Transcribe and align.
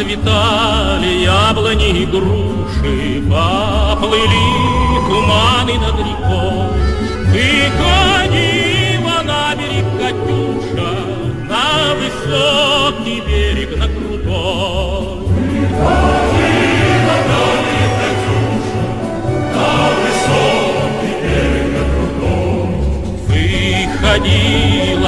Расцветали 0.00 1.24
яблони 1.24 1.90
и 1.90 2.06
груши, 2.06 3.22
Поплыли 3.28 4.46
туманы 5.06 5.74
над 5.78 5.98
рекой. 5.98 6.68
Выходила 7.26 9.16
на 9.22 9.54
берег 9.54 9.84
Катюша, 9.98 10.92
На 11.50 11.66
высокий 11.96 13.20
берег, 13.26 13.70
на 13.76 13.86
крутой. 13.88 15.20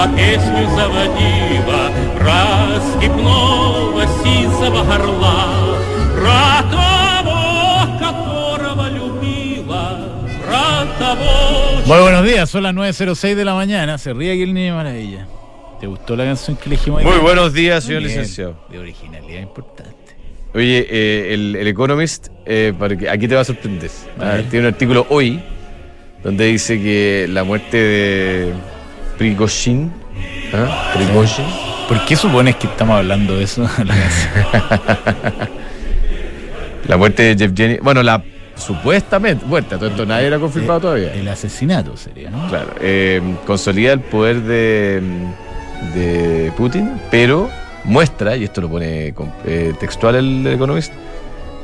Выходила, 0.01 0.07
песню 0.15 0.69
заводила, 0.75 1.91
Про 2.17 2.81
степного 2.81 4.05
сизого 4.23 4.83
горла, 4.83 5.77
Про 6.15 6.63
того, 6.71 7.99
которого 7.99 8.89
любила, 8.89 9.99
Про 10.45 10.87
того, 10.99 11.85
Muy 11.85 11.99
buenos 12.01 12.23
días, 12.25 12.49
son 12.49 12.63
las 12.63 12.73
9.06 12.73 13.35
de 13.35 13.45
la 13.45 13.53
mañana. 13.53 13.97
Se 13.97 14.13
ríe 14.13 14.31
aquí 14.33 14.43
el 14.43 14.53
niño 14.53 14.75
maravilla. 14.75 15.27
¿Te 15.79 15.85
gustó 15.87 16.15
la 16.15 16.25
canción 16.25 16.57
que 16.57 16.69
elegimos? 16.69 17.03
Muy 17.03 17.17
buenos 17.19 17.53
días, 17.53 17.83
señor 17.83 18.01
Bien, 18.01 18.09
licenciado. 18.11 18.55
De 18.69 18.79
originalidad 18.79 19.41
importante. 19.41 19.93
Oye, 20.55 20.87
eh, 20.89 21.33
el, 21.35 21.55
el 21.55 21.67
Economist, 21.67 22.29
eh, 22.45 22.73
para 22.77 22.97
que- 22.97 23.07
aquí 23.07 23.27
te 23.27 23.35
va 23.35 23.41
a 23.41 23.45
sorprender. 23.45 23.91
A 24.19 24.23
Ah, 24.23 24.33
ver. 24.35 24.45
tiene 24.49 24.67
un 24.67 24.73
artículo 24.73 25.05
hoy 25.09 25.39
donde 26.23 26.45
dice 26.45 26.81
que 26.81 27.27
la 27.29 27.43
muerte 27.43 27.77
de 27.77 28.53
Prigozhin. 29.22 29.92
Prigozhin, 30.94 31.46
¿Por 31.86 32.04
qué 32.06 32.16
supones 32.16 32.56
que 32.56 32.66
estamos 32.66 32.96
hablando 32.96 33.36
de 33.36 33.44
eso? 33.44 33.62
La 36.88 36.96
muerte 36.96 37.22
de 37.22 37.36
Yevgeny, 37.36 37.78
bueno, 37.78 38.02
la 38.02 38.20
supuestamente 38.56 39.46
muerte, 39.46 39.76
todo 39.76 39.86
esto 39.86 40.04
nadie 40.04 40.26
era 40.26 40.40
confirmado 40.40 40.80
todavía. 40.80 41.14
El 41.14 41.28
asesinato 41.28 41.96
sería, 41.96 42.30
¿no? 42.30 42.48
Claro, 42.48 42.74
eh, 42.80 43.22
consolida 43.46 43.92
el 43.92 44.00
poder 44.00 44.42
de, 44.42 45.00
de 45.94 46.52
Putin, 46.56 47.00
pero 47.12 47.48
muestra, 47.84 48.36
y 48.36 48.42
esto 48.42 48.60
lo 48.60 48.68
pone 48.68 49.14
eh, 49.46 49.72
textual 49.78 50.16
el 50.16 50.44
Economist, 50.48 50.92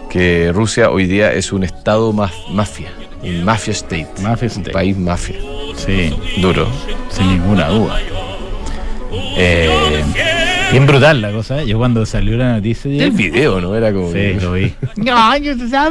que 0.08 0.52
Rusia 0.52 0.90
hoy 0.90 1.08
día 1.08 1.32
es 1.32 1.52
un 1.52 1.64
estado 1.64 2.12
mafia, 2.12 2.92
un 3.20 3.44
mafia 3.44 3.72
state, 3.72 4.22
Mafia 4.22 4.48
un 4.56 4.62
país 4.62 4.96
mafia, 4.96 5.36
Sí, 5.78 6.14
duro. 6.40 6.68
sin 7.10 7.28
ninguna 7.28 7.68
duda. 7.68 7.98
Eh, 9.40 10.02
bien 10.72 10.86
brutal 10.86 11.20
la 11.22 11.30
cosa. 11.32 11.62
¿eh? 11.62 11.66
Yo 11.66 11.78
cuando 11.78 12.04
salió 12.04 12.36
la 12.36 12.54
noticia. 12.54 13.04
El 13.04 13.12
video, 13.12 13.60
¿no? 13.60 13.74
Era 13.74 13.92
como... 13.92 14.12
Sí, 14.12 14.34
lo 14.40 14.52
vi. 14.52 14.74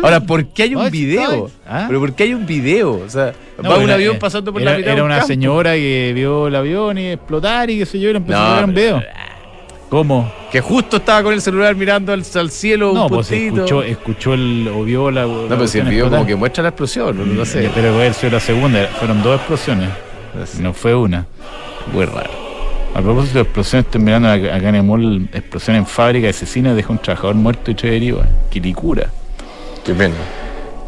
Ahora, 0.03 0.19
¿por 0.21 0.45
qué 0.47 0.63
hay 0.63 0.75
un 0.75 0.91
video? 0.91 1.49
¿Ah? 1.67 1.85
¿Pero 1.88 1.99
por 1.99 2.13
qué 2.13 2.23
hay 2.23 2.33
un 2.33 2.45
video? 2.45 2.91
O 3.05 3.09
sea, 3.09 3.33
No, 3.61 3.69
va 3.69 3.77
un 3.77 3.83
era- 3.83 3.95
avión 3.95 4.16
eh, 4.17 4.19
pasando 4.19 4.52
por 4.53 4.61
era, 4.61 4.71
la 4.73 4.77
mitad 4.77 4.88
de 4.89 4.94
Era 4.94 5.03
un 5.03 5.07
una 5.07 5.16
campo. 5.17 5.27
señora 5.27 5.73
que 5.73 6.11
vio 6.13 6.47
el 6.47 6.55
avión 6.55 6.97
y 6.97 7.07
explotar 7.11 7.69
y 7.69 7.79
qué 7.79 7.85
sé 7.85 7.99
yo, 7.99 8.11
y 8.11 8.16
empezó 8.16 8.38
No, 8.39 8.45
a 8.45 8.55
ver 8.55 8.66
un 8.66 8.73
pero- 8.73 8.97
video. 8.97 9.09
¿Cómo? 9.89 10.31
Que 10.52 10.59
justo 10.59 10.97
estaba 10.97 11.23
con 11.23 11.33
el 11.33 11.41
celular 11.41 11.75
mirando 11.75 12.11
al, 12.11 12.23
al 12.35 12.52
cielo 12.52 12.91
No, 12.93 13.03
un 13.03 13.09
pues 13.09 13.31
escuchó, 13.31 13.83
escuchó 13.83 14.33
el, 14.33 14.69
o 14.73 14.83
vio 14.83 15.09
la. 15.11 15.25
No, 15.25 15.47
pero 15.47 15.67
si 15.67 15.79
el 15.79 15.88
video 15.88 16.09
como 16.09 16.25
que 16.25 16.35
muestra 16.35 16.63
la 16.63 16.69
explosión, 16.69 17.35
no, 17.35 17.45
sé. 17.45 17.69
Pero 17.73 17.95
haber 17.95 18.13
sido 18.13 18.33
la 18.33 18.39
segunda, 18.39 18.88
fueron 18.99 19.23
dos 19.23 19.38
explosiones, 19.38 19.89
No 20.59 20.73
fue 20.73 20.94
una. 20.94 21.25
Muy 21.94 22.05
raro. 22.05 22.31
A 22.94 23.02
propósito 23.02 23.35
de 23.35 23.41
explosiones, 23.44 23.85
estoy 23.85 24.02
mirando 24.02 24.29
acá 24.29 24.69
en 24.69 24.75
el 24.75 24.83
mall, 24.83 25.29
explosión 25.31 25.75
en 25.77 25.85
fábrica, 25.85 26.29
asesina, 26.29 26.73
dejó 26.73 26.94
un 26.94 26.99
trabajador 26.99 27.35
muerto 27.35 27.72
y 27.72 27.75
tres 27.75 27.94
heridos. 27.94 28.25
Qué 28.49 28.59
licura. 28.59 29.09
Qué 29.85 29.94
pena. 29.94 30.16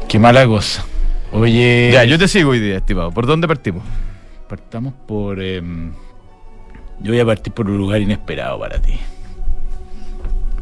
Qué 0.08 0.20
mala 0.20 0.46
cosa. 0.46 0.84
Oye, 1.32 1.92
Ya, 1.94 2.04
yo 2.04 2.18
te 2.18 2.28
sigo 2.28 2.52
hoy 2.52 2.60
día, 2.60 2.78
estimado. 2.78 3.12
¿Por 3.12 3.28
dónde 3.28 3.48
partimos? 3.48 3.84
partamos 4.50 4.96
por... 5.08 5.40
em, 5.40 5.92
yo 7.02 7.12
voy 7.12 7.20
a 7.20 7.26
partir 7.26 7.54
por 7.54 7.70
un 7.70 7.78
lugar 7.78 8.02
inesperado 8.02 8.60
para 8.60 8.80
ti. 8.82 8.94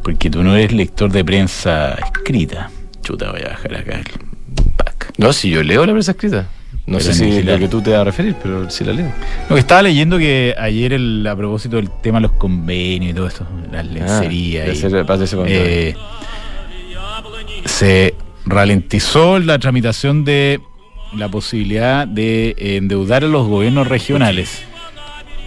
Porque 0.02 0.30
tú 0.30 0.42
no 0.42 0.56
eres 0.56 0.72
lector 0.72 1.10
de 1.10 1.24
prensa 1.24 1.94
escrita. 1.94 2.70
Chuta, 3.02 3.30
voy 3.30 3.42
a 3.42 3.48
bajar 3.50 3.74
acá 3.76 3.98
el 3.98 4.04
pack. 4.76 5.12
No, 5.18 5.32
si 5.32 5.50
yo 5.50 5.62
leo 5.62 5.84
la 5.84 5.92
prensa 5.92 6.12
escrita. 6.12 6.46
No 6.86 6.96
Pero 6.98 7.00
sé 7.12 7.14
si 7.14 7.36
es 7.38 7.44
lo 7.44 7.58
que 7.58 7.68
tú 7.68 7.82
te 7.82 7.90
vas 7.90 8.00
a 8.00 8.04
referir, 8.04 8.34
pero 8.42 8.70
sí 8.70 8.82
la 8.84 8.92
leo. 8.94 9.12
No, 9.50 9.56
que 9.56 9.60
estaba 9.60 9.82
leyendo 9.82 10.16
que 10.16 10.54
ayer 10.58 10.94
el- 10.94 11.26
a 11.26 11.36
propósito 11.36 11.76
del 11.76 11.90
tema 12.02 12.16
de 12.18 12.22
los 12.22 12.32
convenios 12.32 13.12
y 13.12 13.14
todo 13.14 13.26
eso, 13.26 13.46
las 13.70 13.84
lencerías 13.86 14.64
Ah, 14.66 14.70
y, 14.70 14.72
ese 14.72 14.88
cuando- 15.36 15.44
eh, 15.46 15.94
se 17.66 18.14
ralentizó 18.46 19.38
la 19.38 19.58
tramitación 19.58 20.24
de 20.24 20.60
la 21.14 21.28
posibilidad 21.28 22.06
de 22.06 22.54
endeudar 22.58 23.24
a 23.24 23.28
los 23.28 23.46
gobiernos 23.46 23.86
regionales. 23.86 24.62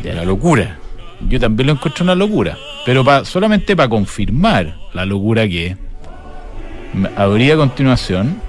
De 0.03 0.13
la 0.13 0.23
locura. 0.25 0.77
Yo 1.29 1.39
también 1.39 1.67
lo 1.67 1.73
encuentro 1.73 2.03
una 2.03 2.15
locura. 2.15 2.57
Pero 2.85 3.03
pa- 3.03 3.25
solamente 3.25 3.75
para 3.75 3.87
confirmar 3.89 4.75
la 4.93 5.05
locura 5.05 5.47
que 5.47 5.77
habría 7.15 7.53
a 7.53 7.57
continuación 7.57 8.41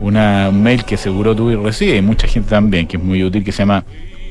una, 0.00 0.48
un 0.50 0.62
mail 0.62 0.84
que 0.84 0.96
seguro 0.96 1.34
tú 1.34 1.50
recibes 1.62 1.98
y 1.98 2.02
mucha 2.02 2.28
gente 2.28 2.50
también, 2.50 2.86
que 2.86 2.96
es 2.96 3.02
muy 3.02 3.22
útil, 3.24 3.42
que 3.44 3.52
se 3.52 3.58
llama 3.58 3.84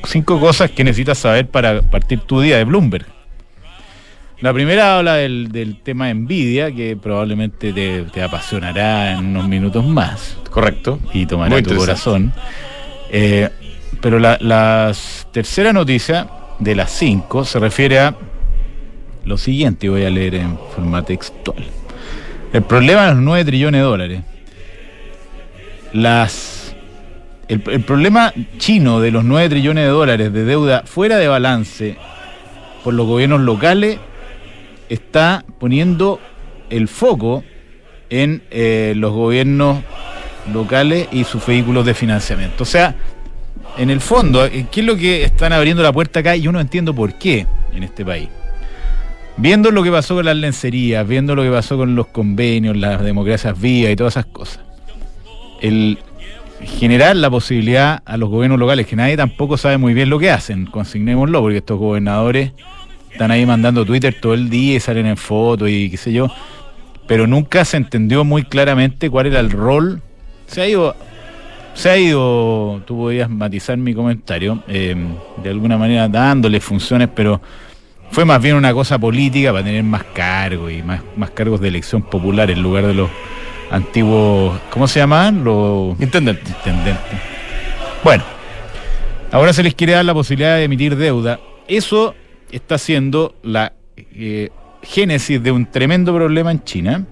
Cinco 0.04 0.38
cosas 0.40 0.70
que 0.70 0.84
necesitas 0.84 1.18
saber 1.18 1.48
para 1.48 1.82
partir 1.82 2.20
tu 2.20 2.40
día 2.40 2.56
de 2.56 2.64
Bloomberg. 2.64 3.04
La 4.40 4.52
primera 4.54 4.96
habla 4.96 5.14
del, 5.16 5.50
del 5.50 5.80
tema 5.82 6.08
envidia, 6.10 6.70
que 6.72 6.96
probablemente 6.96 7.72
te, 7.72 8.02
te 8.04 8.22
apasionará 8.22 9.12
en 9.12 9.26
unos 9.26 9.48
minutos 9.48 9.84
más 9.84 10.36
Correcto. 10.50 11.00
y 11.12 11.26
tomará 11.26 11.50
Muy 11.50 11.62
tu 11.64 11.74
corazón. 11.74 12.32
Eh, 13.10 13.48
pero 14.00 14.20
la, 14.20 14.38
la 14.40 14.92
tercera 15.32 15.72
noticia 15.72 16.28
de 16.58 16.74
las 16.74 16.90
cinco 16.90 17.44
se 17.44 17.58
refiere 17.58 17.98
a 18.00 18.14
lo 19.24 19.36
siguiente, 19.36 19.88
voy 19.88 20.04
a 20.04 20.10
leer 20.10 20.36
en 20.36 20.58
forma 20.74 21.02
textual. 21.04 21.64
El 22.52 22.62
problema 22.62 23.06
de 23.06 23.12
los 23.12 23.20
9 23.20 23.44
trillones 23.44 23.80
de 23.80 23.84
dólares. 23.84 24.22
Las, 25.92 26.74
el, 27.48 27.62
el 27.70 27.82
problema 27.82 28.32
chino 28.58 29.00
de 29.00 29.10
los 29.10 29.24
9 29.24 29.48
trillones 29.50 29.84
de 29.84 29.90
dólares 29.90 30.32
de 30.32 30.44
deuda 30.44 30.82
fuera 30.86 31.16
de 31.18 31.28
balance 31.28 31.96
por 32.82 32.94
los 32.94 33.06
gobiernos 33.06 33.40
locales 33.40 33.98
está 34.88 35.44
poniendo 35.58 36.20
el 36.70 36.88
foco 36.88 37.44
en 38.10 38.42
eh, 38.50 38.94
los 38.96 39.12
gobiernos 39.12 39.82
locales 40.52 41.08
y 41.12 41.24
sus 41.24 41.44
vehículos 41.44 41.84
de 41.84 41.94
financiamiento. 41.94 42.62
O 42.62 42.66
sea, 42.66 42.94
en 43.78 43.90
el 43.90 44.00
fondo, 44.00 44.44
eh, 44.44 44.66
¿qué 44.70 44.80
es 44.80 44.86
lo 44.86 44.96
que 44.96 45.24
están 45.24 45.52
abriendo 45.52 45.82
la 45.82 45.92
puerta 45.92 46.20
acá? 46.20 46.36
Y 46.36 46.42
yo 46.42 46.52
no 46.52 46.60
entiendo 46.60 46.94
por 46.94 47.14
qué 47.14 47.46
en 47.72 47.84
este 47.84 48.04
país. 48.04 48.28
Viendo 49.36 49.70
lo 49.70 49.84
que 49.84 49.90
pasó 49.92 50.16
con 50.16 50.24
las 50.24 50.36
lencerías, 50.36 51.06
viendo 51.06 51.36
lo 51.36 51.44
que 51.44 51.50
pasó 51.50 51.76
con 51.76 51.94
los 51.94 52.08
convenios, 52.08 52.76
las 52.76 53.02
democracias 53.02 53.58
vivas 53.58 53.92
y 53.92 53.96
todas 53.96 54.14
esas 54.14 54.26
cosas. 54.26 54.60
El 55.60 55.98
generar 56.60 57.14
la 57.14 57.30
posibilidad 57.30 58.02
a 58.04 58.16
los 58.16 58.28
gobiernos 58.30 58.58
locales, 58.58 58.86
que 58.86 58.96
nadie 58.96 59.16
tampoco 59.16 59.56
sabe 59.56 59.78
muy 59.78 59.94
bien 59.94 60.10
lo 60.10 60.18
que 60.18 60.30
hacen, 60.30 60.66
consignémoslo, 60.66 61.40
porque 61.40 61.58
estos 61.58 61.78
gobernadores 61.78 62.50
están 63.12 63.30
ahí 63.30 63.46
mandando 63.46 63.84
Twitter 63.84 64.16
todo 64.20 64.34
el 64.34 64.50
día 64.50 64.74
y 64.74 64.80
salen 64.80 65.06
en 65.06 65.16
fotos 65.16 65.68
y 65.70 65.88
qué 65.88 65.96
sé 65.96 66.12
yo, 66.12 66.28
pero 67.06 67.28
nunca 67.28 67.64
se 67.64 67.76
entendió 67.76 68.24
muy 68.24 68.42
claramente 68.42 69.08
cuál 69.08 69.26
era 69.26 69.38
el 69.38 69.50
rol. 69.50 70.02
Se 70.46 70.62
ha 70.62 70.68
ido, 70.68 70.96
se 71.78 71.90
ha 71.90 71.96
ido, 71.96 72.82
tú 72.86 72.96
podías 72.96 73.30
matizar 73.30 73.78
mi 73.78 73.94
comentario, 73.94 74.64
eh, 74.66 74.96
de 75.40 75.48
alguna 75.48 75.78
manera 75.78 76.08
dándole 76.08 76.58
funciones, 76.58 77.08
pero 77.14 77.40
fue 78.10 78.24
más 78.24 78.42
bien 78.42 78.56
una 78.56 78.72
cosa 78.72 78.98
política 78.98 79.52
para 79.52 79.62
tener 79.62 79.84
más 79.84 80.02
cargos 80.12 80.72
y 80.72 80.82
más, 80.82 81.00
más 81.16 81.30
cargos 81.30 81.60
de 81.60 81.68
elección 81.68 82.02
popular 82.02 82.50
en 82.50 82.60
lugar 82.64 82.84
de 82.84 82.94
los 82.94 83.08
antiguos, 83.70 84.58
¿cómo 84.70 84.88
se 84.88 84.98
llamaban? 84.98 85.44
Los 85.44 86.00
Intendente. 86.00 86.50
intendentes. 86.50 87.20
Bueno, 88.02 88.24
ahora 89.30 89.52
se 89.52 89.62
les 89.62 89.76
quiere 89.76 89.92
dar 89.92 90.04
la 90.04 90.14
posibilidad 90.14 90.56
de 90.56 90.64
emitir 90.64 90.96
deuda. 90.96 91.38
Eso 91.68 92.16
está 92.50 92.76
siendo 92.76 93.36
la 93.44 93.74
eh, 93.96 94.50
génesis 94.82 95.40
de 95.40 95.52
un 95.52 95.64
tremendo 95.66 96.12
problema 96.12 96.50
en 96.50 96.64
China 96.64 97.06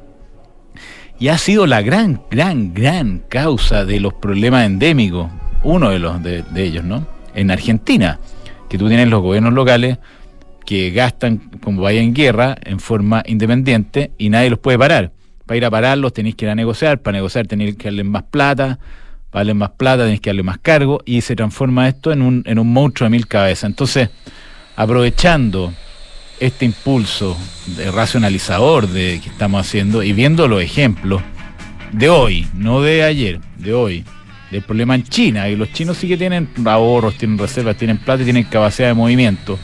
y 1.19 1.29
ha 1.29 1.39
sido 1.39 1.67
la 1.67 1.83
gran, 1.83 2.23
gran, 2.31 2.75
gran 2.75 3.21
causa 3.29 3.85
de 3.85 4.01
los 4.01 4.15
problemas 4.15 4.67
endémicos, 4.67 5.31
uno 5.63 5.91
de 5.91 5.99
los 5.99 6.23
de, 6.23 6.45
ellos, 6.57 6.85
¿no? 6.85 7.07
En 7.35 7.51
Argentina, 7.51 8.19
que 8.69 8.79
tú 8.79 8.89
tienes 8.89 9.09
los 9.09 9.23
gobiernos 9.23 9.53
locales 9.53 9.99
que 10.65 10.91
gastan 10.91 11.39
como 11.63 11.83
vaya 11.83 12.01
en 12.01 12.13
guerra 12.13 12.57
en 12.65 12.81
forma 12.81 13.23
independiente 13.27 14.11
y 14.19 14.29
nadie 14.29 14.51
los 14.51 14.59
puede 14.59 14.79
parar. 14.79 15.13
Para 15.47 15.57
ir 15.57 15.65
a 15.65 15.71
pararlos 15.71 16.13
tenéis 16.13 16.35
que 16.35 16.45
ir 16.45 16.51
a 16.51 16.55
negociar, 16.55 17.01
para 17.01 17.17
negociar 17.17 17.47
tenéis 17.47 17.77
que 17.77 17.85
darles 17.85 18.05
más 18.05 18.25
plata, 18.25 18.79
para 19.31 19.41
darles 19.41 19.57
más 19.57 19.71
plata 19.71 20.03
tenéis 20.03 20.21
que 20.21 20.31
darle 20.31 20.43
más 20.43 20.59
cargo 20.59 21.01
y 21.05 21.21
se 21.21 21.37
transforma 21.37 21.89
esto 21.89 22.13
en 22.13 22.21
un, 22.21 22.43
en 22.47 22.59
un 22.59 22.73
monstruo 22.73 23.07
de 23.07 23.11
mil 23.11 23.27
cabezas. 23.27 23.71
Entonces, 23.71 24.11
aprovechando 24.75 25.73
este 26.41 26.65
impulso 26.65 27.37
de 27.77 27.91
racionalizador 27.91 28.89
que 28.89 29.17
estamos 29.17 29.67
haciendo 29.67 30.03
y 30.03 30.13
viendo 30.13 30.49
los 30.49 30.63
ejemplos 30.63 31.23
de 31.93 32.09
hoy, 32.09 32.47
no 32.55 32.83
de 32.83 33.05
ayer, 33.05 33.41
de 33.57 33.75
hoy, 33.75 34.05
del 34.51 34.63
problema 34.63 34.95
en 34.95 35.05
China, 35.05 35.49
y 35.49 35.57
los 35.57 35.73
chinos 35.73 35.97
sí 35.97 36.09
que 36.09 36.17
tienen 36.17 36.49
ahorros, 36.65 37.17
tienen 37.17 37.39
reservas, 37.39 37.77
tienen 37.77 37.99
plata 37.99 38.23
y 38.23 38.25
tienen 38.25 38.45
capacidad 38.45 38.89
de 38.89 38.95
movimiento. 38.95 39.59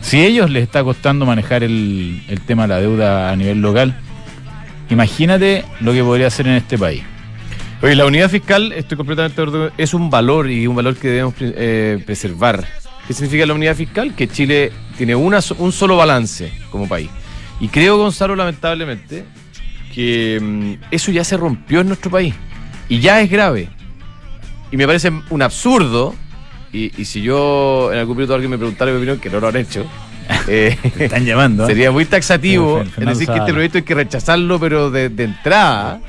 Si 0.00 0.18
a 0.18 0.24
ellos 0.24 0.50
les 0.50 0.62
está 0.62 0.82
costando 0.84 1.26
manejar 1.26 1.62
el, 1.62 2.22
el 2.28 2.40
tema 2.40 2.62
de 2.62 2.68
la 2.68 2.80
deuda 2.80 3.30
a 3.30 3.36
nivel 3.36 3.60
local, 3.60 3.96
imagínate 4.90 5.64
lo 5.80 5.92
que 5.92 6.02
podría 6.02 6.28
hacer 6.28 6.46
en 6.46 6.54
este 6.54 6.78
país. 6.78 7.02
Oye, 7.80 7.94
la 7.94 8.06
unidad 8.06 8.28
fiscal, 8.28 8.72
estoy 8.72 8.96
completamente 8.96 9.40
de 9.40 9.46
acuerdo, 9.46 9.72
es 9.78 9.94
un 9.94 10.10
valor 10.10 10.50
y 10.50 10.66
un 10.66 10.74
valor 10.74 10.96
que 10.96 11.08
debemos 11.08 11.34
eh, 11.38 12.02
preservar. 12.04 12.66
¿Qué 13.06 13.14
significa 13.14 13.46
la 13.46 13.54
unidad 13.54 13.76
fiscal? 13.76 14.14
Que 14.14 14.26
Chile 14.26 14.72
tiene 14.98 15.14
una, 15.14 15.38
un 15.58 15.72
solo 15.72 15.96
balance 15.96 16.52
como 16.70 16.86
país. 16.86 17.08
Y 17.60 17.68
creo, 17.68 17.96
Gonzalo, 17.96 18.36
lamentablemente, 18.36 19.24
que 19.94 20.38
mm, 20.40 20.84
eso 20.90 21.10
ya 21.10 21.24
se 21.24 21.36
rompió 21.36 21.80
en 21.80 21.86
nuestro 21.88 22.10
país. 22.10 22.34
Y 22.88 23.00
ya 23.00 23.20
es 23.20 23.30
grave. 23.30 23.68
Y 24.70 24.76
me 24.76 24.86
parece 24.86 25.10
un 25.30 25.42
absurdo. 25.42 26.14
Y, 26.72 26.92
y 27.00 27.04
si 27.06 27.22
yo 27.22 27.90
en 27.92 27.98
algún 27.98 28.16
minuto 28.16 28.34
alguien 28.34 28.50
me 28.50 28.58
preguntara 28.58 28.90
mi 28.90 28.98
opinión, 28.98 29.18
que 29.18 29.30
no 29.30 29.40
lo 29.40 29.48
han 29.48 29.56
hecho, 29.56 29.86
eh, 30.48 30.76
Te 30.96 31.06
están 31.06 31.24
llamando. 31.24 31.64
¿eh? 31.64 31.68
sería 31.68 31.90
muy 31.90 32.04
taxativo 32.04 32.82
en 32.96 33.06
decir 33.06 33.26
que 33.28 33.38
este 33.38 33.52
proyecto 33.52 33.78
hay 33.78 33.84
que 33.84 33.94
rechazarlo, 33.94 34.60
pero 34.60 34.90
de, 34.90 35.08
de 35.08 35.24
entrada. 35.24 36.00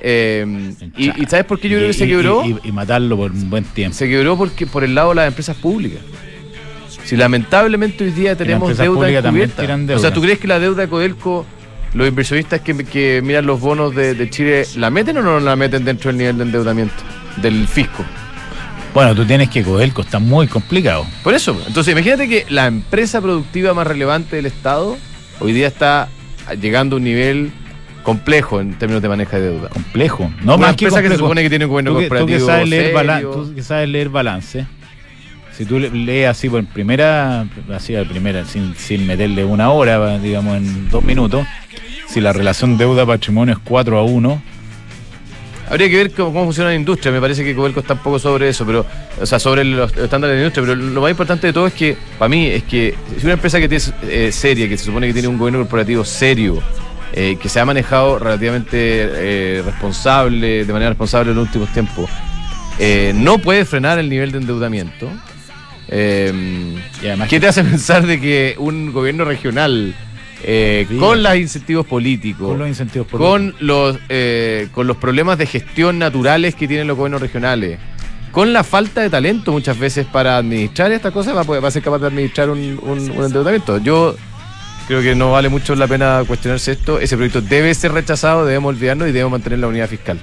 Eh, 0.00 0.74
y, 0.96 1.22
y 1.22 1.26
¿sabes 1.26 1.46
por 1.46 1.58
qué 1.60 1.68
yo 1.68 1.78
creo 1.78 1.88
que 1.88 1.94
se 1.94 2.06
quebró? 2.06 2.42
Y 2.44 2.72
matarlo 2.72 3.16
por 3.16 3.30
un 3.30 3.48
buen 3.48 3.64
tiempo. 3.64 3.96
Se 3.96 4.08
quebró 4.08 4.36
porque 4.36 4.66
por 4.66 4.82
el 4.84 4.94
lado 4.94 5.10
de 5.10 5.14
las 5.16 5.28
empresas 5.28 5.56
públicas. 5.56 6.00
Si 7.04 7.16
lamentablemente 7.16 8.04
hoy 8.04 8.10
día 8.10 8.34
tenemos 8.36 8.76
deuda 8.76 9.06
tiran 9.56 9.90
O 9.90 9.98
sea, 9.98 10.12
¿tú 10.12 10.22
crees 10.22 10.38
que 10.38 10.48
la 10.48 10.58
deuda 10.58 10.82
de 10.82 10.88
Codelco, 10.88 11.44
los 11.92 12.08
inversionistas 12.08 12.60
que, 12.60 12.74
que 12.84 13.20
miran 13.22 13.46
los 13.46 13.60
bonos 13.60 13.94
de, 13.94 14.14
de 14.14 14.30
Chile, 14.30 14.66
la 14.76 14.90
meten 14.90 15.18
o 15.18 15.22
no 15.22 15.38
la 15.40 15.54
meten 15.56 15.84
dentro 15.84 16.08
del 16.08 16.18
nivel 16.18 16.38
de 16.38 16.44
endeudamiento 16.44 16.94
del 17.42 17.68
fisco? 17.68 18.04
Bueno, 18.94 19.14
tú 19.14 19.24
tienes 19.24 19.50
que 19.50 19.62
Codelco, 19.62 20.02
está 20.02 20.18
muy 20.18 20.46
complicado. 20.46 21.04
Por 21.22 21.34
eso, 21.34 21.60
entonces 21.66 21.92
imagínate 21.92 22.28
que 22.28 22.46
la 22.48 22.66
empresa 22.66 23.20
productiva 23.20 23.74
más 23.74 23.86
relevante 23.86 24.36
del 24.36 24.46
Estado 24.46 24.96
hoy 25.40 25.52
día 25.52 25.66
está 25.66 26.08
llegando 26.60 26.96
a 26.96 26.98
un 26.98 27.04
nivel 27.04 27.50
complejo 28.02 28.60
en 28.60 28.78
términos 28.78 29.02
de 29.02 29.08
manejo 29.08 29.36
de 29.36 29.42
deuda. 29.50 29.68
Complejo. 29.68 30.30
No 30.42 30.54
Una 30.56 30.68
más 30.68 30.76
que 30.76 30.84
empresa 30.86 31.02
que 31.02 31.08
se 31.08 31.16
supone 31.18 31.42
que 31.42 31.48
tiene 31.50 31.64
un 31.64 31.70
gobierno 31.72 31.92
tú 31.92 31.98
que, 31.98 32.04
tú 32.04 32.08
que 32.14 32.18
corporativo 32.18 32.46
sabes 32.46 32.68
leer 32.68 32.82
serio. 32.84 32.96
balan- 32.98 33.22
tú 33.22 33.54
que 33.54 33.62
sabes 33.62 33.88
leer 33.88 34.08
balance, 34.10 34.66
si 35.56 35.64
tú 35.64 35.78
le- 35.78 35.90
lees 35.90 36.28
así 36.28 36.48
por 36.48 36.64
primera, 36.66 37.46
así 37.74 37.94
a 37.96 38.04
primera, 38.04 38.44
sin, 38.44 38.74
sin 38.76 39.06
meterle 39.06 39.44
una 39.44 39.70
hora, 39.70 40.18
digamos 40.18 40.56
en 40.56 40.88
dos 40.90 41.02
minutos, 41.04 41.46
si 42.08 42.20
la 42.20 42.32
relación 42.32 42.76
deuda-patrimonio 42.76 43.54
es 43.54 43.60
4 43.64 43.98
a 43.98 44.02
1, 44.04 44.42
Habría 45.66 45.88
que 45.88 45.96
ver 45.96 46.12
cómo, 46.12 46.44
funciona 46.44 46.68
la 46.68 46.76
industria. 46.76 47.10
Me 47.10 47.22
parece 47.22 47.42
que 47.42 47.54
Codelco 47.54 47.80
está 47.80 47.94
un 47.94 48.00
poco 48.00 48.18
sobre 48.18 48.50
eso, 48.50 48.66
pero, 48.66 48.84
o 49.18 49.24
sea, 49.24 49.38
sobre 49.38 49.64
los 49.64 49.90
estándares 49.96 50.36
de 50.36 50.42
la 50.42 50.46
industria. 50.48 50.66
Pero 50.66 50.74
lo 50.74 51.00
más 51.00 51.10
importante 51.10 51.46
de 51.46 51.52
todo 51.54 51.66
es 51.66 51.72
que, 51.72 51.96
para 52.18 52.28
mí, 52.28 52.48
es 52.48 52.64
que 52.64 52.94
si 53.18 53.24
una 53.24 53.32
empresa 53.32 53.58
que 53.58 53.66
tiene 53.66 53.82
eh, 54.02 54.30
seria, 54.30 54.68
que 54.68 54.76
se 54.76 54.84
supone 54.84 55.06
que 55.06 55.14
tiene 55.14 55.26
un 55.28 55.38
gobierno 55.38 55.60
corporativo 55.60 56.04
serio, 56.04 56.62
eh, 57.14 57.38
que 57.40 57.48
se 57.48 57.60
ha 57.60 57.64
manejado 57.64 58.18
relativamente 58.18 58.76
eh, 58.78 59.62
responsable, 59.64 60.66
de 60.66 60.72
manera 60.72 60.90
responsable 60.90 61.30
en 61.30 61.38
los 61.38 61.46
últimos 61.46 61.70
tiempos, 61.72 62.10
eh, 62.78 63.12
no 63.16 63.38
puede 63.38 63.64
frenar 63.64 63.98
el 63.98 64.10
nivel 64.10 64.32
de 64.32 64.38
endeudamiento. 64.38 65.08
Eh, 65.88 66.32
y 67.02 67.06
además 67.06 67.28
¿Qué 67.28 67.40
te 67.40 67.46
hace 67.48 67.62
pensar 67.64 68.06
de 68.06 68.20
que 68.20 68.54
un 68.58 68.92
gobierno 68.92 69.24
regional, 69.24 69.94
eh, 70.42 70.86
con 70.98 71.22
los 71.22 71.36
incentivos 71.36 71.86
políticos, 71.86 72.48
con 72.48 72.58
los 72.58 72.68
incentivos 72.68 73.06
por 73.08 73.20
con 73.20 73.54
los, 73.60 73.98
eh, 74.08 74.68
con 74.72 74.86
los 74.86 74.96
problemas 74.96 75.38
de 75.38 75.46
gestión 75.46 75.98
naturales 75.98 76.54
que 76.54 76.66
tienen 76.68 76.86
los 76.86 76.96
gobiernos 76.96 77.20
regionales, 77.20 77.78
con 78.32 78.52
la 78.52 78.64
falta 78.64 79.00
de 79.00 79.10
talento 79.10 79.52
muchas 79.52 79.78
veces 79.78 80.06
para 80.06 80.36
administrar 80.38 80.90
estas 80.92 81.12
cosas, 81.12 81.36
va 81.36 81.42
a, 81.42 81.44
poder- 81.44 81.62
va 81.62 81.68
a 81.68 81.70
ser 81.70 81.82
capaz 81.82 81.98
de 82.00 82.08
administrar 82.08 82.50
un, 82.50 82.58
un- 82.82 83.10
un 83.10 83.24
endeudamiento. 83.24 83.78
Yo 83.78 84.16
creo 84.88 85.02
que 85.02 85.14
no 85.14 85.30
vale 85.32 85.48
mucho 85.48 85.74
la 85.76 85.86
pena 85.86 86.22
cuestionarse 86.26 86.72
esto. 86.72 86.98
Ese 86.98 87.16
proyecto 87.16 87.40
debe 87.40 87.72
ser 87.74 87.92
rechazado, 87.92 88.44
debemos 88.44 88.70
olvidarnos 88.74 89.08
y 89.08 89.12
debemos 89.12 89.32
mantener 89.32 89.60
la 89.60 89.68
unidad 89.68 89.88
fiscal 89.88 90.18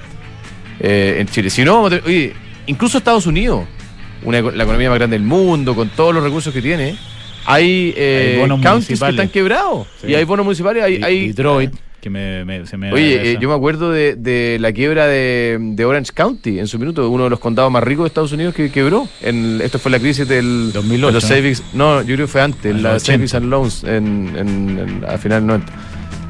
eh, 0.80 1.18
en 1.20 1.28
Chile. 1.28 1.50
Si 1.50 1.64
no, 1.64 1.84
oye, 1.84 2.34
incluso 2.68 2.98
Estados 2.98 3.26
Unidos, 3.28 3.66
una, 4.24 4.42
la 4.42 4.64
economía 4.64 4.90
más 4.90 4.98
grande 5.00 5.18
del 5.18 5.26
mundo, 5.26 5.76
con 5.76 5.90
todos 5.90 6.14
los 6.14 6.24
recursos 6.24 6.54
que 6.54 6.62
tiene, 6.62 6.96
hay, 7.46 7.94
eh, 7.98 8.34
Hay 8.36 8.40
bonos 8.42 8.62
counties 8.62 9.00
que 9.00 9.10
están 9.10 9.30
quebrados. 9.30 9.88
Sí. 10.02 10.08
Y 10.12 10.16
hay 10.16 10.24
bonos 10.26 10.46
municipales, 10.46 10.84
hay, 10.84 10.96
y- 10.98 11.04
hay- 11.04 11.28
Detroit, 11.30 11.72
que 12.00 12.10
me, 12.10 12.44
me- 12.46 12.66
se 12.66 12.78
me 12.78 12.92
Oye, 12.92 13.34
eh, 13.34 13.38
yo 13.40 13.48
me 13.48 13.54
acuerdo 13.56 13.92
de, 13.92 14.16
de 14.16 14.58
la 14.60 14.72
quiebra 14.72 15.06
de, 15.06 15.58
de 15.60 15.86
Orange 15.86 16.12
County 16.14 16.58
en 16.60 16.66
su 16.68 16.80
minuto, 16.80 17.08
uno 17.10 17.26
de 17.26 17.30
los 17.30 17.40
condados 17.40 17.72
más 17.72 17.84
ricos 17.84 18.06
de 18.06 18.08
Estados 18.08 18.32
Unidos 18.32 18.56
que 18.56 18.72
quebró. 18.72 19.08
En, 19.22 19.62
esto 19.62 19.78
fue 19.78 19.92
la 19.92 20.00
crisis 20.00 20.28
del 20.28 20.72
2008, 20.74 21.08
de 21.08 21.14
los 21.14 21.24
¿no? 21.24 21.30
savings. 21.30 21.64
No, 21.74 22.00
yo 22.02 22.16
creo 22.16 22.26
que 22.26 22.32
fue 22.32 22.42
antes, 22.42 22.66
En 22.76 22.82
la 22.82 22.94
los 22.94 23.04
savings 23.04 23.34
80. 23.34 23.38
and 23.38 23.50
loans 23.52 23.84
en, 23.84 24.34
en, 24.36 24.80
en- 24.80 25.06
a 25.08 25.18
final 25.20 25.42
del 25.42 25.48
90. 25.48 25.74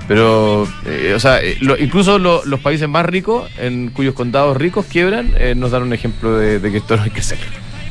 Pero, 0.10 0.68
eh, 0.86 1.14
o 1.16 1.20
sea, 1.22 1.42
eh, 1.42 1.56
lo- 1.62 1.78
incluso 1.78 2.20
lo- 2.20 2.44
los 2.44 2.60
países 2.60 2.90
más 2.90 3.06
ricos, 3.06 3.50
en 3.58 3.92
cuyos 3.92 4.14
condados 4.14 4.58
ricos 4.58 4.86
quiebran, 4.88 5.32
nos 5.56 5.72
dan 5.72 5.84
un 5.84 5.94
ejemplo 5.94 6.38
de, 6.38 6.60
de 6.60 6.72
que 6.72 6.80
esto 6.80 6.98
no 6.98 7.04
hay 7.04 7.12
que 7.12 7.22
hacerlo. 7.22 7.46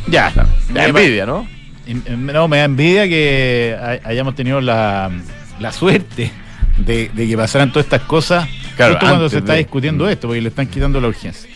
Ya, 0.08 0.32
Da 0.72 0.86
envidia, 0.86 1.26
¿no? 1.26 1.46
Em, 1.86 2.26
No, 2.26 2.48
me 2.48 2.58
da 2.58 2.64
envidia 2.64 3.08
que 3.08 3.76
hay- 3.80 4.00
hayamos 4.04 4.34
tenido 4.34 4.60
la, 4.60 5.10
la 5.58 5.72
suerte 5.72 6.30
de, 6.78 7.10
de 7.12 7.28
que 7.28 7.36
pasaran 7.36 7.70
todas 7.72 7.86
estas 7.86 8.02
cosas 8.02 8.48
Claro, 8.76 8.94
justo 8.94 9.06
cuando 9.06 9.28
se 9.28 9.38
está 9.38 9.52
de- 9.52 9.58
discutiendo 9.58 10.04
Mm. 10.04 10.08
esto, 10.08 10.28
porque 10.28 10.40
le 10.40 10.48
están 10.48 10.66
quitando 10.68 11.00
la 11.00 11.08
urgencia. 11.08 11.50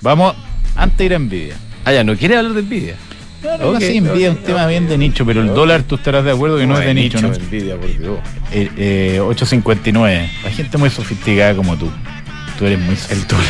Vamos, 0.00 0.34
antes 0.74 0.98
de 0.98 1.04
ir 1.04 1.12
a 1.12 1.16
envidia. 1.16 1.54
Ah, 1.84 1.92
ya, 1.92 2.02
no 2.04 2.16
quiere 2.16 2.36
hablar 2.36 2.52
de 2.54 2.60
envidia. 2.60 2.94
No, 3.42 3.58
no, 3.58 3.68
Ok, 3.70 3.80
sí, 3.80 3.98
envidia 3.98 4.30
es 4.30 4.36
un 4.38 4.42
tema 4.42 4.66
bien 4.66 4.88
de 4.88 4.98
nicho, 4.98 5.24
pero 5.24 5.40
el 5.42 5.48
dólar 5.48 5.82
tú 5.84 5.94
estarás 5.96 6.24
de 6.24 6.32
acuerdo 6.32 6.58
que 6.58 6.66
no, 6.66 6.78
es 6.78 6.84
de 6.86 6.94
nicho, 6.94 7.20
¿no? 7.20 7.32
envidia, 7.32 7.76
por 7.76 7.86
Dios. 7.98 8.18
Eh, 8.50 8.70
eh, 8.76 9.20
8.59. 9.22 10.28
La 10.42 10.50
gente 10.50 10.78
muy 10.78 10.90
sofisticada 10.90 11.54
como 11.54 11.76
tú. 11.76 11.90
Tú 12.58 12.66
eres 12.66 12.80
muy 12.80 12.96
sofisticado. 12.96 13.46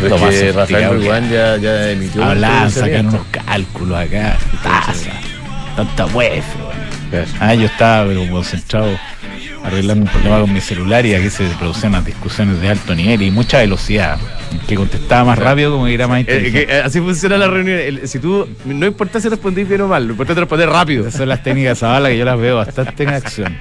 Pero 0.00 0.16
Lo 0.16 0.18
más 0.18 0.34
es 0.34 0.42
que 0.42 0.52
Rafael 0.52 0.88
Uruguán 0.96 1.30
ya, 1.30 1.56
ya 1.58 1.90
emitió 1.90 2.22
sacan 2.22 2.40
pronunciamiento. 2.40 3.08
unos 3.16 3.26
cálculos 3.44 3.98
acá. 3.98 4.36
Tasa. 4.62 5.10
Tanta 5.76 6.06
web. 6.06 6.42
Ah, 7.40 7.54
yo 7.54 7.66
estaba 7.66 8.06
pero 8.08 8.26
concentrado 8.30 8.88
arreglando 9.64 10.04
un 10.06 10.10
problema 10.10 10.40
con 10.40 10.52
mi 10.52 10.60
celular 10.60 11.04
y 11.06 11.14
aquí 11.14 11.30
se 11.30 11.44
producían 11.58 11.92
unas 11.92 12.04
discusiones 12.06 12.60
de 12.60 12.68
alto 12.70 12.94
nivel 12.94 13.22
y 13.22 13.30
mucha 13.30 13.58
velocidad. 13.58 14.18
El 14.50 14.60
que 14.60 14.74
contestaba 14.74 15.24
más 15.26 15.38
rápido 15.38 15.72
como 15.72 15.84
que 15.86 15.94
era 15.94 16.08
más 16.08 16.18
Eh, 16.18 16.20
inteligente. 16.22 16.66
que, 16.66 16.72
eh, 16.78 16.82
así 16.82 17.00
funciona 17.00 17.36
la 17.36 17.46
reunión. 17.48 17.78
El- 17.78 18.08
si 18.08 18.18
tú, 18.18 18.48
no 18.64 18.86
importa 18.86 19.20
si 19.20 19.28
respondís 19.28 19.68
bien 19.68 19.82
o 19.82 19.88
mal, 19.88 20.04
lo 20.04 20.12
importante 20.12 20.40
es 20.40 20.42
responder 20.42 20.68
rápido. 20.70 21.02
Esas 21.06 21.18
son 21.20 21.28
las 21.28 21.42
técnicas 21.42 21.78
Zavala 21.78 22.08
que 22.08 22.18
yo 22.18 22.24
las 22.24 22.38
veo 22.38 22.56
bastante 22.56 23.02
en 23.04 23.10
acción. 23.10 23.56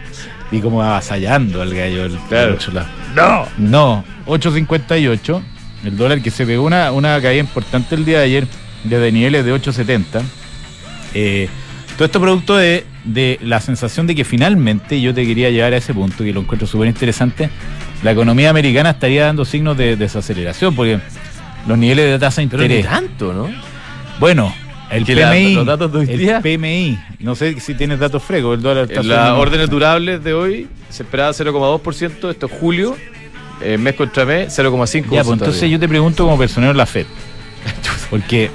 Y 0.51 0.59
como 0.59 0.81
avasallando 0.81 1.61
al 1.61 1.73
gallo. 1.73 2.05
El, 2.05 2.17
Claro. 2.29 2.57
el 2.67 2.73
la- 2.73 2.87
No, 3.15 3.47
no. 3.57 4.03
8.58. 4.25 5.41
El 5.83 5.97
dólar 5.97 6.21
que 6.21 6.29
se 6.31 6.45
pegó 6.45 6.63
una, 6.63 6.91
una 6.91 7.19
caída 7.21 7.39
importante 7.39 7.95
el 7.95 8.05
día 8.05 8.19
de 8.19 8.25
ayer 8.25 8.47
desde 8.83 9.11
niveles 9.11 9.45
de 9.45 9.53
8.70. 9.53 10.21
Eh, 11.13 11.49
todo 11.95 12.05
esto 12.05 12.21
producto 12.21 12.55
de, 12.55 12.85
de 13.03 13.39
la 13.41 13.59
sensación 13.59 14.07
de 14.07 14.15
que 14.15 14.23
finalmente, 14.23 14.99
yo 15.01 15.13
te 15.13 15.25
quería 15.25 15.49
llevar 15.49 15.73
a 15.73 15.77
ese 15.77 15.93
punto, 15.93 16.23
que 16.23 16.33
lo 16.33 16.41
encuentro 16.41 16.67
súper 16.67 16.87
interesante, 16.87 17.49
la 18.03 18.11
economía 18.11 18.49
americana 18.49 18.91
estaría 18.91 19.25
dando 19.25 19.43
signos 19.45 19.77
de 19.77 19.95
desaceleración, 19.95 20.75
porque 20.75 20.99
los 21.67 21.77
niveles 21.77 22.11
de 22.11 22.19
tasa 22.19 22.41
de 22.41 22.47
Pero 22.47 22.59
ni 22.63 22.65
interés... 22.75 22.87
tanto, 22.87 23.33
¿no? 23.33 23.49
Bueno, 24.19 24.53
el 24.89 25.03
la- 25.15 25.29
PMI, 25.31 25.53
los 25.55 25.65
datos 25.65 25.91
de 25.91 25.99
hoy 25.99 26.07
el 26.09 26.17
día- 26.17 26.41
PMI, 26.41 26.97
no 27.19 27.35
sé 27.35 27.59
si 27.59 27.75
tienes 27.75 27.99
datos 27.99 28.23
frescos, 28.23 28.55
el 28.57 28.61
dólar 28.63 28.85
está 28.89 29.01
En 29.01 29.07
las 29.09 29.31
órdenes 29.31 29.69
durables 29.69 30.23
de 30.23 30.33
hoy 30.33 30.67
se 30.89 31.03
esperaba 31.03 31.31
0,2%, 31.33 32.29
esto 32.31 32.45
es 32.47 32.51
julio, 32.59 32.95
eh, 33.63 33.77
mes 33.77 33.95
contra 33.95 34.25
mes, 34.25 34.57
0,5%. 34.57 35.03
Ya, 35.11 35.23
pues 35.23 35.33
entonces 35.39 35.69
yo 35.69 35.79
te 35.79 35.87
pregunto 35.87 36.23
como 36.25 36.37
personero 36.37 36.73
de 36.73 36.77
la 36.77 36.85
FED, 36.85 37.05
porque 38.09 38.49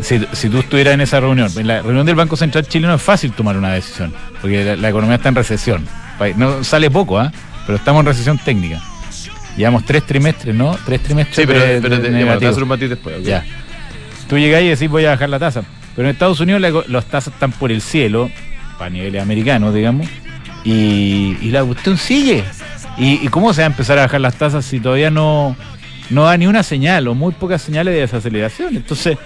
si, 0.00 0.20
si 0.32 0.48
tú 0.48 0.58
estuvieras 0.58 0.94
en 0.94 1.00
esa 1.02 1.20
reunión, 1.20 1.50
en 1.56 1.66
la 1.66 1.82
reunión 1.82 2.06
del 2.06 2.14
Banco 2.14 2.36
Central 2.36 2.66
chileno 2.66 2.94
es 2.94 3.02
fácil 3.02 3.32
tomar 3.32 3.56
una 3.56 3.72
decisión, 3.72 4.12
porque 4.40 4.64
la, 4.64 4.76
la 4.76 4.88
economía 4.88 5.16
está 5.16 5.28
en 5.28 5.34
recesión, 5.34 5.86
no 6.36 6.62
sale 6.64 6.90
poco, 6.90 7.18
¿ah? 7.18 7.32
pero 7.66 7.76
estamos 7.78 8.00
en 8.00 8.06
recesión 8.06 8.38
técnica. 8.38 8.80
Llevamos 9.56 9.84
tres 9.84 10.04
trimestres, 10.06 10.54
¿no? 10.54 10.76
Tres 10.86 11.02
trimestres 11.02 11.36
Sí, 11.36 11.42
pero, 11.46 11.60
de- 11.60 11.80
pero 11.82 11.96
de 11.98 12.08
te, 12.08 12.24
bueno, 12.24 12.38
te 12.38 12.46
hacer 12.46 12.62
un 12.62 12.68
matiz 12.70 12.88
después. 12.88 13.18
ok. 13.18 13.22
Ya. 13.24 13.44
Tú 14.28 14.38
llegás 14.38 14.62
y 14.62 14.68
decís 14.68 14.88
voy 14.88 15.04
a 15.04 15.10
bajar 15.10 15.28
la 15.28 15.38
tasa. 15.38 15.62
Pero 15.94 16.08
en 16.08 16.12
Estados 16.14 16.40
Unidos 16.40 16.62
la 16.62 16.70
las 16.88 17.04
tasas 17.04 17.34
están 17.34 17.52
por 17.52 17.70
el 17.70 17.82
cielo, 17.82 18.30
a 18.80 18.88
niveles 18.88 19.20
americanos, 19.20 19.74
digamos, 19.74 20.08
y, 20.64 21.36
y 21.42 21.50
la 21.50 21.62
cuestión 21.64 21.98
sigue. 21.98 22.44
¿Y, 22.98 23.28
cómo 23.28 23.52
se 23.54 23.62
va 23.62 23.66
a 23.66 23.70
empezar 23.70 23.98
a 23.98 24.02
bajar 24.02 24.20
las 24.20 24.36
tasas 24.36 24.64
si 24.64 24.78
todavía 24.78 25.10
no, 25.10 25.56
no 26.10 26.24
da 26.24 26.36
ni 26.36 26.46
una 26.46 26.62
señal 26.62 27.08
o 27.08 27.14
muy 27.14 27.32
pocas 27.32 27.62
señales 27.62 27.94
de 27.94 28.00
desaceleración? 28.00 28.76
Entonces, 28.76 29.16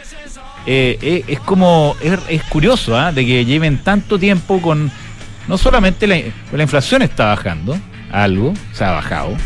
eh, 0.66 0.98
eh, 1.02 1.24
es 1.26 1.40
como, 1.40 1.96
es, 2.00 2.18
es 2.28 2.42
curioso, 2.44 2.96
¿ah? 2.96 3.12
De 3.12 3.26
que 3.26 3.44
lleven 3.44 3.78
tanto 3.78 4.18
tiempo 4.18 4.60
con 4.62 4.90
no 5.48 5.58
solamente 5.58 6.06
la, 6.06 6.16
la 6.52 6.62
inflación 6.62 7.02
está 7.02 7.26
bajando, 7.26 7.78
algo, 8.10 8.54
se 8.72 8.84
ha 8.84 8.92
bajado, 8.92 9.36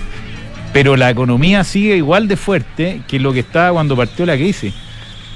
pero 0.72 0.96
la 0.96 1.10
economía 1.10 1.64
sigue 1.64 1.96
igual 1.96 2.28
de 2.28 2.36
fuerte 2.36 3.02
que 3.08 3.18
lo 3.18 3.32
que 3.32 3.40
estaba 3.40 3.72
cuando 3.72 3.96
partió 3.96 4.24
la 4.26 4.36
crisis. 4.36 4.72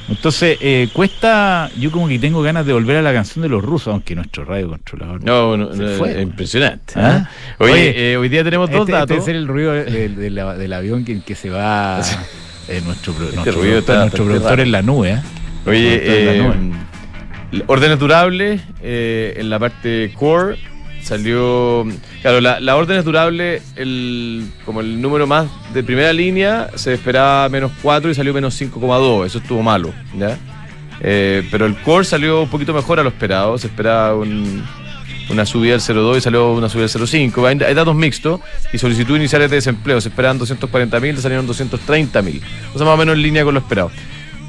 Entonces, 0.08 0.58
eh, 0.60 0.88
cuesta, 0.92 1.70
yo 1.78 1.90
como 1.90 2.08
que 2.08 2.18
tengo 2.18 2.42
ganas 2.42 2.66
de 2.66 2.72
volver 2.74 2.96
a 2.98 3.02
la 3.02 3.12
canción 3.14 3.42
de 3.42 3.48
los 3.48 3.62
rusos, 3.64 3.88
aunque 3.88 4.14
nuestro 4.14 4.44
radio 4.44 4.68
controlador 4.68 5.24
No, 5.24 5.56
no, 5.56 5.70
no, 5.70 5.88
fue. 5.96 6.20
impresionante. 6.20 6.92
¿Ah? 6.96 7.26
¿ah? 7.26 7.30
Oye, 7.58 7.72
Oye, 7.72 8.12
eh, 8.12 8.16
hoy 8.18 8.28
día 8.28 8.44
tenemos 8.44 8.70
dos 8.70 8.80
Este, 8.80 8.92
datos. 8.92 9.16
este 9.18 9.30
es 9.30 9.36
el 9.38 9.48
ruido 9.48 9.72
de- 9.72 10.08
de 10.10 10.30
la- 10.30 10.54
del 10.54 10.72
avión 10.74 11.04
que, 11.06 11.22
que 11.22 11.34
se 11.34 11.48
va 11.48 12.00
eh, 12.68 12.82
nuestro, 12.84 13.14
pro- 13.14 13.30
nuestro 13.32 13.52
ruido 13.54 13.78
está 13.78 13.94
nuestro 14.00 14.24
bastante 14.24 14.24
productor 14.24 14.50
raro. 14.50 14.62
en 14.62 14.72
la 14.72 14.82
nube. 14.82 15.10
¿eh? 15.12 15.22
Oye, 15.66 15.96
Productor 15.96 16.14
en 16.18 16.26
la 16.26 16.32
eh, 16.34 16.38
nube. 17.52 17.64
órdenes 17.66 17.98
durables 17.98 18.60
eh, 18.82 19.34
en 19.38 19.48
la 19.50 19.58
parte 19.58 20.12
core 20.14 20.58
salió. 21.04 21.86
Claro, 22.22 22.40
la, 22.40 22.58
la 22.60 22.76
órdenes 22.76 23.04
durables, 23.04 23.62
el, 23.76 24.44
como 24.64 24.80
el 24.80 25.00
número 25.00 25.26
más 25.26 25.46
de 25.72 25.82
primera 25.84 26.12
línea, 26.12 26.70
se 26.74 26.94
esperaba 26.94 27.48
menos 27.48 27.70
4 27.82 28.10
y 28.10 28.14
salió 28.14 28.34
menos 28.34 28.60
5,2. 28.60 29.26
Eso 29.26 29.38
estuvo 29.38 29.62
malo, 29.62 29.92
¿ya? 30.18 30.38
Eh, 31.00 31.46
pero 31.50 31.66
el 31.66 31.76
core 31.76 32.04
salió 32.04 32.42
un 32.42 32.48
poquito 32.48 32.72
mejor 32.72 32.98
a 32.98 33.02
lo 33.02 33.08
esperado. 33.10 33.58
Se 33.58 33.66
esperaba 33.66 34.14
un- 34.16 34.64
una 35.30 35.46
subida 35.46 35.72
del 35.72 35.80
0,2 35.80 36.18
y 36.18 36.20
salió 36.20 36.52
una 36.52 36.68
subida 36.68 36.82
del 36.86 36.90
0,5. 36.90 37.46
Hay, 37.46 37.58
hay 37.66 37.74
datos 37.74 37.94
mixtos 37.94 38.40
y 38.72 38.78
solicitudes 38.78 39.20
iniciales 39.20 39.50
de 39.50 39.56
desempleo. 39.56 40.00
Se 40.00 40.08
esperaban 40.10 40.38
240.000, 40.38 41.16
salieron 41.16 41.46
230.000. 41.46 42.40
O 42.74 42.78
sea, 42.78 42.86
más 42.86 42.94
o 42.94 42.96
menos 42.98 43.14
en 43.16 43.22
línea 43.22 43.42
con 43.44 43.54
lo 43.54 43.60
esperado. 43.60 43.90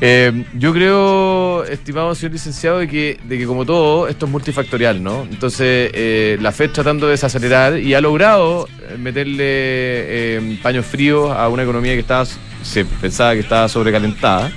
Eh, 0.01 0.43
yo 0.57 0.73
creo, 0.73 1.63
estimado 1.63 2.13
señor 2.15 2.33
licenciado, 2.33 2.79
de 2.79 2.87
que, 2.87 3.17
de 3.23 3.37
que 3.37 3.45
como 3.45 3.65
todo, 3.65 4.07
esto 4.07 4.25
es 4.25 4.31
multifactorial, 4.31 5.01
¿no? 5.01 5.23
Entonces, 5.23 5.89
eh, 5.93 6.37
la 6.41 6.51
FED 6.51 6.71
tratando 6.71 7.05
de 7.05 7.11
desacelerar 7.11 7.79
y 7.79 7.93
ha 7.93 8.01
logrado 8.01 8.67
eh, 8.89 8.97
meterle 8.97 9.35
eh, 9.47 10.59
paños 10.61 10.85
fríos 10.85 11.31
a 11.31 11.47
una 11.47 11.63
economía 11.63 11.93
que 11.93 11.99
estaba, 11.99 12.25
se 12.61 12.83
pensaba 12.83 13.33
que 13.33 13.39
estaba 13.39 13.69
sobrecalentada. 13.69 14.51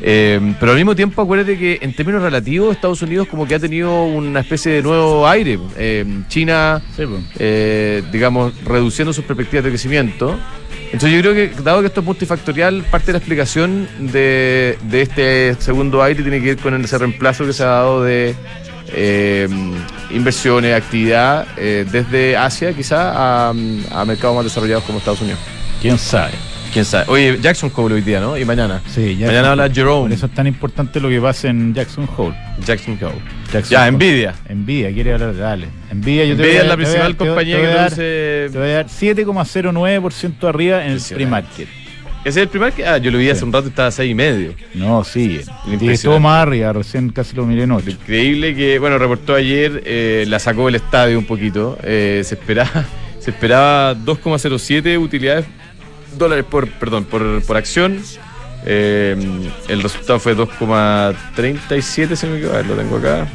Eh, 0.00 0.54
pero 0.58 0.72
al 0.72 0.76
mismo 0.76 0.94
tiempo, 0.94 1.20
acuérdate 1.22 1.58
que 1.58 1.78
en 1.80 1.94
términos 1.94 2.22
relativos, 2.22 2.74
Estados 2.74 3.00
Unidos 3.02 3.28
como 3.28 3.46
que 3.46 3.54
ha 3.54 3.58
tenido 3.58 4.04
una 4.04 4.40
especie 4.40 4.72
de 4.72 4.82
nuevo 4.82 5.26
aire. 5.26 5.58
China, 6.28 6.82
Sí, 6.94 7.04
pues. 7.06 8.12
digamos, 8.12 8.52
reduciendo 8.64 9.12
sus 9.12 9.24
perspectivas 9.24 9.64
de 9.64 9.70
crecimiento. 9.70 10.38
Entonces 10.86 11.12
yo 11.12 11.20
creo 11.20 11.34
que, 11.34 11.62
dado 11.62 11.80
que 11.80 11.88
esto 11.88 12.00
es 12.00 12.06
multifactorial, 12.06 12.84
parte 12.84 13.06
de 13.06 13.12
la 13.12 13.18
explicación 13.18 13.88
de, 13.98 14.78
de 14.82 15.02
este 15.02 15.56
segundo 15.58 16.02
aire 16.02 16.22
tiene 16.22 16.40
que 16.40 16.54
ver 16.54 16.58
con 16.58 16.82
ese 16.82 16.96
reemplazo 16.96 17.44
que 17.44 17.52
se 17.52 17.62
ha 17.64 17.66
dado 17.66 18.02
de 18.02 18.34
eh, 18.92 19.48
inversiones, 20.10 20.74
actividad 20.74 21.46
eh, 21.56 21.84
desde 21.90 22.36
Asia 22.36 22.72
quizá 22.72 23.12
a, 23.12 23.50
a 23.50 24.04
mercados 24.04 24.36
más 24.36 24.44
desarrollados 24.44 24.84
como 24.84 24.98
Estados 24.98 25.20
Unidos. 25.20 25.40
¿Quién 25.82 25.98
sabe? 25.98 26.32
¿Quién 26.72 26.84
sabe? 26.84 27.04
Oye, 27.08 27.38
Jackson 27.40 27.70
Hole 27.74 27.94
hoy 27.94 28.00
día, 28.02 28.20
¿no? 28.20 28.36
Y 28.36 28.44
mañana. 28.44 28.82
Sí, 28.86 29.16
ya 29.16 29.26
Mañana 29.28 29.52
habla 29.52 29.70
Jerome. 29.70 30.02
Por 30.08 30.12
eso 30.12 30.26
es 30.26 30.34
tan 30.34 30.46
importante 30.46 31.00
lo 31.00 31.08
que 31.08 31.20
pasa 31.20 31.48
en 31.48 31.72
Jackson 31.74 32.08
Hole. 32.16 32.34
Jackson 32.64 32.98
Hole. 33.00 33.14
Jackson 33.52 33.70
Ya, 33.70 33.82
Hole. 33.84 33.92
Nvidia. 33.92 34.34
Nvidia, 34.50 34.92
quiere 34.92 35.12
hablar, 35.14 35.36
dale. 35.36 35.68
Nvidia, 35.92 36.24
yo 36.26 36.36
te 36.36 36.42
voy 36.42 36.50
Nvidia 36.50 36.60
a- 36.60 36.62
es 36.64 36.68
la 36.68 36.76
te 36.76 36.76
voy 36.76 36.84
a- 36.84 36.86
principal 36.86 37.16
compañía 37.16 37.56
te 37.56 37.60
que 37.62 37.66
voy 37.66 37.76
a 37.76 37.80
dar- 37.80 37.86
produce... 37.94 38.48
Te 38.52 38.58
voy 38.58 38.68
a 38.68 38.74
dar 38.74 38.86
7,09% 38.88 40.48
arriba 40.48 40.84
en 40.84 40.92
el 40.92 41.00
pre-market. 41.00 41.68
¿Ese 42.24 42.40
es 42.40 42.42
el 42.44 42.48
primer 42.48 42.72
que.? 42.72 42.84
Ah, 42.84 42.98
yo 42.98 43.10
lo 43.12 43.18
vi 43.18 43.30
hace 43.30 43.38
Sí. 43.40 43.44
un 43.46 43.52
rato 43.52 43.66
y 43.66 43.70
estaba 43.70 43.88
a 43.88 43.92
6 43.92 44.10
y 44.10 44.14
medio. 44.14 44.52
No. 44.74 45.04
Y 45.14 45.88
estuvo 45.90 46.18
más 46.18 46.42
arriba, 46.42 46.72
recién 46.72 47.10
casi 47.10 47.36
lo 47.36 47.46
miré 47.46 47.62
en 47.62 47.70
8. 47.70 47.88
Increíble 47.90 48.54
que, 48.56 48.80
bueno, 48.80 48.98
reportó 48.98 49.34
ayer, 49.36 49.82
eh, 49.86 50.24
la 50.26 50.40
sacó 50.40 50.66
del 50.66 50.74
estadio 50.74 51.18
un 51.18 51.24
poquito. 51.24 51.78
Eh, 51.84 52.22
se 52.24 52.34
esperaba, 52.34 52.84
se 53.20 53.30
esperaba 53.30 53.94
2,07 53.94 54.98
utilidades 54.98 55.44
dólares 56.18 56.44
por, 56.48 56.68
perdón, 56.70 57.04
por, 57.04 57.42
por 57.44 57.56
acción. 57.56 58.00
Eh, 58.64 59.16
el 59.68 59.82
resultado 59.82 60.18
fue 60.18 60.36
2,37, 60.36 62.16
si 62.16 62.26
me 62.26 62.38
equivoco. 62.38 62.62
Lo 62.62 62.74
tengo 62.74 62.96
acá. 62.96 63.28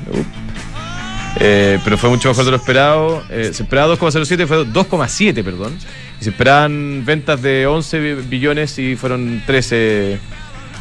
Eh, 1.40 1.80
pero 1.84 1.98
fue 1.98 2.10
mucho 2.10 2.30
mejor 2.30 2.46
de 2.46 2.52
lo 2.52 2.58
esperado. 2.58 3.24
Eh, 3.30 3.52
se 3.54 3.64
esperaba 3.64 3.96
2,07, 3.96 4.46
fue 4.48 4.66
2,7, 4.66 5.44
perdón. 5.44 5.78
Y 6.20 6.24
se 6.26 6.30
esperaban 6.32 7.04
ventas 7.06 7.42
de 7.42 7.66
11 7.66 8.00
bi- 8.00 8.22
billones 8.28 8.78
y 8.78 8.96
fueron 8.96 9.42
13 9.46 10.20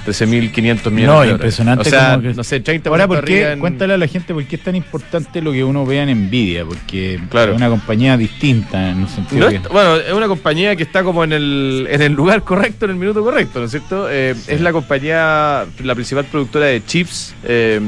13.500 0.06 0.90
millones 0.90 1.06
No, 1.06 1.20
de 1.22 1.28
impresionante 1.30 1.88
O 1.88 1.90
sea, 1.90 2.18
que- 2.20 2.34
no 2.34 2.44
sé, 2.44 2.60
30 2.60 2.90
Ahora, 2.90 3.06
¿por 3.06 3.24
qué? 3.24 3.52
en- 3.52 3.58
Cuéntale 3.60 3.94
a 3.94 3.96
la 3.98 4.06
gente 4.06 4.32
por 4.34 4.44
qué 4.44 4.56
es 4.56 4.62
tan 4.62 4.74
importante 4.76 5.40
lo 5.40 5.52
que 5.52 5.62
uno 5.64 5.84
vea 5.86 6.02
en 6.04 6.26
Nvidia, 6.26 6.64
porque 6.64 7.20
Claro. 7.30 7.52
es 7.52 7.56
una 7.56 7.68
compañía 7.68 8.16
distinta 8.16 8.90
en 8.90 9.02
el 9.02 9.08
sentido 9.08 9.44
No 9.44 9.48
que... 9.50 9.56
es- 9.56 9.68
bueno, 9.68 9.96
es 9.96 10.12
una 10.12 10.26
compañía 10.28 10.74
que 10.76 10.82
está 10.82 11.02
como 11.02 11.24
en 11.24 11.32
el, 11.32 11.86
en 11.90 12.02
el 12.02 12.12
lugar 12.12 12.42
correcto, 12.42 12.84
en 12.86 12.92
el 12.92 12.96
minuto 12.96 13.22
correcto, 13.22 13.58
¿no 13.60 13.64
es 13.66 13.70
cierto? 13.70 14.08
Eh, 14.10 14.34
Es 14.46 14.60
la 14.60 14.72
compañía, 14.72 15.64
la 15.84 15.94
principal 15.94 16.24
productora 16.24 16.66
de 16.66 16.84
chips. 16.84 17.34
eh, 17.44 17.80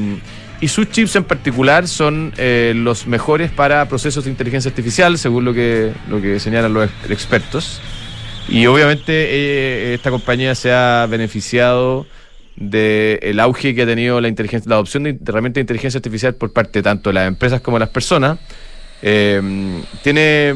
y 0.61 0.67
sus 0.69 0.89
chips 0.91 1.15
en 1.17 1.25
particular 1.25 1.89
son 1.89 2.31
eh, 2.37 2.71
los 2.73 3.05
mejores 3.05 3.51
para 3.51 3.85
procesos 3.89 4.23
de 4.23 4.29
inteligencia 4.31 4.69
artificial, 4.69 5.17
según 5.17 5.43
lo 5.43 5.53
que, 5.53 5.91
lo 6.09 6.21
que 6.21 6.39
señalan 6.39 6.73
los 6.73 6.85
ex- 6.85 7.11
expertos. 7.11 7.81
Y 8.49 8.65
obviamente 8.65 9.11
eh, 9.13 9.93
esta 9.93 10.11
compañía 10.11 10.53
se 10.55 10.71
ha 10.71 11.07
beneficiado 11.09 12.05
del 12.55 13.39
auge 13.39 13.73
que 13.73 13.81
ha 13.81 13.85
tenido 13.85 14.21
la 14.21 14.27
inteligencia, 14.27 14.69
la 14.69 14.75
adopción 14.75 15.03
de 15.03 15.17
herramientas 15.25 15.55
de 15.55 15.61
inteligencia 15.61 15.97
artificial 15.97 16.35
por 16.35 16.53
parte 16.53 16.83
tanto 16.83 17.09
de 17.09 17.15
las 17.15 17.27
empresas 17.27 17.61
como 17.61 17.77
de 17.77 17.81
las 17.81 17.89
personas. 17.89 18.37
Eh, 19.01 19.41
tiene 20.01 20.21
eh, 20.21 20.55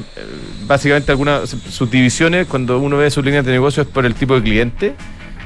básicamente 0.65 1.11
algunas 1.11 1.49
subdivisiones 1.49 2.47
cuando 2.47 2.79
uno 2.79 2.97
ve 2.97 3.11
sus 3.11 3.25
líneas 3.25 3.45
de 3.45 3.51
negocio 3.51 3.83
es 3.83 3.89
por 3.89 4.05
el 4.05 4.15
tipo 4.15 4.35
de 4.35 4.41
cliente. 4.41 4.95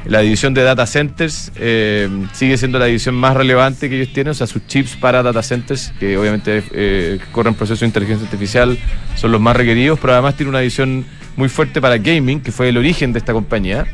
La 0.06 0.22
división 0.22 0.54
de 0.56 0.64
data 0.64 0.88
centers 0.88 1.52
eh, 1.58 2.10
sigue 2.34 2.58
siendo 2.58 2.80
la 2.80 2.86
división 2.86 3.14
más 3.14 3.36
relevante 3.38 3.88
que 3.88 3.98
ellos 4.02 4.14
tienen, 4.14 4.32
o 4.32 4.34
sea, 4.34 4.48
sus 4.48 4.66
chips 4.66 4.96
para 4.96 5.22
data 5.22 5.44
centers, 5.44 5.94
que 6.00 6.18
obviamente 6.18 6.64
eh, 6.72 7.20
corren 7.32 7.54
procesos 7.54 7.82
de 7.82 7.86
inteligencia 7.88 8.26
artificial, 8.26 8.80
son 9.16 9.32
los 9.32 9.40
más 9.40 9.56
requeridos, 9.56 10.00
pero 10.00 10.14
además 10.14 10.36
tiene 10.36 10.50
una 10.50 10.60
división 10.60 11.06
muy 11.36 11.50
fuerte 11.50 11.82
para 11.82 11.98
gaming, 11.98 12.42
que 12.42 12.52
fue 12.52 12.70
el 12.70 12.78
origen 12.78 13.14
de 13.14 13.20
esta 13.20 13.34
compañía, 13.34 13.86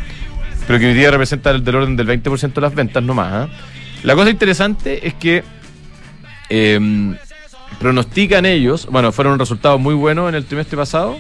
pero 0.66 0.80
que 0.80 0.88
hoy 0.88 0.94
día 0.94 1.12
representa 1.12 1.52
el 1.52 1.64
del 1.64 1.76
orden 1.76 1.96
del 1.96 2.08
20% 2.08 2.54
de 2.54 2.62
las 2.62 2.74
ventas 2.74 3.04
nomás. 3.04 3.32
¿ah? 3.32 3.50
La 4.04 4.16
cosa 4.16 4.30
interesante 4.30 5.08
es 5.08 5.14
que 5.14 5.44
eh, 6.50 7.16
pronostican 7.80 8.46
ellos, 8.46 8.88
bueno, 8.88 9.12
fueron 9.12 9.40
resultados 9.40 9.80
muy 9.80 9.94
buenos 9.94 10.30
en 10.30 10.36
el 10.36 10.46
trimestre 10.46 10.78
pasado, 10.78 11.18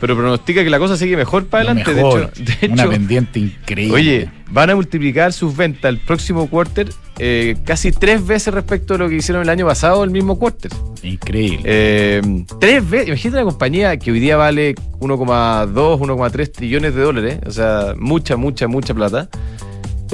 pero 0.00 0.16
pronostica 0.16 0.64
que 0.64 0.70
la 0.70 0.78
cosa 0.78 0.96
sigue 0.96 1.16
mejor 1.16 1.46
para 1.46 1.70
adelante. 1.70 1.94
mejor, 1.94 2.32
de 2.32 2.42
hecho, 2.42 2.60
de 2.60 2.72
una 2.72 2.82
hecho 2.82 2.90
pendiente 2.90 3.38
increíble. 3.38 3.94
Oye, 3.94 4.30
van 4.50 4.70
a 4.70 4.74
multiplicar 4.74 5.32
sus 5.32 5.56
ventas 5.56 5.88
el 5.88 5.98
próximo 5.98 6.48
quarter 6.48 6.88
eh, 7.22 7.58
casi 7.66 7.92
tres 7.92 8.26
veces 8.26 8.54
respecto 8.54 8.94
a 8.94 8.98
lo 8.98 9.06
que 9.10 9.16
hicieron 9.16 9.42
el 9.42 9.50
año 9.50 9.66
pasado, 9.66 10.02
el 10.04 10.10
mismo 10.10 10.38
quarter. 10.38 10.72
increíble. 11.02 11.60
Eh, 11.64 12.22
tres 12.58 12.88
veces. 12.88 13.08
Imagínate 13.08 13.42
una 13.42 13.50
compañía 13.50 13.98
que 13.98 14.10
hoy 14.10 14.20
día 14.20 14.38
vale 14.38 14.74
1,2, 15.00 15.98
1,3 15.98 16.50
trillones 16.50 16.94
de 16.94 17.02
dólares, 17.02 17.38
o 17.46 17.50
sea, 17.50 17.94
mucha, 17.98 18.38
mucha, 18.38 18.68
mucha 18.68 18.94
plata. 18.94 19.28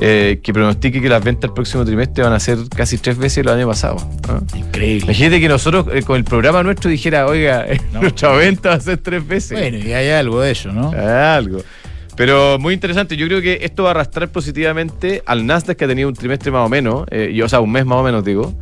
Eh, 0.00 0.41
que 0.43 0.53
pronostique 0.53 1.00
que 1.00 1.09
las 1.09 1.23
ventas 1.25 1.49
el 1.49 1.55
próximo 1.55 1.85
trimestre 1.85 2.23
van 2.25 2.33
a 2.33 2.41
ser 2.41 2.59
casi 2.75 2.99
tres 2.99 3.17
veces 3.19 3.45
lo 3.45 3.53
año 3.53 3.67
pasado. 3.69 3.97
increíble. 4.57 5.05
Imagínate 5.07 5.41
que 5.41 5.49
nosotros 5.49 5.87
eh, 5.93 6.03
con 6.03 6.17
el 6.17 6.25
programa 6.25 6.62
nuestro 6.62 6.91
dijera, 6.91 7.26
oiga, 7.26 7.67
No. 7.93 8.00
nuestra 8.03 8.31
venta 8.33 8.71
va 8.71 8.75
a 8.76 8.81
ser 8.81 8.99
tres 8.99 9.26
veces. 9.26 9.59
Bueno, 9.59 9.79
y 9.79 9.93
hay 9.93 10.11
algo 10.11 10.41
de 10.41 10.50
ello, 10.50 10.73
¿no? 10.73 10.91
Algo. 10.91 11.61
Pero 12.17 12.59
muy 12.59 12.73
interesante, 12.73 13.17
yo 13.17 13.26
creo 13.26 13.43
que 13.43 13.59
esto 13.62 13.83
va 13.83 13.91
a 13.91 13.93
arrastrar 13.93 14.31
positivamente 14.31 15.23
al 15.26 15.45
Nasdaq 15.45 15.76
que 15.76 15.85
ha 15.85 15.88
tenido 15.88 16.09
un 16.09 16.15
trimestre 16.15 16.50
más 16.50 16.65
o 16.65 16.69
menos, 16.71 17.05
eh, 17.11 17.31
y, 17.33 17.43
o 17.43 17.49
sea, 17.49 17.61
un 17.61 17.71
mes 17.71 17.85
más 17.85 17.99
o 17.99 18.03
menos 18.03 18.25
digo. 18.25 18.55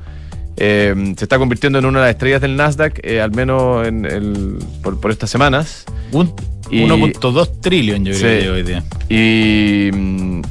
Eh, 0.56 1.14
se 1.16 1.24
está 1.24 1.38
convirtiendo 1.38 1.78
en 1.80 1.84
una 1.84 1.98
de 2.00 2.04
las 2.06 2.10
estrellas 2.14 2.40
del 2.40 2.56
Nasdaq, 2.56 3.00
eh, 3.02 3.20
al 3.20 3.30
menos 3.32 3.86
en 3.86 4.04
el- 4.06 4.58
por, 4.82 5.00
por 5.00 5.10
estas 5.10 5.30
semanas. 5.30 5.84
Un- 6.12 6.32
Y- 6.70 6.82
1.2 6.84 7.60
trillón, 7.60 8.04
yo 8.04 8.14
Sí. 8.14 8.24
hoy 8.24 8.62
día. 8.62 8.82
Y, 9.08 9.90
mm, 9.92 10.42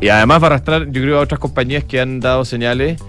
y 0.00 0.08
además 0.08 0.40
va 0.40 0.44
a 0.44 0.46
arrastrar, 0.48 0.86
yo 0.90 1.02
creo, 1.02 1.18
a 1.18 1.20
otras 1.22 1.38
compañías 1.40 1.84
que 1.84 2.00
han 2.00 2.20
dado 2.20 2.44
señales 2.44 3.00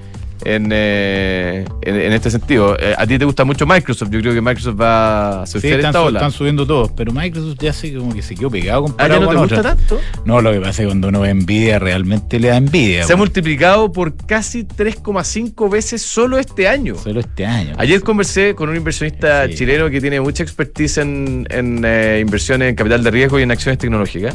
en, 0.46 0.70
eh, 0.72 1.66
en, 1.82 1.96
en 2.00 2.14
este 2.14 2.32
sentido. 2.32 2.78
Eh, 2.80 2.96
a 2.98 3.06
ti 3.06 3.20
te 3.20 3.26
gusta 3.26 3.44
mucho 3.44 3.66
Microsoft, 3.68 4.10
yo 4.10 4.22
creo 4.22 4.34
que 4.34 4.40
Microsoft 4.40 4.80
va 4.80 5.42
a 5.42 5.46
Sí, 5.46 5.52
surfear 5.54 5.80
están, 5.80 5.90
esta 5.90 6.02
ola. 6.02 6.20
están 6.20 6.32
subiendo 6.32 6.66
todos, 6.66 6.92
pero 6.96 7.12
Microsoft 7.12 7.58
ya 7.60 7.74
sé 7.74 7.94
como 7.94 8.14
que 8.14 8.22
se 8.22 8.36
quedó 8.36 8.50
pegado 8.50 8.80
¿Ah, 8.80 8.84
comparado 8.88 9.20
ya 9.20 9.26
no 9.26 9.32
te 9.32 9.38
gusta 9.38 9.60
otras. 9.60 9.78
tanto? 9.78 10.00
No, 10.26 10.42
lo 10.42 10.54
que 10.54 10.60
pasa 10.60 10.70
es 10.72 10.78
que 10.78 10.86
cuando 10.86 11.10
uno 11.10 11.20
ve 11.20 11.30
envidia, 11.30 11.78
realmente 11.78 12.40
le 12.40 12.48
da 12.48 12.56
envidia. 12.58 13.04
Se 13.04 13.12
ha 13.14 13.18
multiplicado 13.18 13.92
por 13.92 14.16
casi 14.16 14.64
3,5 14.64 15.70
veces 15.70 16.02
solo 16.02 16.38
este 16.40 16.70
año. 16.70 16.96
Solo 16.96 17.20
este 17.20 17.46
año. 17.46 17.74
Ayer 17.78 18.02
conversé 18.02 18.56
con 18.56 18.70
un 18.70 18.78
inversionista 18.78 19.46
Sí. 19.48 19.56
chileno 19.56 19.90
que 19.90 20.00
tiene 20.00 20.22
mucha 20.22 20.42
expertise 20.44 21.00
en, 21.00 21.48
en, 21.50 21.82
eh, 21.86 22.20
inversiones 22.22 22.70
en 22.70 22.76
capital 22.76 23.04
de 23.04 23.12
riesgo 23.12 23.40
y 23.40 23.44
en 23.44 23.52
acciones 23.52 23.78
tecnológicas. 23.78 24.34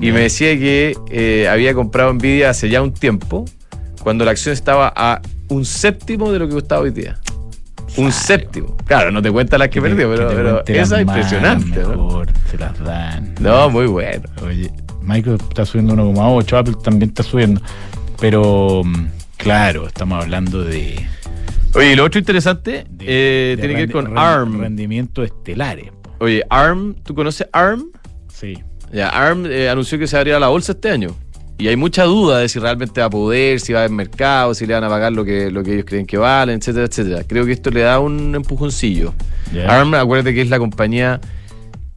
Y 0.00 0.12
me 0.12 0.20
decía 0.20 0.58
que 0.58 0.96
eh, 1.10 1.48
había 1.48 1.72
comprado 1.74 2.12
Nvidia 2.12 2.50
hace 2.50 2.68
ya 2.68 2.82
un 2.82 2.92
tiempo, 2.92 3.44
cuando 4.02 4.24
la 4.24 4.32
acción 4.32 4.52
estaba 4.52 4.92
a 4.94 5.20
un 5.48 5.64
séptimo 5.64 6.30
de 6.32 6.38
lo 6.40 6.48
que 6.48 6.54
costaba 6.54 6.82
hoy 6.82 6.90
día. 6.90 7.18
Un 7.96 8.10
séptimo. 8.10 8.76
Claro, 8.86 9.10
no 9.12 9.22
te 9.22 9.30
cuenta 9.30 9.56
las 9.56 9.68
que, 9.68 9.80
perdió, 9.80 10.10
pero, 10.10 10.28
pero 10.34 10.64
esa 10.66 10.96
es 10.96 11.02
impresionante. 11.02 11.78
manos 11.80 11.96
¿no? 11.96 12.04
mejor, 12.06 12.28
se 12.50 12.58
las 12.58 12.78
dan. 12.80 13.34
No, 13.40 13.70
muy 13.70 13.86
bueno. 13.86 14.24
Oye, 14.44 14.70
Microsoft 15.00 15.48
está 15.50 15.64
subiendo 15.64 15.94
1,8, 15.94 16.58
Apple 16.58 16.74
también 16.82 17.10
está 17.10 17.22
subiendo. 17.22 17.60
Pero, 18.20 18.82
mm, 18.84 19.06
claro, 19.36 19.86
estamos 19.86 20.22
hablando 20.22 20.64
de. 20.64 21.06
Oye, 21.74 21.92
y 21.92 21.96
lo 21.96 22.04
otro 22.04 22.18
interesante 22.18 22.84
de- 22.90 23.04
eh, 23.06 23.56
de 23.56 23.62
tiene 23.62 23.74
que 23.74 23.80
ver 23.86 23.92
con 23.92 24.18
ARM. 24.18 24.60
Rendimientos 24.60 25.26
estelares. 25.26 25.86
Oye, 26.18 26.42
ARM, 26.50 26.94
¿tú 27.04 27.14
conoces 27.14 27.46
ARM? 27.52 27.84
Sí. 28.32 28.54
Ya, 28.94 29.08
ARM 29.08 29.46
eh, 29.46 29.68
anunció 29.68 29.98
que 29.98 30.06
se 30.06 30.16
abrirá 30.16 30.38
la 30.38 30.48
bolsa 30.48 30.72
este 30.72 30.90
año. 30.90 31.16
Y 31.58 31.68
hay 31.68 31.76
mucha 31.76 32.04
duda 32.04 32.38
de 32.38 32.48
si 32.48 32.58
realmente 32.58 33.00
va 33.00 33.06
a 33.06 33.10
poder, 33.10 33.60
si 33.60 33.72
va 33.72 33.80
a 33.80 33.82
haber 33.82 33.94
mercado, 33.94 34.54
si 34.54 34.66
le 34.66 34.74
van 34.74 34.84
a 34.84 34.88
pagar 34.88 35.12
lo 35.12 35.24
que, 35.24 35.50
lo 35.50 35.62
que 35.62 35.74
ellos 35.74 35.84
creen 35.86 36.06
que 36.06 36.16
valen, 36.16 36.58
etcétera, 36.58 36.86
etcétera. 36.86 37.24
Creo 37.24 37.44
que 37.44 37.52
esto 37.52 37.70
le 37.70 37.80
da 37.80 37.98
un 37.98 38.34
empujoncillo. 38.34 39.12
ARM, 39.68 39.94
acuérdate 39.94 40.34
que 40.34 40.42
es 40.42 40.48
la 40.48 40.58
compañía 40.58 41.20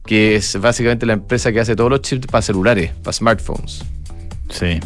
que 0.06 0.36
es 0.36 0.58
básicamente 0.58 1.04
la 1.04 1.12
empresa 1.12 1.52
que 1.52 1.60
hace 1.60 1.76
todos 1.76 1.90
los 1.90 2.00
chips 2.00 2.26
para 2.26 2.40
celulares, 2.40 2.92
para 3.02 3.12
smartphones. 3.12 3.84
Sí. 4.48 4.80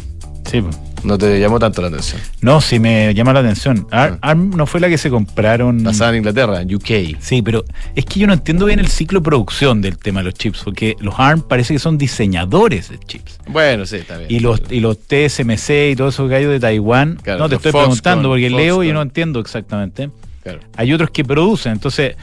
Sí. 0.53 0.61
po. 0.61 0.71
No 1.03 1.19
te 1.19 1.41
llamó 1.41 1.59
tanto 1.59 1.83
la 1.83 1.89
atención. 1.89 2.21
No, 2.43 2.61
sí 2.61 2.79
me 2.79 3.13
llama 3.13 3.33
la 3.33 3.41
atención. 3.41 3.89
Ar- 3.91 4.19
Ah. 4.23 4.31
ARM 4.31 4.51
no 4.51 4.67
fue 4.67 4.79
la 4.79 4.89
que 4.89 4.97
se 4.99 5.11
compraron. 5.11 5.83
Basada 5.83 6.11
en 6.11 6.19
Inglaterra, 6.19 6.61
en 6.63 6.73
UK. 6.73 7.17
Sí, 7.19 7.43
pero 7.43 7.65
es 7.97 8.05
que 8.05 8.21
yo 8.21 8.29
no 8.29 8.35
entiendo 8.35 8.67
bien 8.67 8.79
el 8.79 8.87
ciclo 8.87 9.19
de 9.19 9.25
producción 9.25 9.81
del 9.83 9.99
tema 9.99 10.21
de 10.21 10.27
los 10.27 10.35
chips, 10.35 10.61
porque 10.63 10.95
los 11.01 11.15
ARM 11.19 11.43
parece 11.43 11.75
que 11.75 11.81
son 11.81 11.99
diseñadores 11.99 12.89
de 12.91 13.01
chips. 13.01 13.41
Bueno, 13.49 13.85
sí, 13.85 13.97
está 13.97 14.17
bien. 14.17 14.31
Y 14.31 14.39
los, 14.39 14.63
y 14.71 14.79
los 14.79 14.97
TSMC 14.97 15.91
y 15.91 15.97
todos 15.97 16.15
esos 16.15 16.31
gallos 16.31 16.53
de 16.53 16.61
Taiwán, 16.61 17.19
Claro, 17.21 17.41
no 17.41 17.49
te 17.49 17.57
estoy 17.57 17.73
preguntando 17.73 18.29
porque 18.29 18.49
leo 18.49 18.85
y 18.85 18.93
no 18.93 19.03
entiendo 19.03 19.41
exactamente. 19.41 20.09
Claro. 20.45 20.61
Hay 20.77 20.93
otros 20.93 21.11
que 21.11 21.25
producen, 21.25 21.73
entonces 21.73 22.15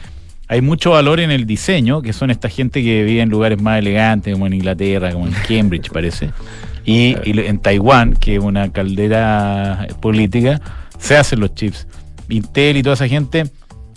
hay 0.48 0.62
mucho 0.62 0.92
valor 0.92 1.20
en 1.20 1.30
el 1.30 1.44
diseño, 1.46 2.00
que 2.00 2.14
son 2.14 2.30
esta 2.30 2.48
gente 2.48 2.82
que 2.82 3.04
vive 3.04 3.20
en 3.20 3.28
lugares 3.28 3.60
más 3.60 3.78
elegantes, 3.78 4.32
como 4.32 4.46
en 4.46 4.54
Inglaterra, 4.54 5.12
como 5.12 5.26
en 5.26 5.34
Cambridge 5.46 5.90
parece. 5.90 6.30
Y, 6.84 7.16
y 7.24 7.38
en 7.40 7.58
Taiwán, 7.58 8.14
que 8.14 8.36
es 8.36 8.42
una 8.42 8.70
caldera 8.72 9.86
política, 10.00 10.60
se 10.98 11.16
hacen 11.16 11.40
los 11.40 11.54
chips. 11.54 11.86
Intel 12.28 12.76
y 12.76 12.82
toda 12.82 12.94
esa 12.94 13.08
gente 13.08 13.50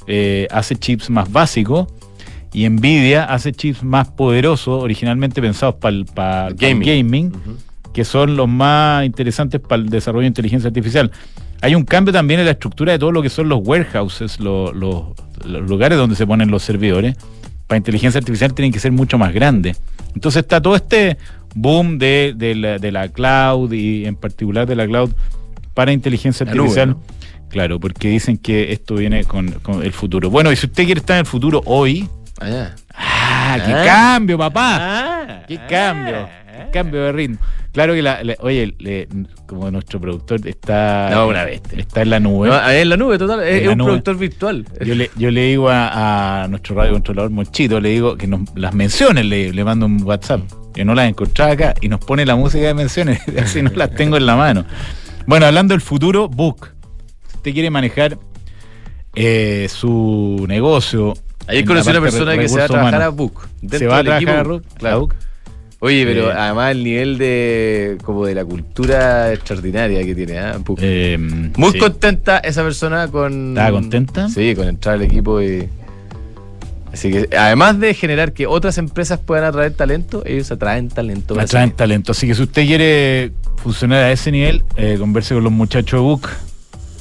eh, 0.07 0.47
hace 0.51 0.75
chips 0.75 1.09
más 1.09 1.31
básicos 1.31 1.87
y 2.51 2.67
Nvidia 2.67 3.25
hace 3.25 3.51
chips 3.51 3.83
más 3.83 4.09
poderosos, 4.09 4.81
originalmente 4.83 5.41
pensados 5.41 5.75
para 5.75 6.47
el 6.47 6.55
Gaming. 6.55 6.81
gaming, 6.87 7.27
Ujú. 7.27 7.57
que 7.93 8.03
son 8.05 8.35
los 8.35 8.47
más 8.47 9.05
interesantes 9.05 9.61
para 9.61 9.81
el 9.81 9.89
desarrollo 9.89 10.21
de 10.23 10.27
inteligencia 10.27 10.67
artificial. 10.67 11.11
Hay 11.61 11.75
un 11.75 11.83
cambio 11.85 12.11
también 12.11 12.39
en 12.41 12.45
la 12.47 12.51
estructura 12.51 12.91
de 12.91 12.99
todo 12.99 13.11
lo 13.11 13.21
que 13.21 13.29
son 13.29 13.47
los 13.49 13.59
warehouses, 13.65 14.39
lo- 14.39 14.73
lo- 14.73 15.15
los 15.45 15.61
lugares 15.69 15.97
donde 15.97 16.15
se 16.15 16.27
ponen 16.27 16.51
los 16.51 16.61
servidores. 16.63 17.15
Para 17.67 17.77
inteligencia 17.77 18.19
artificial 18.19 18.53
tienen 18.53 18.71
que 18.73 18.79
ser 18.79 18.91
mucho 18.91 19.17
más 19.17 19.33
grandes. 19.33 19.79
Entonces 20.13 20.41
está 20.41 20.61
todo 20.61 20.75
este 20.75 21.17
boom 21.55 21.97
de, 21.97 22.33
de 22.35 22.55
la, 22.55 22.77
de 22.79 22.91
la 22.91 23.09
cloud 23.09 23.71
y 23.73 24.05
en 24.05 24.15
particular 24.15 24.67
de 24.67 24.75
la 24.75 24.85
cloud 24.87 25.11
para 25.73 25.91
inteligencia 25.91 26.45
nube, 26.45 26.57
artificial. 26.59 26.89
¿no? 26.89 27.01
Claro, 27.49 27.79
porque 27.79 28.07
dicen 28.09 28.37
que 28.37 28.71
esto 28.71 28.95
viene 28.95 29.23
con, 29.25 29.51
con 29.61 29.83
el 29.83 29.91
futuro. 29.93 30.29
Bueno, 30.29 30.51
y 30.51 30.55
si 30.55 30.65
usted 30.65 30.85
quiere 30.85 30.99
estar 30.99 31.15
en 31.17 31.21
el 31.21 31.25
futuro 31.25 31.61
hoy, 31.65 32.07
Allá. 32.39 32.75
¡ah, 32.95 33.57
qué 33.65 33.73
Ah. 33.73 33.83
cambio, 33.85 34.37
papá! 34.37 34.77
Ah, 34.79 35.43
¡Qué 35.47 35.59
cambio! 35.69 36.27
¡Qué 36.51 36.71
cambio 36.71 37.03
de 37.03 37.11
ritmo! 37.11 37.37
Claro 37.71 37.93
que, 37.93 38.01
la, 38.03 38.23
la- 38.23 38.35
oye, 38.39 38.75
le- 38.77 39.07
como 39.47 39.69
nuestro 39.71 39.99
productor 39.99 40.47
está, 40.47 41.09
No, 41.11 41.27
una 41.27 41.43
bestia. 41.43 41.79
está 41.79 42.03
en 42.03 42.09
la 42.11 42.19
nube. 42.19 42.47
No, 42.49 42.69
en 42.69 42.89
la 42.89 42.97
nube, 42.97 43.17
total. 43.17 43.41
Es, 43.43 43.67
un 43.67 43.77
nube. 43.79 43.87
productor 43.87 44.17
virtual. 44.17 44.65
Yo 44.85 44.93
le, 44.93 45.09
yo 45.15 45.31
le 45.31 45.43
digo 45.45 45.69
a, 45.69 46.43
a 46.43 46.47
nuestro 46.47 46.75
radiocontrolador 46.75 47.31
Monchito, 47.31 47.79
le 47.79 47.89
digo 47.89 48.15
que 48.15 48.27
nos 48.27 48.41
las 48.55 48.75
menciones, 48.75 49.25
le, 49.25 49.51
le 49.53 49.63
mando 49.63 49.87
un 49.87 50.03
WhatsApp, 50.03 50.41
que 50.73 50.83
no 50.85 50.95
las 50.95 51.07
encontraba 51.09 51.51
acá, 51.51 51.73
y 51.81 51.87
nos 51.89 51.99
pone 51.99 52.25
la 52.25 52.35
música 52.35 52.65
de 52.67 52.73
menciones, 52.73 53.21
así 53.41 53.61
no 53.61 53.71
las 53.75 53.91
tengo 53.95 54.17
en 54.17 54.25
la 54.25 54.35
mano. 54.35 54.65
Bueno, 55.25 55.45
hablando 55.45 55.73
del 55.73 55.81
futuro, 55.81 56.27
Book. 56.27 56.69
Si 57.29 57.37
usted 57.37 57.53
quiere 57.53 57.69
manejar 57.69 58.17
eh, 59.15 59.67
su 59.69 60.45
negocio. 60.47 61.13
Ayer 61.47 61.65
conocí 61.65 61.89
una 61.89 62.01
persona 62.01 62.37
que 62.37 62.47
se 62.49 62.57
va 62.57 62.65
a 62.65 62.67
trabajar 62.67 63.01
a 63.01 63.09
Book. 63.09 63.47
¿Se 63.69 63.85
va 63.87 63.99
a 63.99 64.03
trabajar 64.03 64.23
equipo 64.23 64.31
a 64.31 64.43
Book? 64.43 64.63
Claro. 64.77 64.95
¿A 64.95 64.99
Book? 64.99 65.15
Oye, 65.79 66.05
pero 66.05 66.29
Eh, 66.29 66.35
además 66.37 66.71
el 66.71 66.83
nivel 66.85 67.17
de 67.17 67.97
como 68.03 68.25
de 68.25 68.33
la 68.33 68.45
cultura 68.45 69.33
extraordinaria 69.33 70.01
que 70.05 70.15
tiene, 70.15 70.39
¿ah? 70.39 70.57
Book. 70.63 70.79
Eh, 70.81 71.17
Muy 71.57 71.71
sí. 71.73 71.77
contenta 71.77 72.37
esa 72.37 72.63
persona 72.63 73.09
con. 73.09 73.49
¿Estaba 73.49 73.71
contenta? 73.71 74.29
Sí, 74.29 74.55
con 74.55 74.67
entrar 74.69 74.95
al 74.95 75.01
equipo 75.01 75.41
y. 75.41 75.67
Así 76.93 77.11
que, 77.11 77.35
además 77.35 77.79
de 77.79 77.95
generar 77.95 78.33
que 78.33 78.45
otras 78.45 78.77
empresas 78.77 79.19
puedan 79.19 79.45
atraer 79.45 79.73
talento, 79.73 80.21
ellos 80.27 80.51
atraen 80.51 80.89
talento. 80.89 81.39
Atraen 81.39 81.71
talento. 81.71 82.11
Así 82.11 82.27
que 82.27 82.35
si 82.35 82.43
usted 82.43 82.67
quiere 82.67 83.31
funcionar 83.57 84.03
a 84.03 84.11
ese 84.11 84.31
nivel, 84.31 84.63
eh, 84.77 84.97
converse 84.99 85.33
con 85.33 85.43
los 85.43 85.51
muchachos 85.51 85.99
de 85.99 86.03
Book. 86.03 86.29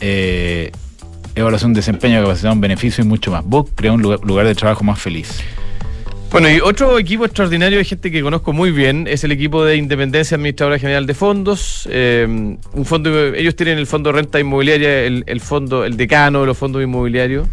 Eh, 0.01 0.73
evaluación 1.35 1.75
de 1.75 1.81
desempeño, 1.81 2.23
capacidad, 2.23 2.53
un 2.53 2.63
beneficio 2.63 3.05
y 3.05 3.07
mucho 3.07 3.31
más. 3.31 3.45
Book 3.45 3.73
crea 3.75 3.93
un 3.93 4.01
lugar, 4.01 4.21
lugar 4.25 4.47
de 4.47 4.55
trabajo 4.55 4.83
más 4.83 4.99
feliz. 4.99 5.41
Bueno, 6.31 6.49
y 6.49 6.61
otro 6.61 6.99
equipo 6.99 7.27
extraordinario 7.27 7.77
de 7.77 7.85
gente 7.85 8.11
que 8.11 8.23
conozco 8.23 8.55
muy 8.55 8.71
bien 8.71 9.07
es 9.07 9.25
el 9.25 9.33
equipo 9.33 9.63
de 9.63 9.77
Independencia 9.77 10.37
Administradora 10.37 10.79
General 10.79 11.07
de 11.07 11.13
Fondos. 11.13 11.87
Eh, 11.91 12.27
un 12.27 12.85
fondo, 12.87 13.35
ellos 13.35 13.55
tienen 13.55 13.77
el 13.77 13.87
fondo 13.87 14.11
de 14.11 14.21
renta 14.21 14.41
inmobiliaria, 14.41 15.01
el, 15.01 15.23
el 15.27 15.41
fondo, 15.43 15.85
el 15.85 15.99
decano 15.99 16.41
de 16.41 16.47
los 16.47 16.57
fondos 16.57 16.83
inmobiliarios. 16.83 17.47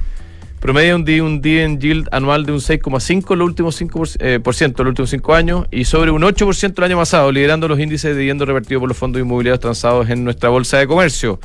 Promedia 0.60 0.94
un, 0.94 1.10
un 1.22 1.42
dividend 1.42 1.82
yield 1.82 2.08
anual 2.12 2.46
de 2.46 2.52
un 2.52 2.60
6,5 2.60 3.36
los 3.36 3.48
últimos 3.48 3.76
5 3.76 3.98
por, 3.98 4.08
eh, 4.20 4.40
los 4.44 4.88
últimos 4.88 5.10
5 5.10 5.34
años 5.34 5.66
y 5.72 5.86
sobre 5.86 6.12
un 6.12 6.22
8% 6.22 6.74
el 6.78 6.84
año 6.84 6.98
pasado, 6.98 7.32
liderando 7.32 7.70
los 7.70 7.80
índices 7.80 8.12
de 8.12 8.20
dividendo 8.20 8.46
revertidos 8.46 8.82
por 8.82 8.90
los 8.90 8.98
fondos 8.98 9.22
inmobiliarios 9.22 9.62
transados 9.62 10.10
en 10.10 10.26
nuestra 10.26 10.50
bolsa 10.50 10.78
de 10.78 10.86
comercio. 10.86 11.40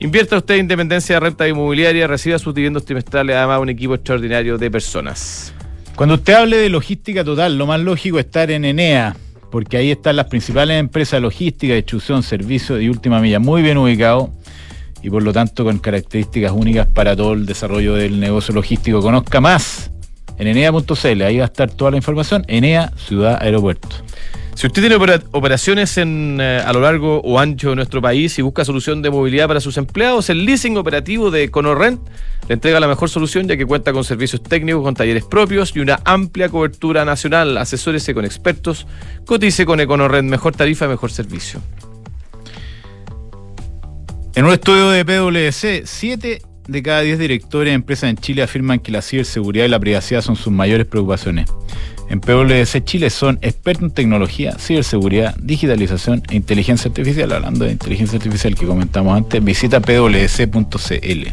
Invierta 0.00 0.36
usted 0.36 0.54
en 0.54 0.60
Independencia 0.60 1.16
de 1.16 1.20
Renta 1.20 1.48
Inmobiliaria, 1.48 2.06
reciba 2.06 2.38
sus 2.38 2.54
dividendos 2.54 2.84
trimestrales, 2.84 3.36
además 3.36 3.60
un 3.60 3.70
equipo 3.70 3.94
extraordinario 3.94 4.58
de 4.58 4.70
personas. 4.70 5.54
Cuando 5.96 6.16
usted 6.16 6.34
hable 6.34 6.58
de 6.58 6.68
logística 6.68 7.24
total, 7.24 7.56
lo 7.56 7.66
más 7.66 7.80
lógico 7.80 8.18
es 8.18 8.26
estar 8.26 8.50
en 8.50 8.66
Enea, 8.66 9.16
porque 9.50 9.78
ahí 9.78 9.90
están 9.90 10.16
las 10.16 10.26
principales 10.26 10.78
empresas 10.78 11.12
de 11.12 11.22
logística, 11.22 11.74
distribución, 11.74 12.22
servicios 12.22 12.82
y 12.82 12.90
última 12.90 13.18
milla, 13.18 13.38
muy 13.38 13.62
bien 13.62 13.78
ubicado 13.78 14.30
y 15.02 15.10
por 15.10 15.22
lo 15.22 15.32
tanto 15.32 15.64
con 15.64 15.78
características 15.78 16.52
únicas 16.52 16.86
para 16.86 17.14
todo 17.16 17.32
el 17.32 17.46
desarrollo 17.46 17.94
del 17.94 18.20
negocio 18.20 18.54
logístico. 18.54 19.00
Conozca 19.00 19.40
más 19.40 19.90
en 20.38 20.46
enea.cl, 20.46 21.22
ahí 21.22 21.38
va 21.38 21.44
a 21.44 21.46
estar 21.46 21.70
toda 21.70 21.90
la 21.92 21.96
información. 21.96 22.44
Enea, 22.48 22.92
ciudad, 22.96 23.38
aeropuerto. 23.40 23.88
Si 24.54 24.66
usted 24.66 24.82
tiene 24.82 24.96
opera- 24.96 25.22
operaciones 25.30 25.98
en, 25.98 26.38
eh, 26.40 26.60
a 26.64 26.72
lo 26.72 26.80
largo 26.80 27.20
o 27.20 27.38
ancho 27.38 27.70
de 27.70 27.76
nuestro 27.76 28.02
país 28.02 28.36
y 28.40 28.42
busca 28.42 28.64
solución 28.64 29.02
de 29.02 29.10
movilidad 29.10 29.46
para 29.46 29.60
sus 29.60 29.76
empleados, 29.76 30.30
el 30.30 30.44
leasing 30.44 30.76
operativo 30.76 31.30
de 31.30 31.48
Conorrent 31.48 32.00
le 32.48 32.54
entrega 32.54 32.80
la 32.80 32.88
mejor 32.88 33.08
solución 33.08 33.46
ya 33.46 33.56
que 33.56 33.64
cuenta 33.66 33.92
con 33.92 34.02
servicios 34.02 34.42
técnicos, 34.42 34.82
con 34.82 34.94
talleres 34.94 35.24
propios 35.24 35.76
y 35.76 35.80
una 35.80 36.00
amplia 36.04 36.48
cobertura 36.48 37.04
nacional. 37.04 37.56
Asesórese 37.56 38.14
con 38.14 38.24
expertos, 38.24 38.88
cotice 39.26 39.64
con 39.64 39.78
Econorrent, 39.78 40.28
mejor 40.28 40.56
tarifa 40.56 40.88
mejor 40.88 41.12
servicio. 41.12 41.60
En 44.38 44.44
un 44.44 44.52
estudio 44.52 44.90
de 44.90 45.04
PwC, 45.04 45.82
7 45.84 46.42
de 46.68 46.82
cada 46.84 47.00
10 47.00 47.18
directores 47.18 47.72
de 47.72 47.74
empresas 47.74 48.08
en 48.08 48.16
Chile 48.16 48.44
afirman 48.44 48.78
que 48.78 48.92
la 48.92 49.02
ciberseguridad 49.02 49.64
y 49.64 49.68
la 49.68 49.80
privacidad 49.80 50.22
son 50.22 50.36
sus 50.36 50.52
mayores 50.52 50.86
preocupaciones. 50.86 51.50
En 52.08 52.20
PwC 52.20 52.84
Chile 52.84 53.10
son 53.10 53.40
expertos 53.42 53.82
en 53.82 53.90
tecnología, 53.90 54.56
ciberseguridad, 54.56 55.34
digitalización 55.38 56.22
e 56.30 56.36
inteligencia 56.36 56.88
artificial. 56.88 57.32
Hablando 57.32 57.64
de 57.64 57.72
inteligencia 57.72 58.18
artificial 58.18 58.54
que 58.54 58.64
comentamos 58.64 59.16
antes, 59.16 59.42
visita 59.42 59.80
pwc.cl. 59.80 61.26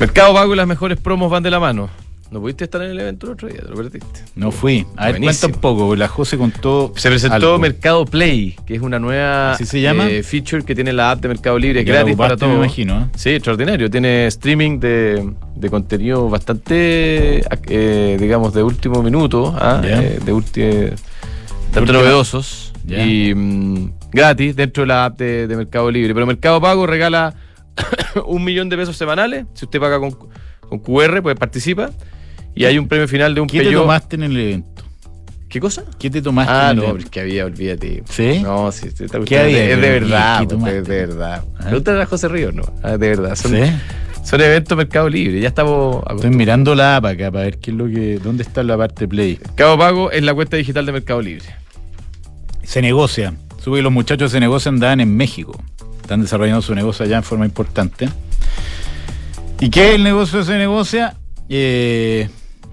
Mercado 0.00 0.34
Pago 0.34 0.52
y 0.52 0.56
las 0.56 0.66
mejores 0.66 0.98
promos 0.98 1.30
van 1.30 1.44
de 1.44 1.52
la 1.52 1.60
mano. 1.60 1.88
No 2.30 2.40
pudiste 2.40 2.62
estar 2.62 2.80
en 2.82 2.90
el 2.92 3.00
evento 3.00 3.26
el 3.26 3.32
otro 3.32 3.48
día, 3.48 3.60
te 3.60 3.68
lo 3.68 3.74
perdiste. 3.74 4.06
No 4.36 4.52
fui. 4.52 4.86
A 4.96 5.06
ver, 5.10 5.20
cuenta 5.20 5.48
un 5.48 5.52
poco, 5.54 5.96
la 5.96 6.06
José 6.06 6.38
contó. 6.38 6.92
Se 6.94 7.08
presentó 7.08 7.34
algo. 7.34 7.58
Mercado 7.58 8.04
Play, 8.04 8.54
que 8.64 8.76
es 8.76 8.80
una 8.82 9.00
nueva 9.00 9.52
¿Así 9.52 9.66
se 9.66 9.80
llama? 9.80 10.08
eh, 10.08 10.22
feature 10.22 10.62
que 10.64 10.76
tiene 10.76 10.92
la 10.92 11.10
app 11.10 11.20
de 11.22 11.26
Mercado 11.28 11.58
Libre, 11.58 11.82
gratis 11.82 12.14
para 12.14 12.34
ocupaste, 12.34 12.46
me 12.46 12.52
todos. 12.52 12.64
imagino, 12.66 13.00
¿eh? 13.00 13.06
Sí, 13.16 13.30
extraordinario. 13.30 13.90
Tiene 13.90 14.26
streaming 14.28 14.78
de, 14.78 15.32
de 15.56 15.70
contenido 15.70 16.28
bastante, 16.30 17.42
eh, 17.68 18.16
digamos, 18.20 18.54
de 18.54 18.62
último 18.62 19.02
minuto, 19.02 19.52
¿ah? 19.58 19.80
Ya. 19.82 20.00
Eh, 20.00 20.20
de 20.24 20.94
tanto 21.72 21.80
última- 21.80 21.98
novedosos 21.98 22.72
y 22.86 23.34
mm, 23.34 23.92
gratis 24.12 24.54
dentro 24.56 24.84
de 24.84 24.86
la 24.86 25.04
app 25.06 25.18
de, 25.18 25.48
de 25.48 25.56
Mercado 25.56 25.90
Libre. 25.90 26.14
Pero 26.14 26.26
Mercado 26.26 26.60
Pago 26.60 26.86
regala 26.86 27.34
un 28.26 28.44
millón 28.44 28.68
de 28.68 28.76
pesos 28.76 28.96
semanales. 28.96 29.46
Si 29.54 29.64
usted 29.64 29.80
paga 29.80 29.98
con, 29.98 30.12
con 30.12 30.78
QR, 30.78 31.22
pues 31.22 31.36
participa. 31.36 31.90
Y 32.54 32.64
hay 32.64 32.78
un 32.78 32.88
premio 32.88 33.06
final 33.08 33.34
de 33.34 33.40
un 33.40 33.46
¿Qué 33.46 33.58
te 33.58 33.64
Peugeot. 33.64 33.82
tomaste 33.82 34.16
en 34.16 34.22
el 34.24 34.36
evento? 34.36 34.82
¿Qué 35.48 35.58
cosa? 35.60 35.82
¿Qué 35.98 36.10
te 36.10 36.22
tomaste 36.22 36.52
Ah, 36.52 36.64
en 36.66 36.70
el 36.70 36.76
no, 36.76 36.82
evento? 36.90 37.04
es 37.04 37.10
que 37.10 37.20
había, 37.20 37.44
olvídate. 37.44 38.02
¿Sí? 38.08 38.40
No, 38.40 38.70
sí, 38.70 38.88
¿Qué 38.96 39.06
cuestión 39.08 39.42
había? 39.42 39.64
es 39.70 39.76
de 39.76 39.82
¿qué- 39.82 39.90
verdad, 39.90 40.46
qué 40.46 40.54
es 40.78 40.84
de 40.86 41.06
verdad. 41.06 41.44
¿Ah? 41.58 41.62
Pregúntale 41.64 42.02
a 42.02 42.06
José 42.06 42.28
Ríos, 42.28 42.54
no, 42.54 42.62
Ah, 42.82 42.90
de 42.96 43.08
verdad. 43.08 43.34
Son 43.34 43.50
¿Sí? 43.52 43.62
Son 44.22 44.40
eventos 44.40 44.76
Mercado 44.76 45.08
Libre, 45.08 45.40
ya 45.40 45.48
estamos 45.48 46.04
Estoy 46.14 46.30
mirando 46.30 46.74
la 46.74 46.96
app 46.96 47.06
acá 47.06 47.30
para 47.32 47.44
ver 47.44 47.58
qué 47.58 47.70
es 47.70 47.76
lo 47.76 47.86
que, 47.86 48.18
dónde 48.22 48.42
está 48.42 48.62
la 48.62 48.76
parte 48.76 49.08
Play. 49.08 49.38
Mercado 49.42 49.78
Pago 49.78 50.10
es 50.12 50.22
la 50.22 50.34
cuenta 50.34 50.56
digital 50.58 50.84
de 50.86 50.92
Mercado 50.92 51.22
Libre. 51.22 51.46
Se 52.62 52.80
negocia. 52.82 53.32
Sube 53.58 53.78
que 53.78 53.82
los 53.82 53.92
muchachos 53.92 54.30
se 54.30 54.38
negocian 54.38 54.74
andaban 54.74 55.00
en 55.00 55.16
México. 55.16 55.58
Están 56.02 56.20
desarrollando 56.22 56.60
su 56.62 56.74
negocio 56.74 57.04
allá 57.06 57.16
en 57.16 57.22
forma 57.24 57.44
importante. 57.46 58.08
¿Y 59.58 59.70
qué 59.70 59.88
es 59.90 59.94
el 59.96 60.04
negocio 60.04 60.42
se 60.44 60.56
negocia? 60.58 61.16
Eh, 61.48 62.28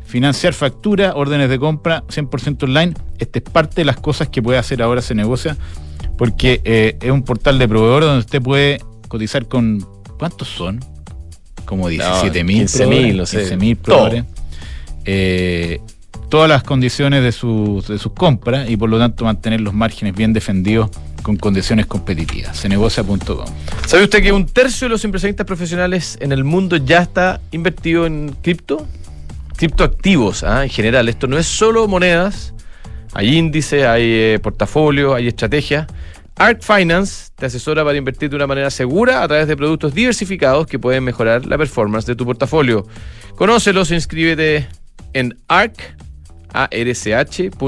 financiar 0.07 0.53
factura, 0.53 1.13
órdenes 1.15 1.49
de 1.49 1.59
compra 1.59 2.03
100% 2.07 2.63
online. 2.63 2.93
Esta 3.19 3.39
es 3.39 3.45
parte 3.45 3.81
de 3.81 3.85
las 3.85 3.97
cosas 3.97 4.29
que 4.29 4.41
puede 4.41 4.57
hacer 4.57 4.81
ahora 4.81 5.01
se 5.01 5.13
negocia 5.13 5.57
porque 6.17 6.61
eh, 6.63 6.97
es 6.99 7.11
un 7.11 7.23
portal 7.23 7.59
de 7.59 7.67
proveedor 7.67 8.03
donde 8.03 8.19
usted 8.19 8.41
puede 8.41 8.79
cotizar 9.07 9.47
con... 9.47 9.85
¿Cuántos 10.17 10.47
son? 10.47 10.83
Como 11.65 11.89
17 11.89 12.43
mil. 12.43 12.57
15 12.59 12.87
mil, 12.87 13.17
no 13.17 13.25
sé. 13.25 13.39
15 13.39 13.57
mil 13.57 13.75
proveedores. 13.75 14.23
Eh, 15.05 15.79
todas 16.29 16.49
las 16.49 16.63
condiciones 16.63 17.21
de 17.21 17.31
sus, 17.31 17.87
de 17.87 17.99
sus 17.99 18.13
compras 18.13 18.69
y 18.69 18.77
por 18.77 18.89
lo 18.89 18.97
tanto 18.97 19.25
mantener 19.25 19.61
los 19.61 19.73
márgenes 19.73 20.15
bien 20.15 20.33
defendidos 20.33 20.89
con 21.21 21.37
condiciones 21.37 21.85
competitivas. 21.85 22.59
Cenegocia.com. 22.59 23.45
¿Sabe 23.85 24.03
usted 24.03 24.23
que 24.23 24.31
un 24.31 24.45
tercio 24.45 24.85
de 24.85 24.89
los 24.89 25.03
inversionistas 25.03 25.45
profesionales 25.45 26.17
en 26.21 26.31
el 26.31 26.43
mundo 26.43 26.77
ya 26.77 27.01
está 27.01 27.41
invertido 27.51 28.05
en 28.05 28.35
cripto? 28.41 28.87
Criptoactivos, 29.57 30.43
¿ah? 30.43 30.63
en 30.63 30.69
general. 30.69 31.09
Esto 31.09 31.27
no 31.27 31.37
es 31.37 31.47
solo 31.47 31.87
monedas, 31.87 32.53
hay 33.13 33.35
índices, 33.37 33.85
hay 33.85 34.03
eh, 34.03 34.39
portafolios, 34.41 35.15
hay 35.15 35.27
estrategias. 35.27 35.87
Art 36.35 36.61
Finance 36.61 37.31
te 37.35 37.47
asesora 37.47 37.83
para 37.83 37.97
invertir 37.97 38.29
de 38.29 38.35
una 38.35 38.45
manera 38.45 38.69
segura 38.69 39.23
a 39.23 39.27
través 39.27 39.47
de 39.47 39.57
productos 39.57 39.95
diversificados 39.95 40.67
que 40.67 40.77
pueden 40.77 41.03
mejorar 41.03 41.47
la 41.47 41.57
performance 41.57 42.05
de 42.05 42.15
tu 42.15 42.25
portafolio. 42.25 42.85
Conócelos, 43.35 43.89
inscríbete 43.91 44.67
en 45.13 45.35
arc, 45.47 45.95
arch.finance. 46.53 47.67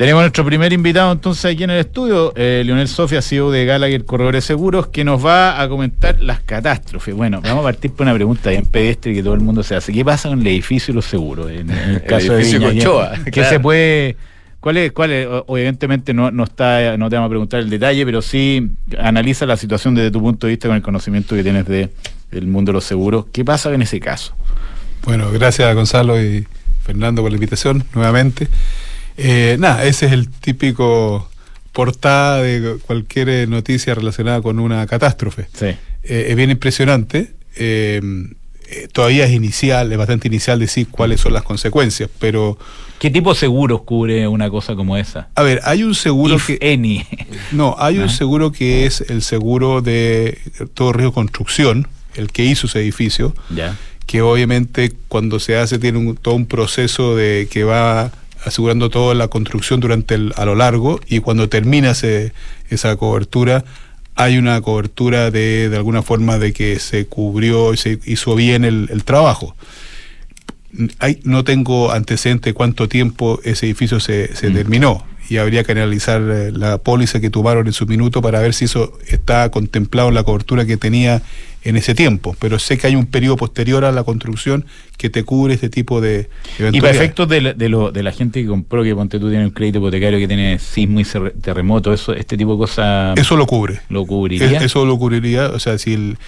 Tenemos 0.00 0.22
nuestro 0.22 0.46
primer 0.46 0.72
invitado 0.72 1.12
entonces 1.12 1.44
aquí 1.44 1.62
en 1.62 1.68
el 1.68 1.80
estudio, 1.80 2.32
eh, 2.34 2.62
Leonel 2.64 2.88
Sofia, 2.88 3.20
CEO 3.20 3.50
de 3.50 3.66
Gallagher 3.66 4.06
Corredores 4.06 4.46
Seguros, 4.46 4.86
que 4.86 5.04
nos 5.04 5.22
va 5.22 5.60
a 5.60 5.68
comentar 5.68 6.18
las 6.22 6.40
catástrofes. 6.40 7.14
Bueno, 7.14 7.42
vamos 7.42 7.60
a 7.60 7.64
partir 7.64 7.90
por 7.92 8.06
una 8.06 8.14
pregunta 8.14 8.48
bien 8.48 8.64
pedestre 8.64 9.12
que 9.12 9.22
todo 9.22 9.34
el 9.34 9.40
mundo 9.40 9.62
se 9.62 9.76
hace. 9.76 9.92
¿Qué 9.92 10.02
pasa 10.02 10.30
con 10.30 10.40
el 10.40 10.46
edificio 10.46 10.92
y 10.92 10.94
los 10.94 11.04
seguros? 11.04 11.50
En, 11.50 11.70
en 11.70 11.90
el 11.90 12.02
caso 12.04 12.34
edificio 12.34 12.60
de 12.60 12.70
Viña, 12.70 12.82
Conchoa, 12.84 13.12
¿qué 13.26 13.30
claro. 13.30 13.50
se 13.50 13.60
puede...? 13.60 14.16
¿Cuál 14.58 14.78
es, 14.78 14.92
cuál 14.92 15.10
es? 15.10 15.26
O- 15.26 15.44
Obviamente 15.48 16.14
no, 16.14 16.30
no 16.30 16.44
está, 16.44 16.96
no 16.96 17.10
te 17.10 17.16
vamos 17.16 17.28
a 17.28 17.30
preguntar 17.30 17.60
el 17.60 17.68
detalle, 17.68 18.02
pero 18.06 18.22
sí 18.22 18.70
analiza 18.98 19.44
la 19.44 19.58
situación 19.58 19.94
desde 19.94 20.10
tu 20.10 20.22
punto 20.22 20.46
de 20.46 20.52
vista 20.52 20.66
con 20.68 20.76
el 20.78 20.82
conocimiento 20.82 21.36
que 21.36 21.42
tienes 21.42 21.66
de, 21.66 21.90
del 22.30 22.46
mundo 22.46 22.70
de 22.70 22.74
los 22.76 22.84
seguros. 22.84 23.26
¿Qué 23.34 23.44
pasa 23.44 23.70
en 23.74 23.82
ese 23.82 24.00
caso? 24.00 24.34
Bueno, 25.04 25.30
gracias 25.30 25.68
a 25.68 25.74
Gonzalo 25.74 26.18
y 26.22 26.46
Fernando 26.84 27.20
por 27.20 27.30
la 27.30 27.36
invitación 27.36 27.84
nuevamente. 27.94 28.48
Eh, 29.22 29.56
nada, 29.58 29.84
ese 29.84 30.06
es 30.06 30.12
el 30.12 30.28
típico 30.30 31.28
portada 31.72 32.42
de 32.42 32.78
cualquier 32.86 33.28
eh, 33.28 33.46
noticia 33.46 33.94
relacionada 33.94 34.40
con 34.42 34.58
una 34.58 34.86
catástrofe. 34.86 35.46
Sí. 35.52 35.66
Eh, 36.02 36.26
es 36.30 36.36
bien 36.36 36.50
impresionante. 36.50 37.32
eh, 37.56 38.00
todavía 38.92 39.24
es 39.26 39.32
inicial, 39.32 39.90
es 39.90 39.98
bastante 39.98 40.28
inicial 40.28 40.58
decir 40.60 40.86
cuáles 40.88 41.20
son 41.20 41.32
las 41.32 41.42
consecuencias, 41.42 42.08
pero 42.20 42.56
¿Qué 43.00 43.10
tipo 43.10 43.32
de 43.32 43.38
seguros 43.40 43.82
cubre 43.82 44.28
una 44.28 44.48
cosa 44.48 44.76
como 44.76 44.96
esa? 44.96 45.28
a 45.34 45.42
ver, 45.42 45.60
hay 45.64 45.82
un 45.82 45.94
seguro 45.96 46.36
If 46.36 46.46
que 46.46 46.72
any. 46.72 47.04
no, 47.50 47.74
hay 47.80 47.98
Ah. 47.98 48.02
un 48.04 48.08
seguro 48.10 48.52
que 48.52 48.86
es 48.86 49.00
el 49.08 49.22
seguro 49.22 49.80
de 49.82 50.38
todo 50.74 50.92
riesgo 50.92 51.12
construcción, 51.12 51.88
el 52.14 52.30
que 52.30 52.44
hizo 52.44 52.68
ese 52.68 52.78
edificio, 52.80 53.34
ya. 53.54 53.76
que 54.06 54.22
obviamente 54.22 54.92
cuando 55.08 55.40
se 55.40 55.56
hace 55.56 55.78
tiene 55.80 55.98
un- 55.98 56.16
todo 56.16 56.34
un 56.34 56.46
proceso 56.46 57.16
de 57.16 57.48
que 57.50 57.64
va 57.64 58.12
asegurando 58.44 58.90
toda 58.90 59.14
la 59.14 59.28
construcción 59.28 59.80
durante 59.80 60.14
el, 60.14 60.32
a 60.36 60.44
lo 60.44 60.54
largo 60.54 61.00
y 61.06 61.20
cuando 61.20 61.48
termina 61.48 61.90
ese- 61.92 62.32
esa 62.70 62.96
cobertura 62.96 63.64
hay 64.16 64.38
una 64.38 64.60
cobertura 64.60 65.30
de, 65.30 65.68
de 65.68 65.76
alguna 65.76 66.02
forma 66.02 66.38
de 66.38 66.52
que 66.52 66.78
se 66.78 67.06
cubrió 67.06 67.72
y 67.72 67.76
se 67.76 67.98
hizo 68.04 68.34
bien 68.34 68.64
el, 68.64 68.88
el 68.90 69.04
trabajo. 69.04 69.54
Hay, 71.00 71.20
no 71.24 71.42
tengo 71.42 71.90
antecedente 71.90 72.52
cuánto 72.54 72.88
tiempo 72.88 73.40
ese 73.44 73.66
edificio 73.66 73.98
se, 73.98 74.34
se 74.36 74.50
Mm. 74.50 74.54
terminó 74.54 75.04
y 75.28 75.38
habría 75.38 75.64
que 75.64 75.72
analizar 75.72 76.22
eh, 76.22 76.52
la 76.52 76.78
póliza 76.78 77.20
que 77.20 77.30
tomaron 77.30 77.66
en 77.66 77.72
su 77.72 77.86
minuto 77.86 78.22
para 78.22 78.40
ver 78.40 78.54
si 78.54 78.66
eso 78.66 78.96
está 79.08 79.50
contemplado 79.50 80.08
en 80.08 80.14
la 80.14 80.22
cobertura 80.22 80.64
que 80.66 80.76
tenía 80.76 81.22
en 81.62 81.76
ese 81.76 81.94
tiempo. 81.94 82.34
Pero 82.40 82.58
sé 82.58 82.78
que 82.78 82.86
hay 82.86 82.96
un 82.96 83.06
periodo 83.06 83.36
posterior 83.36 83.84
a 83.84 83.92
la 83.92 84.02
construcción 84.04 84.64
que 84.96 85.10
te 85.10 85.24
cubre 85.24 85.54
este 85.54 85.68
tipo 85.68 86.00
de 86.00 86.28
Y 86.72 86.80
para 86.80 86.92
efectos 86.92 87.28
de, 87.28 87.40
la- 87.40 87.52
de, 87.54 87.68
lo- 87.68 87.90
de 87.90 88.02
la 88.02 88.12
gente 88.12 88.42
que 88.42 88.48
compró, 88.48 88.82
que 88.82 88.94
ponte 88.94 89.18
tú 89.18 89.28
tienes 89.30 89.46
un 89.48 89.52
crédito 89.54 89.78
hipotecario 89.78 90.18
que 90.18 90.28
tiene 90.28 90.58
sismo 90.58 91.00
y 91.00 91.04
terremoto, 91.40 91.92
eso, 91.92 92.12
este 92.14 92.36
tipo 92.36 92.52
de 92.52 92.58
cosas 92.58 93.18
Eso 93.18 93.36
lo 93.36 93.46
cubre. 93.46 93.80
lo 93.88 94.04
cubriría. 94.06 94.58
Es- 94.58 94.62
eso 94.64 94.84
lo 94.84 94.98
cubriría, 94.98 95.48
o 95.48 95.58
sea, 95.58 95.78
si 95.78 95.94
el- 95.94 96.18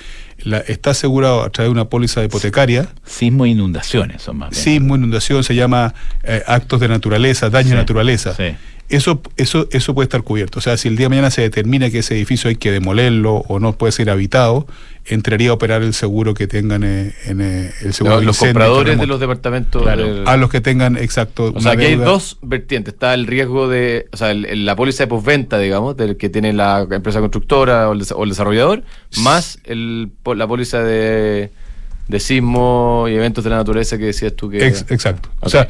la- 0.45 0.59
está 0.59 0.91
asegurado 0.91 1.43
a 1.43 1.51
través 1.51 1.69
de 1.69 1.73
una 1.73 1.85
póliza 1.89 2.25
hipotecaria, 2.25 2.89
Sismo 3.05 3.45
e 3.47 3.51
inundaciones 3.51 4.23
son 4.23 4.39
más 4.39 4.51
bien. 4.51 4.63
sismo, 4.63 4.97
inundación, 4.97 5.45
se 5.45 5.55
llama 5.55 5.95
eh, 6.25 6.43
actos 6.47 6.81
de 6.81 6.89
naturaleza, 6.89 7.49
daño 7.51 7.65
Sí, 7.69 7.71
de 7.71 7.77
naturaleza. 7.77 8.35
sí. 8.35 8.55
Eso, 8.89 9.23
eso, 9.39 9.69
eso 9.71 9.95
puede 9.95 10.05
estar 10.05 10.23
cubierto. 10.23 10.59
O 10.59 10.63
sea, 10.63 10.77
si 10.77 10.87
el 10.89 10.97
día 10.97 11.07
de 11.07 11.11
mañana 11.11 11.31
se 11.31 11.41
determina 11.41 11.89
que 11.89 12.01
ese 12.01 12.15
edificio 12.15 12.51
hay 12.51 12.57
que 12.57 12.71
demolerlo 12.71 13.37
o 13.49 13.59
no 13.59 13.73
puede 13.73 13.91
ser 13.93 14.11
habitado, 14.11 14.67
entraría 15.07 15.51
a 15.51 15.55
operar 15.55 15.83
el 15.83 15.95
seguro 15.95 16.33
que 16.35 16.47
tengan 16.47 16.85
eh, 16.85 17.13
en 17.27 17.41
eh, 17.41 17.73
el 17.83 17.93
seguro 17.93 18.15
Los, 18.17 18.21
de 18.21 18.27
los 18.27 18.39
compradores 18.39 18.99
de 19.01 19.07
los 19.07 19.19
departamentos. 19.19 19.83
Claro. 19.83 20.05
del- 20.15 20.29
A 20.29 20.37
los 20.37 20.49
que 20.49 20.61
tengan, 20.61 20.97
exacto. 20.97 21.53
O 21.55 21.61
sea, 21.61 21.73
aquí 21.73 21.85
hay 21.87 21.97
dos 21.97 22.39
vertientes. 22.43 22.95
Está 22.95 23.13
el 23.15 23.27
riesgo 23.27 23.69
de, 23.69 24.07
o 24.13 24.17
sea, 24.17 24.31
el- 24.31 24.45
el- 24.47 24.65
la 24.65 24.77
póliza 24.77 25.03
de 25.05 25.09
postventa, 25.09 25.59
digamos, 25.59 25.97
del 25.97 26.17
que 26.17 26.29
tiene 26.29 26.53
la 26.53 26.87
empresa 26.91 27.19
constructora 27.21 27.89
o 27.89 27.93
el, 27.95 28.01
desa- 28.01 28.15
o 28.17 28.23
el 28.23 28.31
desarrollador, 28.31 28.85
más 29.23 29.59
el, 29.65 30.11
po- 30.23 30.35
la 30.37 30.47
póliza 30.47 30.83
de, 30.85 31.51
de 32.09 32.21
sismo 32.21 33.07
y 33.09 33.15
eventos 33.15 33.43
de 33.43 33.51
la 33.51 33.57
naturaleza 33.57 33.99
que 33.99 34.05
decías 34.05 34.35
tú 34.35 34.51
que... 34.51 34.67
Ex- 34.67 34.87
exacto. 34.91 35.31
O 35.41 35.49
sea, 35.49 35.69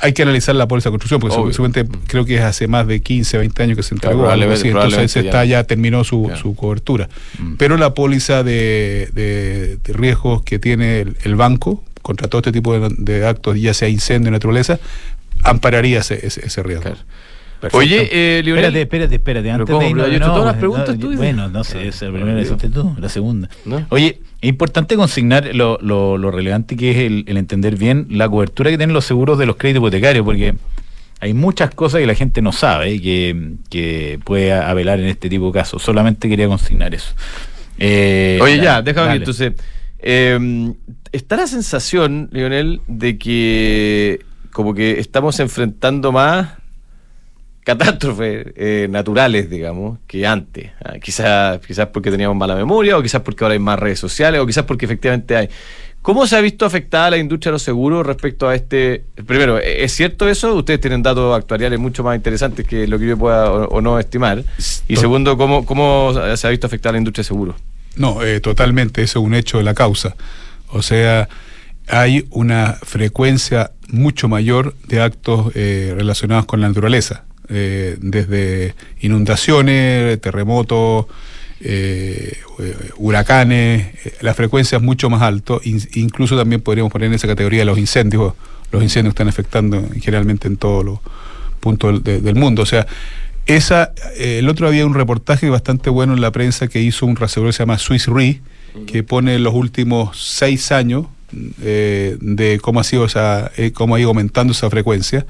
hay 0.00 0.12
que 0.12 0.22
analizar 0.22 0.54
la 0.54 0.68
póliza 0.68 0.88
de 0.90 0.92
construcción, 0.92 1.20
porque 1.20 1.52
seguramente 1.52 1.86
creo 2.06 2.24
que 2.24 2.36
es 2.36 2.42
hace 2.42 2.68
más 2.68 2.86
de 2.86 3.00
15, 3.00 3.38
20 3.38 3.62
años 3.62 3.76
que 3.76 3.82
se 3.82 3.90
Claro, 3.96 3.96
entregó. 3.96 4.20
probablemente- 4.22 4.60
así. 4.60 4.68
Entonces 4.68 5.00
ese 5.04 5.20
está, 5.20 5.44
ya 5.44 5.58
ya 5.60 5.64
terminó 5.64 6.04
su, 6.04 6.24
Claro. 6.24 6.40
su 6.40 6.54
cobertura. 6.54 7.08
Mm. 7.38 7.54
Pero 7.56 7.76
la 7.76 7.94
póliza 7.94 8.42
de, 8.42 9.08
de- 9.12 9.78
de 9.82 9.92
riesgos 9.92 10.42
que 10.42 10.58
tiene 10.58 11.00
el, 11.00 11.16
el 11.24 11.34
banco 11.36 11.82
contra 12.02 12.28
todo 12.28 12.38
este 12.40 12.52
tipo 12.52 12.78
de, 12.78 12.94
de 12.96 13.26
actos, 13.26 13.60
ya 13.60 13.74
sea 13.74 13.88
incendio, 13.88 14.30
naturaleza, 14.30 14.78
ampararía 15.42 16.00
ese, 16.00 16.24
ese, 16.26 16.46
ese 16.46 16.62
riesgo. 16.62 16.82
Claro. 16.84 16.98
Perfecto. 17.60 17.78
Oye, 17.78 18.08
eh, 18.12 18.42
Lionel- 18.44 18.56
Espérate, 18.76 18.80
espérate, 18.82 19.14
espérate. 19.16 19.50
Antes 19.50 19.66
¿cómo? 19.66 19.80
de 19.80 19.90
irnos- 19.90 20.06
yo 20.06 20.12
he 20.12 20.16
hecho 20.16 20.26
todas 20.26 20.44
las 20.44 20.54
no, 20.54 20.60
preguntas 20.60 20.94
no, 20.94 21.00
tuyas. 21.00 21.18
Bueno, 21.18 21.48
no 21.48 21.64
sé, 21.64 21.88
esa 21.88 22.06
primera 22.06 22.32
la 22.34 22.40
hiciste 22.42 22.68
tú, 22.70 22.94
la 22.98 23.08
segunda. 23.08 23.48
¿No? 23.64 23.84
Oye, 23.88 24.20
es 24.40 24.48
importante 24.48 24.94
consignar 24.96 25.50
lo, 25.54 25.76
lo- 25.82 26.18
lo 26.18 26.30
relevante 26.30 26.76
que 26.76 26.92
es 26.92 26.96
el, 26.98 27.24
el 27.26 27.36
entender 27.36 27.74
bien 27.76 28.06
la 28.10 28.28
cobertura 28.28 28.70
que 28.70 28.78
tienen 28.78 28.94
los 28.94 29.04
seguros 29.04 29.38
de 29.38 29.46
los 29.46 29.56
créditos 29.56 29.80
hipotecarios, 29.80 30.24
porque 30.24 30.54
hay 31.20 31.34
muchas 31.34 31.74
cosas 31.74 32.00
que 32.00 32.06
la 32.06 32.14
gente 32.14 32.40
no 32.42 32.52
sabe 32.52 32.92
y 32.94 33.00
que, 33.00 33.54
que 33.70 34.20
puede 34.24 34.52
apelar 34.52 35.00
en 35.00 35.06
este 35.06 35.28
tipo 35.28 35.46
de 35.46 35.52
casos. 35.52 35.82
Solamente 35.82 36.28
quería 36.28 36.46
consignar 36.46 36.94
eso. 36.94 37.12
Eh, 37.78 38.38
Oye, 38.40 38.52
dale, 38.58 38.62
ya, 38.64 38.82
déjame 38.82 39.06
dale. 39.08 39.18
Entonces, 39.18 39.52
eh, 39.98 40.72
está 41.10 41.36
la 41.36 41.48
sensación, 41.48 42.28
Lionel, 42.30 42.80
de 42.86 43.18
que 43.18 44.20
como 44.52 44.74
que 44.74 45.00
estamos 45.00 45.38
enfrentando 45.40 46.12
más 46.12 46.50
catástrofes 47.68 48.46
eh, 48.56 48.86
naturales, 48.88 49.50
digamos, 49.50 49.98
que 50.06 50.26
antes. 50.26 50.70
Ah, 50.82 50.98
quizás, 50.98 51.60
quizás 51.66 51.88
porque 51.88 52.10
teníamos 52.10 52.34
mala 52.34 52.54
memoria, 52.54 52.96
o 52.96 53.02
quizás 53.02 53.20
porque 53.20 53.44
ahora 53.44 53.52
hay 53.52 53.58
más 53.58 53.78
redes 53.78 53.98
sociales, 53.98 54.40
o 54.40 54.46
quizás 54.46 54.64
porque 54.64 54.86
efectivamente 54.86 55.36
hay. 55.36 55.50
¿Cómo 56.00 56.26
se 56.26 56.36
ha 56.36 56.40
visto 56.40 56.64
afectada 56.64 57.10
la 57.10 57.18
industria 57.18 57.50
de 57.50 57.56
los 57.56 57.62
seguros 57.62 58.06
respecto 58.06 58.48
a 58.48 58.54
este? 58.54 59.04
Primero, 59.26 59.58
¿es 59.58 59.92
cierto 59.92 60.26
eso? 60.30 60.54
Ustedes 60.54 60.80
tienen 60.80 61.02
datos 61.02 61.36
actuariales 61.36 61.78
mucho 61.78 62.02
más 62.02 62.16
interesantes 62.16 62.66
que 62.66 62.86
lo 62.86 62.98
que 62.98 63.06
yo 63.06 63.18
pueda 63.18 63.52
o, 63.52 63.68
o 63.68 63.80
no 63.82 63.98
estimar. 63.98 64.42
Y 64.88 64.96
segundo, 64.96 65.36
¿cómo, 65.36 65.66
¿cómo 65.66 66.14
se 66.36 66.46
ha 66.46 66.50
visto 66.50 66.66
afectada 66.66 66.92
la 66.92 66.98
industria 67.00 67.20
de 67.20 67.26
seguros? 67.26 67.56
No, 67.96 68.22
eh, 68.22 68.40
totalmente, 68.40 69.02
eso 69.02 69.18
es 69.18 69.26
un 69.26 69.34
hecho 69.34 69.58
de 69.58 69.64
la 69.64 69.74
causa. 69.74 70.16
O 70.68 70.80
sea, 70.80 71.28
hay 71.86 72.26
una 72.30 72.78
frecuencia 72.82 73.72
mucho 73.88 74.26
mayor 74.26 74.74
de 74.86 75.02
actos 75.02 75.52
eh, 75.54 75.92
relacionados 75.94 76.46
con 76.46 76.62
la 76.62 76.68
naturaleza, 76.68 77.24
eh, 77.48 77.96
desde 78.00 78.74
inundaciones, 79.00 80.20
terremotos, 80.20 81.06
eh, 81.60 82.34
eh, 82.60 82.76
huracanes, 82.96 83.88
la 84.20 84.32
frecuencia 84.34 84.76
es 84.78 84.82
mucho 84.82 85.10
más 85.10 85.22
alto, 85.22 85.60
in- 85.64 85.88
incluso 85.94 86.36
también 86.36 86.60
podríamos 86.60 86.92
poner 86.92 87.08
en 87.08 87.14
esa 87.14 87.26
categoría 87.26 87.64
los 87.64 87.78
incendios, 87.78 88.34
los 88.70 88.82
incendios 88.82 89.12
están 89.12 89.28
afectando 89.28 89.88
generalmente 90.00 90.46
en 90.48 90.56
todos 90.56 90.84
los 90.84 90.98
puntos 91.60 91.92
del, 91.94 92.02
de- 92.02 92.20
del 92.20 92.34
mundo, 92.36 92.62
o 92.62 92.66
sea, 92.66 92.86
esa, 93.46 93.92
eh, 94.18 94.38
el 94.40 94.48
otro 94.48 94.68
había 94.68 94.86
un 94.86 94.94
reportaje 94.94 95.48
bastante 95.50 95.90
bueno 95.90 96.12
en 96.14 96.20
la 96.20 96.30
prensa 96.30 96.68
que 96.68 96.80
hizo 96.80 97.06
un 97.06 97.16
reaseguro 97.16 97.48
que 97.48 97.54
se 97.54 97.62
llama 97.62 97.78
Swiss 97.78 98.06
Re, 98.06 98.40
que 98.86 99.02
pone 99.02 99.38
los 99.40 99.54
últimos 99.54 100.16
seis 100.22 100.70
años 100.70 101.06
eh, 101.62 102.16
de 102.20 102.60
cómo 102.60 102.78
ha 102.80 102.84
sido 102.84 103.06
esa, 103.06 103.50
eh, 103.56 103.72
cómo 103.72 103.94
ha 103.96 104.00
ido 104.00 104.10
aumentando 104.10 104.52
esa 104.52 104.70
frecuencia. 104.70 105.26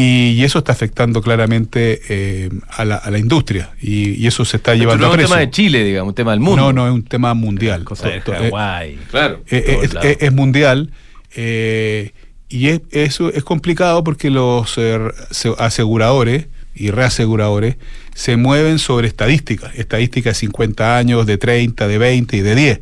Y, 0.00 0.30
y 0.32 0.44
eso 0.44 0.60
está 0.60 0.70
afectando 0.72 1.20
claramente 1.20 2.00
eh, 2.08 2.50
a, 2.68 2.84
la, 2.84 2.96
a 2.96 3.10
la 3.10 3.18
industria 3.18 3.70
y, 3.80 4.10
y 4.10 4.26
eso 4.28 4.44
se 4.44 4.58
está 4.58 4.72
Esto 4.72 4.82
llevando 4.84 5.06
no 5.06 5.06
a 5.06 5.08
es 5.08 5.12
un 5.14 5.18
preso. 5.18 5.34
tema 5.34 5.40
de 5.40 5.50
Chile, 5.50 5.82
digamos, 5.84 6.10
un 6.10 6.14
tema 6.14 6.30
del 6.30 6.40
mundo. 6.40 6.62
No, 6.62 6.72
no, 6.72 6.86
es 6.86 6.92
un 6.94 7.02
tema 7.02 7.34
mundial. 7.34 7.82
Cosa 7.84 8.08
de 8.08 8.20
to- 8.20 8.32
eh, 8.32 8.50
Hawái. 8.50 8.98
Claro. 9.10 9.40
eh, 9.50 9.78
es, 9.82 9.94
es- 10.00 10.16
es 10.20 10.32
mundial 10.32 10.92
eh, 11.34 12.12
y 12.48 12.68
es, 12.68 12.80
eso 12.90 13.32
es 13.32 13.42
complicado 13.44 14.04
porque 14.04 14.30
los 14.30 14.70
se- 14.70 15.54
aseguradores 15.58 16.46
y 16.74 16.90
reaseguradores 16.92 17.76
se 18.14 18.36
mueven 18.36 18.78
sobre 18.78 19.08
estadísticas, 19.08 19.74
estadísticas 19.74 20.34
de 20.36 20.40
50 20.46 20.96
años, 20.96 21.26
de 21.26 21.38
30, 21.38 21.88
de 21.88 21.98
20 21.98 22.36
y 22.36 22.40
de 22.40 22.54
10. 22.54 22.80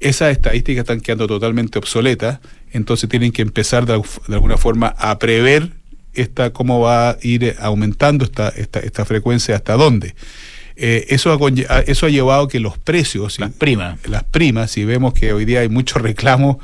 Esas 0.00 0.32
estadísticas 0.32 0.82
están 0.82 1.00
quedando 1.00 1.26
totalmente 1.26 1.78
obsoletas, 1.78 2.40
entonces 2.72 3.08
tienen 3.08 3.32
que 3.32 3.40
empezar 3.42 3.86
de, 3.86 3.94
de 4.28 4.34
alguna 4.34 4.58
forma 4.58 4.88
a 4.98 5.18
prever 5.18 5.70
esta, 6.14 6.52
cómo 6.52 6.80
va 6.80 7.10
a 7.10 7.18
ir 7.22 7.56
aumentando 7.60 8.24
esta, 8.24 8.48
esta, 8.48 8.80
esta 8.80 9.04
frecuencia, 9.04 9.56
hasta 9.56 9.74
dónde. 9.74 10.14
Eh, 10.76 11.06
eso, 11.10 11.32
ha, 11.32 11.78
eso 11.80 12.06
ha 12.06 12.08
llevado 12.08 12.44
a 12.44 12.48
que 12.48 12.60
los 12.60 12.78
precios, 12.78 13.38
Las 13.38 13.52
primas. 13.52 13.98
las 14.08 14.24
primas, 14.24 14.76
y 14.76 14.84
vemos 14.84 15.14
que 15.14 15.32
hoy 15.32 15.44
día 15.44 15.60
hay 15.60 15.68
mucho 15.68 15.98
reclamo, 16.00 16.58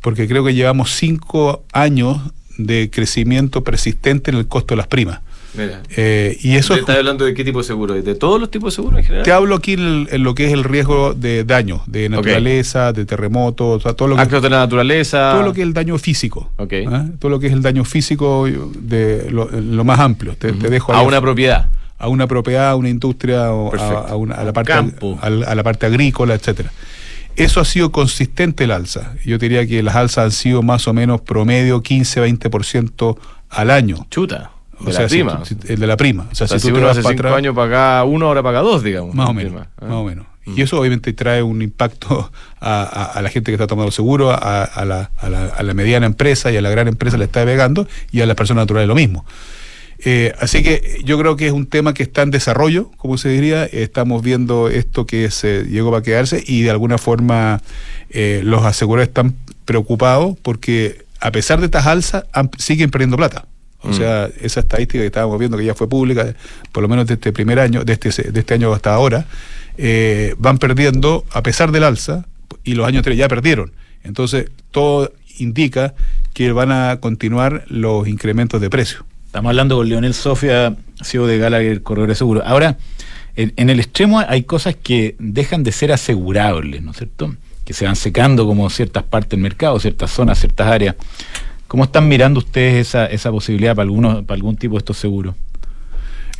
porque 0.00 0.28
creo 0.28 0.44
que 0.44 0.54
llevamos 0.54 0.92
cinco 0.94 1.64
años 1.72 2.18
de 2.56 2.90
crecimiento 2.90 3.64
persistente 3.64 4.30
en 4.30 4.36
el 4.36 4.46
costo 4.48 4.74
de 4.74 4.78
las 4.78 4.86
primas. 4.86 5.20
Mira. 5.54 5.82
Eh, 5.96 6.36
y 6.42 6.56
eso 6.56 6.74
es- 6.74 6.80
¿Estás 6.80 6.96
hablando 6.98 7.24
de 7.24 7.32
qué 7.34 7.42
tipo 7.44 7.58
de 7.58 7.64
seguro? 7.64 7.94
¿De 7.94 8.14
todos 8.14 8.38
los 8.40 8.50
tipos 8.50 8.72
de 8.72 8.76
seguro 8.76 8.98
en 8.98 9.04
general? 9.04 9.24
te 9.24 9.32
hablo 9.32 9.54
aquí 9.56 9.72
en, 9.72 10.06
en 10.10 10.22
lo 10.22 10.34
que 10.34 10.46
es 10.46 10.52
el 10.52 10.62
riesgo 10.64 11.14
de 11.14 11.44
daño, 11.44 11.82
de 11.86 12.08
naturaleza, 12.10 12.92
de 12.92 13.04
terremoto, 13.06 13.70
o 13.70 13.80
sea, 13.80 13.94
todo 13.94 14.08
lo 14.08 14.16
que 14.16 14.22
Actos 14.22 14.42
de 14.42 14.50
la 14.50 14.58
naturaleza. 14.58 15.32
todo 15.32 15.42
lo 15.42 15.52
que 15.54 15.62
es 15.62 15.66
el 15.66 15.72
daño 15.74 15.96
físico. 15.98 16.50
¿ah? 16.58 17.06
Todo 17.18 17.30
lo 17.30 17.40
que 17.40 17.46
es 17.48 17.52
el 17.52 17.62
daño 17.62 17.84
físico 17.84 18.46
de 18.46 19.30
lo, 19.30 19.48
lo 19.50 19.84
más 19.84 19.98
amplio. 20.00 20.34
Te, 20.36 20.52
te 20.52 20.68
dejo 20.68 20.92
a 20.92 21.02
una 21.02 21.20
propiedad. 21.20 21.68
a 21.98 22.08
una 22.08 22.26
propiedad, 22.26 22.70
a 22.70 22.76
una 22.76 22.88
industria, 22.90 23.50
o 23.52 23.74
a, 23.74 24.14
una- 24.16 24.34
a 24.36 24.44
la 24.44 24.52
parte, 24.52 24.72
campo. 24.72 25.18
a 25.20 25.30
la 25.30 25.62
parte 25.62 25.86
agrícola, 25.86 26.34
etcétera. 26.34 26.70
Eso 27.36 27.60
ha 27.60 27.64
sido 27.64 27.90
consistente 27.92 28.64
el 28.64 28.72
alza. 28.72 29.14
Yo 29.24 29.38
diría 29.38 29.64
que 29.66 29.82
las 29.82 29.94
alzas 29.96 30.24
han 30.24 30.30
sido 30.32 30.62
más 30.62 30.86
o 30.88 30.92
menos 30.92 31.20
promedio 31.20 31.82
15-20% 31.82 33.16
al 33.50 33.70
año. 33.70 34.06
Chuta. 34.10 34.50
De 34.80 34.90
O 34.90 34.92
sea, 34.94 35.06
prima. 35.08 35.44
si- 35.44 35.56
el 35.68 35.78
de 35.80 35.86
la 35.86 35.96
prima. 35.96 36.28
O 36.30 36.34
sea, 36.34 36.44
o 36.44 36.48
sea, 36.48 36.58
si 36.58 36.62
si 36.62 36.68
tú 36.68 36.74
te 36.74 36.78
uno 36.78 36.86
vas 36.88 36.96
hace 36.98 37.02
para 37.02 37.12
cinco 37.14 37.26
atrás, 37.28 37.38
años 37.38 37.54
paga 37.54 38.04
uno, 38.04 38.26
ahora 38.26 38.42
paga 38.42 38.60
dos, 38.60 38.82
digamos. 38.82 39.14
más 39.14 39.28
o 39.28 39.34
menos, 39.34 39.52
prima. 39.52 39.68
Ah. 39.80 39.84
más 39.86 39.94
o 39.96 40.04
menos. 40.04 40.26
Y 40.56 40.62
eso 40.62 40.80
obviamente 40.80 41.12
trae 41.12 41.42
un 41.42 41.60
impacto 41.60 42.30
a, 42.60 42.82
a- 42.82 43.04
a 43.18 43.22
la 43.22 43.28
gente 43.28 43.50
que 43.50 43.54
está 43.56 43.66
tomando 43.66 43.90
seguro, 43.90 44.30
a, 44.30 44.62
a 44.64 44.84
la, 44.84 45.10
a 45.18 45.28
la- 45.28 45.46
a 45.46 45.62
la 45.62 45.74
mediana 45.74 46.06
empresa 46.06 46.50
y 46.52 46.56
a 46.56 46.62
la 46.62 46.70
gran 46.70 46.88
empresa 46.88 47.18
le 47.18 47.24
está 47.24 47.44
pegando 47.44 47.86
y 48.12 48.20
a 48.22 48.26
las 48.26 48.34
personas 48.36 48.62
naturales 48.62 48.88
lo 48.88 48.94
mismo. 48.94 49.24
Eh, 50.04 50.32
así 50.40 50.62
que 50.62 51.00
yo 51.04 51.18
creo 51.18 51.34
que 51.36 51.48
es 51.48 51.52
un 51.52 51.66
tema 51.66 51.92
que 51.92 52.04
está 52.04 52.22
en 52.22 52.30
desarrollo, 52.30 52.90
como 52.98 53.18
se 53.18 53.28
diría. 53.30 53.64
Estamos 53.64 54.22
viendo 54.22 54.68
esto 54.68 55.06
que 55.06 55.30
se 55.32 55.64
llegó 55.64 55.90
para 55.90 56.02
quedarse 56.04 56.42
y 56.46 56.62
de 56.62 56.70
alguna 56.70 56.98
forma 56.98 57.60
eh, 58.10 58.40
los 58.44 58.64
aseguradores 58.64 59.08
están 59.08 59.34
preocupados 59.64 60.36
porque 60.40 61.04
a 61.20 61.32
pesar 61.32 61.58
de 61.58 61.66
estas 61.66 61.86
alzas 61.86 62.24
han- 62.32 62.50
siguen 62.58 62.90
perdiendo 62.90 63.16
plata. 63.16 63.46
O 63.82 63.88
Mm. 63.88 63.94
sea, 63.94 64.28
esa 64.40 64.60
estadística 64.60 65.00
que 65.00 65.06
estábamos 65.06 65.38
viendo 65.38 65.56
que 65.56 65.64
ya 65.64 65.74
fue 65.74 65.88
pública, 65.88 66.34
por 66.72 66.82
lo 66.82 66.88
menos 66.88 67.06
de 67.06 67.14
este 67.14 67.32
primer 67.32 67.60
año, 67.60 67.84
de 67.84 67.92
este, 67.92 68.30
de 68.32 68.40
este 68.40 68.54
año 68.54 68.72
hasta 68.72 68.92
ahora, 68.92 69.26
eh, 69.76 70.34
van 70.38 70.58
perdiendo 70.58 71.24
a 71.32 71.42
pesar 71.42 71.70
del 71.70 71.84
alza 71.84 72.26
y 72.64 72.74
los 72.74 72.86
años 72.86 72.98
anteriores 72.98 73.18
ya 73.20 73.28
perdieron. 73.28 73.72
Entonces, 74.02 74.50
todo 74.72 75.12
indica 75.38 75.94
que 76.34 76.50
van 76.52 76.72
a 76.72 76.98
continuar 77.00 77.64
los 77.68 78.08
incrementos 78.08 78.60
de 78.60 78.68
precio. 78.70 79.04
Estamos 79.26 79.50
hablando 79.50 79.76
con 79.76 79.88
Leonel 79.88 80.14
Sofia, 80.14 80.74
CEO 81.02 81.26
de 81.26 81.38
Gallagher 81.38 81.82
Corredores 81.82 82.18
Seguro. 82.18 82.42
Ahora, 82.44 82.78
en, 83.36 83.52
en 83.56 83.70
el 83.70 83.78
extremo 83.78 84.18
hay 84.18 84.42
cosas 84.42 84.74
que 84.74 85.14
dejan 85.20 85.62
de 85.62 85.70
ser 85.70 85.92
asegurables, 85.92 86.82
¿no 86.82 86.90
es 86.90 86.96
cierto? 86.96 87.36
Que 87.64 87.72
se 87.74 87.84
van 87.84 87.94
secando 87.94 88.46
como 88.46 88.68
ciertas 88.70 89.04
partes 89.04 89.30
del 89.30 89.40
mercado, 89.40 89.78
ciertas 89.78 90.10
zonas, 90.10 90.38
ciertas 90.40 90.66
áreas. 90.66 90.96
¿Cómo 91.68 91.84
están 91.84 92.08
mirando 92.08 92.38
ustedes 92.40 92.88
esa, 92.88 93.06
esa 93.06 93.30
posibilidad 93.30 93.76
para, 93.76 93.84
algunos, 93.84 94.24
para 94.24 94.34
algún 94.36 94.56
tipo 94.56 94.74
de 94.74 94.78
estos 94.78 94.96
seguros? 94.96 95.34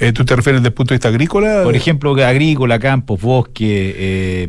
Eh, 0.01 0.13
¿Tú 0.13 0.25
te 0.25 0.35
refieres 0.37 0.61
desde 0.63 0.69
el 0.69 0.75
punto 0.75 0.95
de 0.95 0.97
vista 0.97 1.09
agrícola? 1.09 1.63
Por 1.65 1.75
ejemplo, 1.77 2.13
agrícola, 2.25 2.79
campos, 2.79 3.21
bosque, 3.21 3.95
eh, 3.97 4.49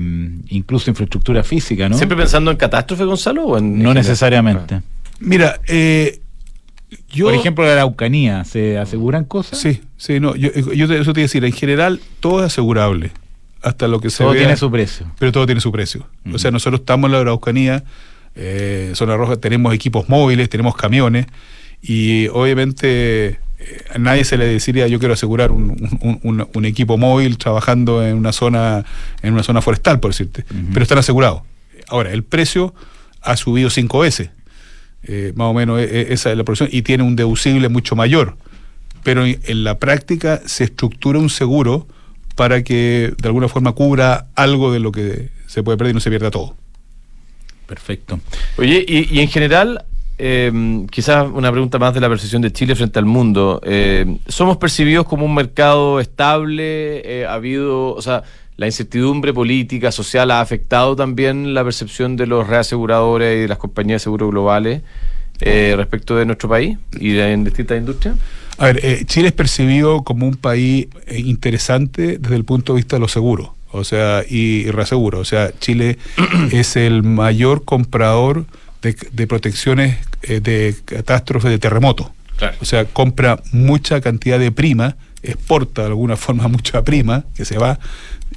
incluso 0.50 0.90
infraestructura 0.90 1.44
física, 1.44 1.90
¿no? 1.90 1.98
¿Siempre 1.98 2.16
pensando 2.18 2.52
en 2.52 2.58
catástrofe, 2.58 3.04
Gonzalo? 3.04 3.46
O 3.46 3.58
en, 3.58 3.66
en 3.66 3.84
no 3.84 3.94
necesariamente. 3.94 4.82
Mira, 5.20 5.60
eh, 5.68 6.22
yo... 7.10 7.26
Por 7.26 7.34
ejemplo, 7.34 7.66
la 7.66 7.74
Araucanía, 7.74 8.44
¿se 8.46 8.78
aseguran 8.78 9.26
cosas? 9.26 9.60
Sí, 9.60 9.82
sí, 9.98 10.20
no, 10.20 10.36
yo, 10.36 10.50
yo 10.54 10.88
te- 10.88 11.00
eso 11.00 11.14
te 11.14 11.20
iba 11.22 11.26
a 11.26 11.28
decir, 11.28 11.44
en 11.44 11.52
general 11.52 12.00
todo 12.20 12.40
es 12.42 12.46
asegurable, 12.46 13.12
hasta 13.64 13.88
lo 13.88 14.00
que 14.00 14.12
se 14.12 14.20
Todo 14.20 14.34
vea, 14.34 14.42
tiene 14.44 14.56
su 14.56 14.70
precio. 14.72 15.08
pero 15.18 15.32
todo 15.32 15.46
tiene 15.48 15.62
su 15.62 15.72
precio. 15.72 16.06
O 16.32 16.38
sea, 16.38 16.52
nosotros 16.52 16.82
estamos 16.82 17.08
en 17.10 17.14
la 17.14 17.20
Araucanía, 17.20 17.84
eh, 18.42 18.92
zona 18.96 19.18
roja, 19.18 19.36
tenemos 19.38 19.74
equipos 19.74 20.08
móviles, 20.08 20.48
tenemos 20.50 20.76
camiones, 20.76 21.26
y 21.82 22.28
obviamente 22.30 23.28
eh, 23.28 23.38
a 23.94 23.98
nadie 23.98 24.24
se 24.24 24.38
le 24.38 24.46
deciría 24.46 24.88
yo 24.88 25.00
quiero 25.00 25.14
asegurar 25.14 25.52
un, 25.52 25.72
un- 26.02 26.20
un- 26.24 26.48
un 26.54 26.66
equipo 26.66 26.98
móvil 26.98 27.38
trabajando 27.38 28.06
en 28.06 28.16
una 28.16 28.32
zona, 28.32 28.86
en 29.22 29.34
una 29.34 29.44
zona 29.44 29.62
forestal, 29.62 30.00
por 30.00 30.12
decirte, 30.12 30.46
pero 30.74 30.84
están 30.84 30.98
asegurados. 30.98 31.42
Ahora, 31.88 32.12
el 32.12 32.24
precio 32.24 32.74
ha 33.22 33.36
subido 33.36 33.70
cinco 33.70 34.00
veces. 34.00 34.30
Eh, 35.04 35.32
más 35.36 35.48
o 35.48 35.54
menos 35.54 35.80
e- 35.80 35.84
e- 35.86 36.14
esa 36.14 36.30
es 36.32 36.38
la 36.38 36.44
producción 36.44 36.70
y 36.72 36.82
tiene 36.82 37.04
un 37.04 37.16
deducible 37.16 37.68
mucho 37.70 37.96
mayor. 37.96 38.38
Pero 39.04 39.26
en, 39.26 39.40
en 39.46 39.64
la 39.64 39.78
práctica 39.80 40.42
se 40.46 40.66
estructura 40.66 41.20
un 41.20 41.30
seguro 41.30 41.88
para 42.36 42.64
que 42.64 43.14
de 43.22 43.28
alguna 43.28 43.48
forma 43.48 43.72
cubra 43.72 44.28
algo 44.36 44.72
de 44.72 44.80
lo 44.80 44.92
que 44.92 45.30
se 45.48 45.64
puede 45.64 45.78
perder 45.78 45.92
y 45.92 45.94
no 45.96 46.00
se 46.02 46.10
pierda 46.10 46.32
todo. 46.32 46.56
Perfecto. 47.70 48.20
Oye, 48.58 48.84
y, 48.88 49.20
en 49.20 49.28
general, 49.28 49.86
eh, 50.18 50.52
quizás 50.90 51.28
una 51.32 51.52
pregunta 51.52 51.78
más 51.78 51.94
de 51.94 52.00
la 52.00 52.10
percepción 52.10 52.42
de 52.42 52.52
Chile 52.52 52.76
frente 52.76 52.98
al 52.98 53.06
mundo. 53.06 53.62
Eh, 53.64 54.18
¿Somos 54.28 54.58
percibidos 54.58 55.06
como 55.06 55.24
un 55.24 55.36
mercado 55.36 56.00
estable? 56.00 57.04
Eh, 57.06 57.28
¿Ha 57.28 57.36
habido, 57.36 57.94
o 57.94 58.02
sea, 58.02 58.24
la 58.58 58.66
incertidumbre 58.66 59.34
política, 59.34 59.92
social 59.92 60.32
ha 60.32 60.42
afectado 60.42 60.96
también 60.96 61.54
la 61.54 61.64
percepción 61.64 62.18
de 62.18 62.26
los 62.26 62.48
reaseguradores 62.48 63.38
y 63.38 63.42
de 63.42 63.48
las 63.48 63.60
compañías 63.60 64.02
de 64.02 64.04
seguro 64.06 64.30
globales 64.30 64.82
eh, 65.40 65.76
respecto 65.78 66.16
de 66.16 66.26
nuestro 66.26 66.50
país 66.50 66.76
y 67.00 67.12
de, 67.12 67.34
en 67.34 67.44
distintas 67.44 67.78
industrias? 67.78 68.16
A 68.58 68.66
ver, 68.66 68.80
eh, 68.84 69.04
Chile 69.06 69.28
es 69.28 69.34
percibido 69.34 70.04
como 70.04 70.28
un 70.28 70.38
país 70.38 70.88
interesante 71.16 72.18
desde 72.18 72.36
el 72.36 72.46
punto 72.46 72.74
de 72.74 72.78
vista 72.78 72.96
de 72.96 73.00
los 73.02 73.12
seguros, 73.12 73.52
o 73.72 73.84
sea, 73.84 74.24
y, 74.28 74.62
y 74.62 74.72
reaseguros. 74.72 75.22
O 75.22 75.26
sea, 75.26 75.52
Chile 75.60 75.98
es 76.52 76.76
el 76.76 77.04
mayor 77.04 77.66
comprador 77.66 78.46
de, 78.82 78.96
de 79.12 79.28
protecciones 79.28 79.98
eh, 80.22 80.40
de 80.40 80.76
catástrofes 80.86 81.52
de 81.52 81.60
terremoto. 81.60 82.12
Claro. 82.38 82.58
O 82.62 82.66
sea, 82.66 82.86
compra 82.86 83.42
mucha 83.52 84.02
cantidad 84.02 84.40
de 84.40 84.52
prima, 84.52 84.98
exporta 85.24 85.82
de 85.84 85.88
alguna 85.90 86.16
forma 86.16 86.48
mucha 86.50 86.84
prima 86.84 87.26
que 87.36 87.46
se 87.46 87.58
va 87.58 87.80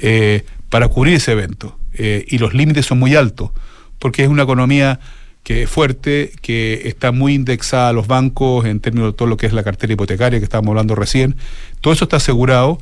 eh, 0.00 0.44
para 0.68 0.88
cubrir 0.88 1.14
ese 1.14 1.32
evento. 1.32 1.76
Eh, 1.94 2.24
y 2.28 2.38
los 2.38 2.54
límites 2.54 2.86
son 2.86 2.98
muy 2.98 3.14
altos, 3.14 3.50
porque 3.98 4.22
es 4.22 4.28
una 4.28 4.44
economía 4.44 5.00
que 5.42 5.64
es 5.64 5.70
fuerte, 5.70 6.32
que 6.40 6.82
está 6.84 7.10
muy 7.10 7.34
indexada 7.34 7.88
a 7.88 7.92
los 7.92 8.06
bancos 8.06 8.64
en 8.64 8.80
términos 8.80 9.12
de 9.12 9.16
todo 9.16 9.26
lo 9.26 9.36
que 9.36 9.46
es 9.46 9.52
la 9.52 9.64
cartera 9.64 9.92
hipotecaria 9.92 10.38
que 10.38 10.44
estábamos 10.44 10.70
hablando 10.70 10.94
recién. 10.94 11.36
Todo 11.80 11.92
eso 11.92 12.04
está 12.04 12.18
asegurado 12.18 12.78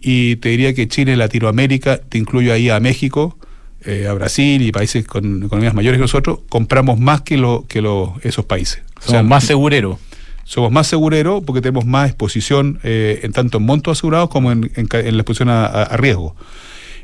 y 0.00 0.36
te 0.36 0.50
diría 0.50 0.74
que 0.74 0.86
Chile, 0.88 1.16
Latinoamérica, 1.16 1.98
te 1.98 2.18
incluyo 2.18 2.52
ahí 2.52 2.68
a 2.70 2.80
México, 2.80 3.38
eh, 3.84 4.06
a 4.08 4.12
Brasil 4.12 4.62
y 4.62 4.72
países 4.72 5.06
con 5.06 5.42
economías 5.44 5.74
mayores 5.74 5.98
que 5.98 6.02
nosotros, 6.02 6.40
compramos 6.48 6.98
más 6.98 7.22
que, 7.22 7.36
lo, 7.38 7.64
que 7.68 7.80
lo- 7.82 8.14
esos 8.22 8.44
países. 8.44 8.82
O 8.98 9.00
Somos 9.02 9.10
sea, 9.10 9.22
más 9.22 9.44
segureros. 9.44 9.98
somos 10.44 10.70
más 10.72 10.86
segureros 10.86 11.42
porque 11.44 11.60
tenemos 11.60 11.84
más 11.86 12.08
exposición 12.08 12.80
eh, 12.82 13.20
en 13.22 13.32
tanto 13.32 13.58
en 13.58 13.64
montos 13.64 13.98
asegurados 13.98 14.28
como 14.30 14.50
en, 14.52 14.70
en 14.74 14.88
la 14.90 15.22
exposición 15.22 15.48
a, 15.50 15.84
riesgo. 15.96 16.34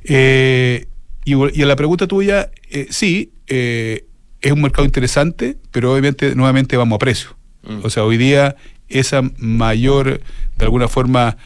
Eh, 0.05 0.87
y, 1.25 1.35
y 1.59 1.63
a 1.63 1.67
la 1.67 1.77
pregunta 1.77 2.07
tuya, 2.07 2.51
eh, 2.71 2.87
sí, 2.91 3.33
es 3.47 4.53
un 4.53 4.61
mercado 4.61 4.85
interesante, 4.85 5.57
pero 5.71 5.93
obviamente 5.93 6.35
nuevamente 6.35 6.77
vamos 6.77 6.97
a 6.97 6.99
precio. 6.99 7.31
Mm. 7.63 7.79
O 7.85 7.91
sea, 7.91 8.05
hoy 8.05 8.17
día 8.19 8.57
esa 8.89 9.23
mayor, 9.39 10.21
de 10.59 10.65
alguna 10.65 10.89
forma, 10.89 11.37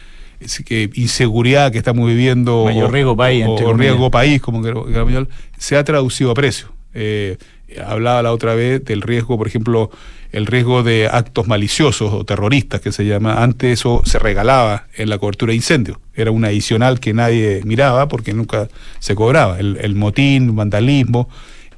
que 0.65 0.89
inseguridad 0.95 1.71
que 1.71 1.77
estamos 1.77 2.07
viviendo, 2.07 2.65
Mayor 2.65 2.91
riesgo 2.91 3.15
país, 3.17 3.45
o, 3.47 3.73
riesgo 3.73 4.09
país, 4.11 4.41
como 4.41 4.61
que, 4.61 4.71
que- 4.73 5.27
se 5.57 5.75
ha 5.75 5.83
traducido 5.83 6.31
a 6.31 6.33
precio. 6.33 6.67
Eh, 6.93 7.37
Hablaba 7.85 8.23
la 8.23 8.31
otra 8.31 8.55
vez 8.55 8.83
del 8.83 9.03
riesgo, 9.03 9.37
por 9.37 9.45
ejemplo, 9.47 9.91
el 10.31 10.47
riesgo 10.47 10.81
de 10.81 11.07
actos 11.07 11.47
maliciosos 11.47 12.11
o 12.11 12.23
terroristas 12.25 12.81
que 12.81 12.91
se 12.91 13.05
llama. 13.05 13.43
Antes 13.43 13.73
eso 13.79 14.01
se 14.05 14.17
regalaba 14.17 14.87
en 14.95 15.07
la 15.09 15.19
cobertura 15.19 15.51
de 15.51 15.57
incendios. 15.57 15.97
Era 16.15 16.31
un 16.31 16.45
adicional 16.45 16.99
que 16.99 17.13
nadie 17.13 17.61
miraba 17.65 18.07
porque 18.07 18.33
nunca 18.33 18.69
se 18.97 19.13
cobraba. 19.13 19.59
El, 19.59 19.77
el 19.81 19.93
motín, 19.93 20.55
vandalismo, 20.55 21.29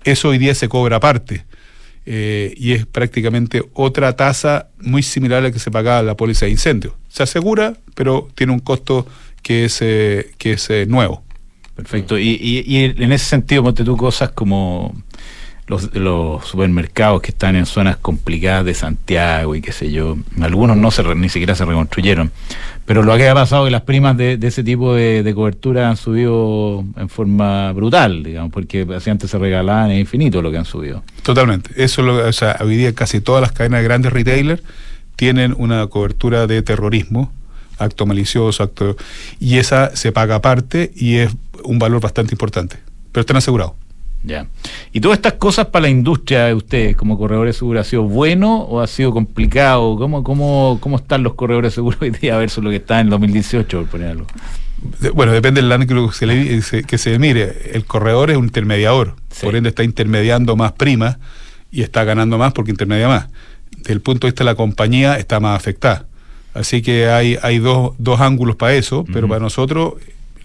eso 0.06 0.30
hoy 0.30 0.38
día 0.38 0.56
se 0.56 0.69
cobra 0.69 0.95
aparte. 0.95 1.43
Eh, 2.06 2.54
y 2.58 2.72
es 2.72 2.86
prácticamente 2.86 3.64
otra 3.74 4.16
tasa 4.16 4.70
muy 4.80 5.04
similar 5.04 5.40
a 5.40 5.42
la 5.42 5.52
que 5.52 5.60
se 5.60 5.70
pagaba 5.70 6.02
la 6.02 6.16
póliza 6.16 6.46
de 6.46 6.52
incendio. 6.52 6.96
Se 7.10 7.24
asegura, 7.24 7.76
pero 7.94 8.28
tiene 8.36 8.54
un 8.54 8.60
costo 8.60 9.08
que 9.44 9.66
es, 9.66 9.80
eh, 9.82 10.32
que 10.38 10.54
es 10.54 10.70
eh, 10.70 10.86
nuevo. 10.88 11.24
Perfecto. 11.76 12.18
Y, 12.18 12.30
y, 12.42 12.64
y 12.66 12.84
en 12.84 13.12
ese 13.12 13.26
sentido, 13.26 13.64
ponte 13.64 13.84
tú 13.84 13.98
cosas 13.98 14.32
como 14.32 14.94
los, 15.68 15.96
los 15.96 16.46
supermercados 16.46 17.22
que 17.22 17.32
están 17.32 17.56
en 17.56 17.66
zonas 17.66 17.98
complicadas 17.98 18.66
de 18.66 18.74
Santiago 18.74 19.56
y 19.56 19.62
qué 19.62 19.72
sé 19.72 19.92
yo. 19.92 20.18
Algunos 20.42 20.78
no 20.78 20.92
se 20.92 21.04
ni 21.16 21.30
siquiera 21.30 21.56
se 21.56 21.66
reconstruyeron. 21.66 22.32
Pero 22.86 23.04
lo 23.04 23.15
que 23.15 23.30
ha 23.30 23.34
pasado 23.34 23.65
es 23.65 23.67
que 23.67 23.72
las 23.72 23.82
primas 23.82 24.17
de, 24.17 24.39
ese 24.41 24.63
tipo 24.63 24.94
de, 24.96 25.32
cobertura 25.36 25.89
han 25.89 25.98
subido 25.98 26.84
en 26.98 27.10
forma 27.10 27.72
brutal, 27.74 28.24
digamos, 28.24 28.52
porque 28.52 28.86
así 28.96 29.10
antes 29.10 29.30
se 29.30 29.38
regalaban, 29.38 29.91
es 29.91 30.00
infinito 30.00 30.41
lo 30.41 30.52
que 30.52 30.58
han 30.58 30.65
subido. 30.65 31.04
Totalmente. 31.24 31.72
Eso 31.82 32.02
lo, 32.02 32.28
o 32.28 32.34
sea, 32.34 32.58
hoy 32.62 32.76
día 32.76 32.94
casi 32.94 33.22
todas 33.22 33.41
las 33.41 33.52
cadenas 33.52 33.80
de 33.80 33.84
grandes 33.84 34.12
retailers 34.12 34.62
tienen 35.15 35.54
una 35.58 35.86
cobertura 35.88 36.48
de 36.48 36.62
terrorismo, 36.63 37.32
acto 37.78 38.06
malicioso, 38.06 38.63
acto 38.63 38.96
y 39.39 39.58
esa 39.58 39.96
se 39.96 40.12
paga 40.12 40.36
aparte 40.36 40.91
y 40.96 41.17
es 41.17 41.32
un 41.63 41.80
valor 41.80 42.02
bastante 42.02 42.34
importante. 42.34 42.78
Pero 43.12 43.22
están 43.22 43.38
asegurados. 43.38 43.74
Ya. 44.24 44.46
¿Y 44.94 45.02
todas 45.02 45.18
estas 45.18 45.34
cosas 45.34 45.68
para 45.68 45.84
la 45.84 45.90
industria 45.90 46.46
de 46.46 46.54
ustedes 46.54 46.96
como 46.96 47.18
corredores 47.18 47.56
de 47.56 47.60
seguro 47.60 47.80
ha 47.80 47.84
sido 47.84 48.04
bueno 48.04 48.62
o 48.62 48.80
ha 48.80 48.88
sido 48.88 49.12
complicado? 49.12 49.96
¿Cómo, 49.98 50.24
cómo, 50.24 50.78
cómo 50.80 50.98
están 50.98 51.24
los 51.24 51.34
corredores 51.34 51.72
de 51.72 51.76
seguro 51.76 51.98
hoy 52.02 52.12
día 52.12 52.38
versus 52.38 52.64
lo 52.64 52.70
que 52.70 52.76
está 52.78 53.00
en 53.00 53.10
2018, 53.10 53.80
por 53.80 53.88
poner 53.88 54.10
algo? 54.10 54.28
Bueno, 55.14 55.32
depende 55.32 55.62
del 55.62 55.72
ángulo 55.72 56.10
que 56.10 56.16
se, 56.16 56.26
le, 56.26 56.84
que 56.84 56.98
se 56.98 57.20
mire. 57.20 57.72
El 57.74 57.86
corredor 57.86 58.32
es 58.32 58.38
un 58.38 58.46
intermediador, 58.46 59.16
Sí. 59.32 59.46
por 59.46 59.56
ende 59.56 59.70
está 59.70 59.84
intermediando 59.84 60.56
más 60.56 60.74
prima 60.74 61.20
y 61.72 61.84
está 61.84 62.04
ganando 62.04 62.38
más 62.38 62.52
porque 62.54 62.72
intermedia 62.72 63.08
más. 63.08 63.28
Desde 63.78 63.94
el 63.94 64.02
punto 64.02 64.28
de 64.28 64.32
vista 64.32 64.44
de 64.44 64.50
la 64.52 64.56
compañía 64.56 65.18
está 65.18 65.40
más 65.40 65.56
afectada. 65.56 66.06
Así 66.54 66.82
que 66.82 67.08
hay, 67.10 67.38
hay 67.42 67.60
dos, 67.60 67.94
dos 67.98 68.20
ángulos 68.20 68.56
para 68.58 68.74
eso, 68.74 69.06
pero 69.14 69.28
para 69.28 69.40
nosotros 69.40 69.94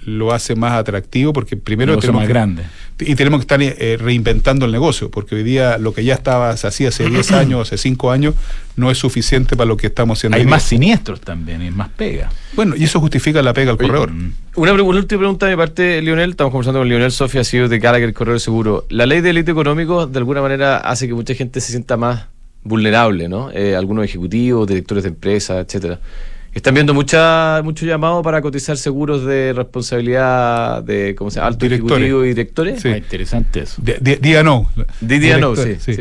lo 0.07 0.33
hace 0.33 0.55
más 0.55 0.73
atractivo 0.73 1.33
porque 1.33 1.57
primero 1.57 1.99
tenemos 1.99 2.21
más 2.23 2.27
que- 2.29 2.33
grande. 2.33 2.63
y 3.01 3.15
tenemos 3.17 3.41
que 3.41 3.43
estar 3.43 3.61
eh, 3.61 3.97
reinventando 4.01 4.65
el 4.65 4.73
negocio, 4.73 5.11
porque 5.11 5.35
hoy 5.35 5.43
día 5.43 5.79
lo 5.79 5.93
que 5.93 6.05
ya 6.05 6.15
estaba, 6.15 6.57
se 6.57 6.67
hacía 6.69 6.89
hace 6.89 7.11
10 7.11 7.33
años, 7.33 7.67
hace 7.67 7.77
5 7.77 8.11
años, 8.13 8.35
no 8.77 8.91
es 8.91 8.99
suficiente 8.99 9.57
para 9.57 9.67
lo 9.67 9.77
que 9.77 9.89
estamos 9.89 10.19
haciendo 10.19 10.37
Hay 10.37 10.43
hoy 10.43 10.47
día. 10.47 10.51
más 10.51 10.63
siniestros 10.63 11.21
también, 11.21 11.61
hay 11.61 11.71
más 11.73 11.89
pega. 11.91 12.31
Bueno, 12.55 12.77
y 12.77 12.85
eso 12.85 13.01
justifica 13.01 13.43
la 13.43 13.53
pega 13.53 13.73
al 13.73 13.77
Oye, 13.79 13.87
corredor. 13.89 14.13
Mm. 14.13 14.33
Una, 14.55 14.73
una 14.73 14.83
última 14.85 15.19
pregunta 15.19 15.47
de 15.47 15.53
mi 15.53 15.59
parte, 15.59 16.01
Lionel. 16.01 16.31
Estamos 16.31 16.53
conversando 16.53 16.81
con 16.81 16.89
Lionel 16.89 17.11
Sofía, 17.11 17.43
CEO 17.45 17.69
de 17.69 17.79
Gallagher 17.79 18.15
Correo 18.15 18.39
Seguro. 18.39 18.87
La 18.89 19.05
ley 19.07 19.19
de 19.21 19.29
delito 19.29 19.51
económico, 19.51 20.07
de 20.07 20.19
alguna 20.19 20.41
manera, 20.41 20.77
hace 20.79 21.09
que 21.09 21.15
mucha 21.15 21.35
gente 21.35 21.61
se 21.61 21.73
sienta 21.73 21.97
más 21.97 22.27
vulnerable, 22.63 23.29
¿no? 23.29 23.51
Eh, 23.53 23.75
algunos 23.77 24.05
ejecutivos, 24.05 24.67
directores 24.69 25.03
de 25.05 25.09
empresas, 25.11 25.65
etcétera. 25.67 25.99
Están 26.57 26.73
viendo 26.73 26.95
mucha, 26.95 27.61
mucho 27.63 27.85
llamado 27.85 28.23
para 28.23 28.41
cotizar 28.41 28.79
seguros 28.79 29.27
de 29.27 29.53
responsabilidad 29.53 30.83
de, 30.83 31.15
¿cómo 31.15 31.31
se 31.31 31.37
llama? 31.37 31.49
Alto 31.49 31.67
Directores. 31.67 31.93
ejecutivo 31.99 32.25
y 32.25 32.29
directores. 32.29 32.81
Sí. 32.81 32.89
Ah, 32.89 32.97
interesante 32.97 33.61
eso. 33.61 33.83
Diga 33.83 34.43
no. 34.43 34.67
Diga 35.03 35.37
no, 35.37 35.55
sí, 35.55 35.77
sí. 35.79 35.97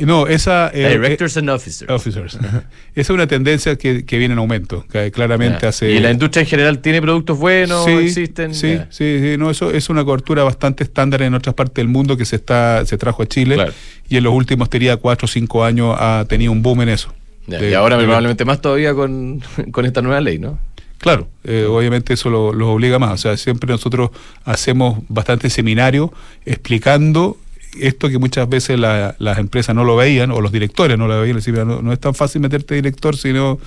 No, 0.00 0.26
esa... 0.26 0.70
eh, 0.74 0.88
Directors 0.98 1.36
and 1.36 1.50
officers. 1.50 1.88
eh, 1.88 1.92
officers. 1.92 2.34
Esa 2.40 2.62
es 2.94 3.10
una 3.10 3.26
tendencia 3.28 3.76
que, 3.76 4.04
que 4.04 4.18
viene 4.18 4.32
en 4.32 4.38
aumento, 4.38 4.84
que 4.90 5.12
claramente 5.12 5.66
hace... 5.66 5.90
Y 5.92 6.00
la 6.00 6.10
industria 6.10 6.40
en 6.40 6.48
general 6.48 6.78
tiene 6.80 7.00
productos 7.02 7.38
buenos, 7.38 7.84
Sí, 7.84 7.90
existen. 7.92 8.54
Sí, 8.54 8.78
sí, 8.88 9.18
sí, 9.20 9.36
no, 9.38 9.50
eso 9.50 9.70
es 9.70 9.90
una 9.90 10.02
cobertura 10.04 10.42
bastante 10.42 10.82
estándar 10.84 11.22
en 11.22 11.34
otras 11.34 11.54
partes 11.54 11.74
del 11.76 11.88
mundo 11.88 12.16
que 12.16 12.24
se 12.24 12.36
está 12.36 12.84
se 12.86 12.96
trajo 12.98 13.22
a 13.22 13.26
Chile 13.26 13.54
Claro. 13.56 13.72
y 14.08 14.16
en 14.16 14.24
los 14.24 14.32
últimos, 14.32 14.68
diría, 14.70 14.96
cuatro 14.96 15.26
o 15.26 15.28
cinco 15.28 15.64
años 15.64 15.94
ha 15.98 16.24
tenido 16.28 16.50
un 16.50 16.62
boom 16.62 16.80
en 16.82 16.88
eso. 16.88 17.14
Ya, 17.46 17.58
y 17.68 17.74
ahora 17.74 17.96
probablemente 18.06 18.44
más 18.44 18.60
todavía 18.60 18.94
con, 18.94 19.40
con 19.72 19.84
esta 19.86 20.02
nueva 20.02 20.20
ley, 20.20 20.38
¿no? 20.38 20.58
Claro, 20.98 21.28
eh, 21.44 21.64
obviamente 21.68 22.12
eso 22.12 22.28
lo- 22.28 22.52
los 22.52 22.68
obliga 22.68 22.98
más. 22.98 23.12
O 23.12 23.16
sea, 23.16 23.36
siempre 23.36 23.70
nosotros 23.72 24.10
hacemos 24.44 24.98
bastante 25.08 25.48
seminario 25.48 26.12
explicando 26.44 27.38
esto 27.80 28.08
que 28.10 28.18
muchas 28.18 28.48
veces 28.48 28.78
la- 28.78 29.14
las 29.18 29.38
empresas 29.38 29.74
no 29.74 29.84
lo 29.84 29.96
veían 29.96 30.30
o 30.32 30.40
los 30.40 30.52
directores 30.52 30.98
no 30.98 31.06
lo 31.08 31.18
veían. 31.20 31.36
Decían, 31.36 31.54
"Mira, 31.54 31.64
no, 31.64 31.80
no 31.82 31.92
es 31.92 32.00
tan 32.00 32.14
fácil 32.14 32.40
meterte 32.42 32.74
director, 32.74 33.16
sino... 33.16 33.58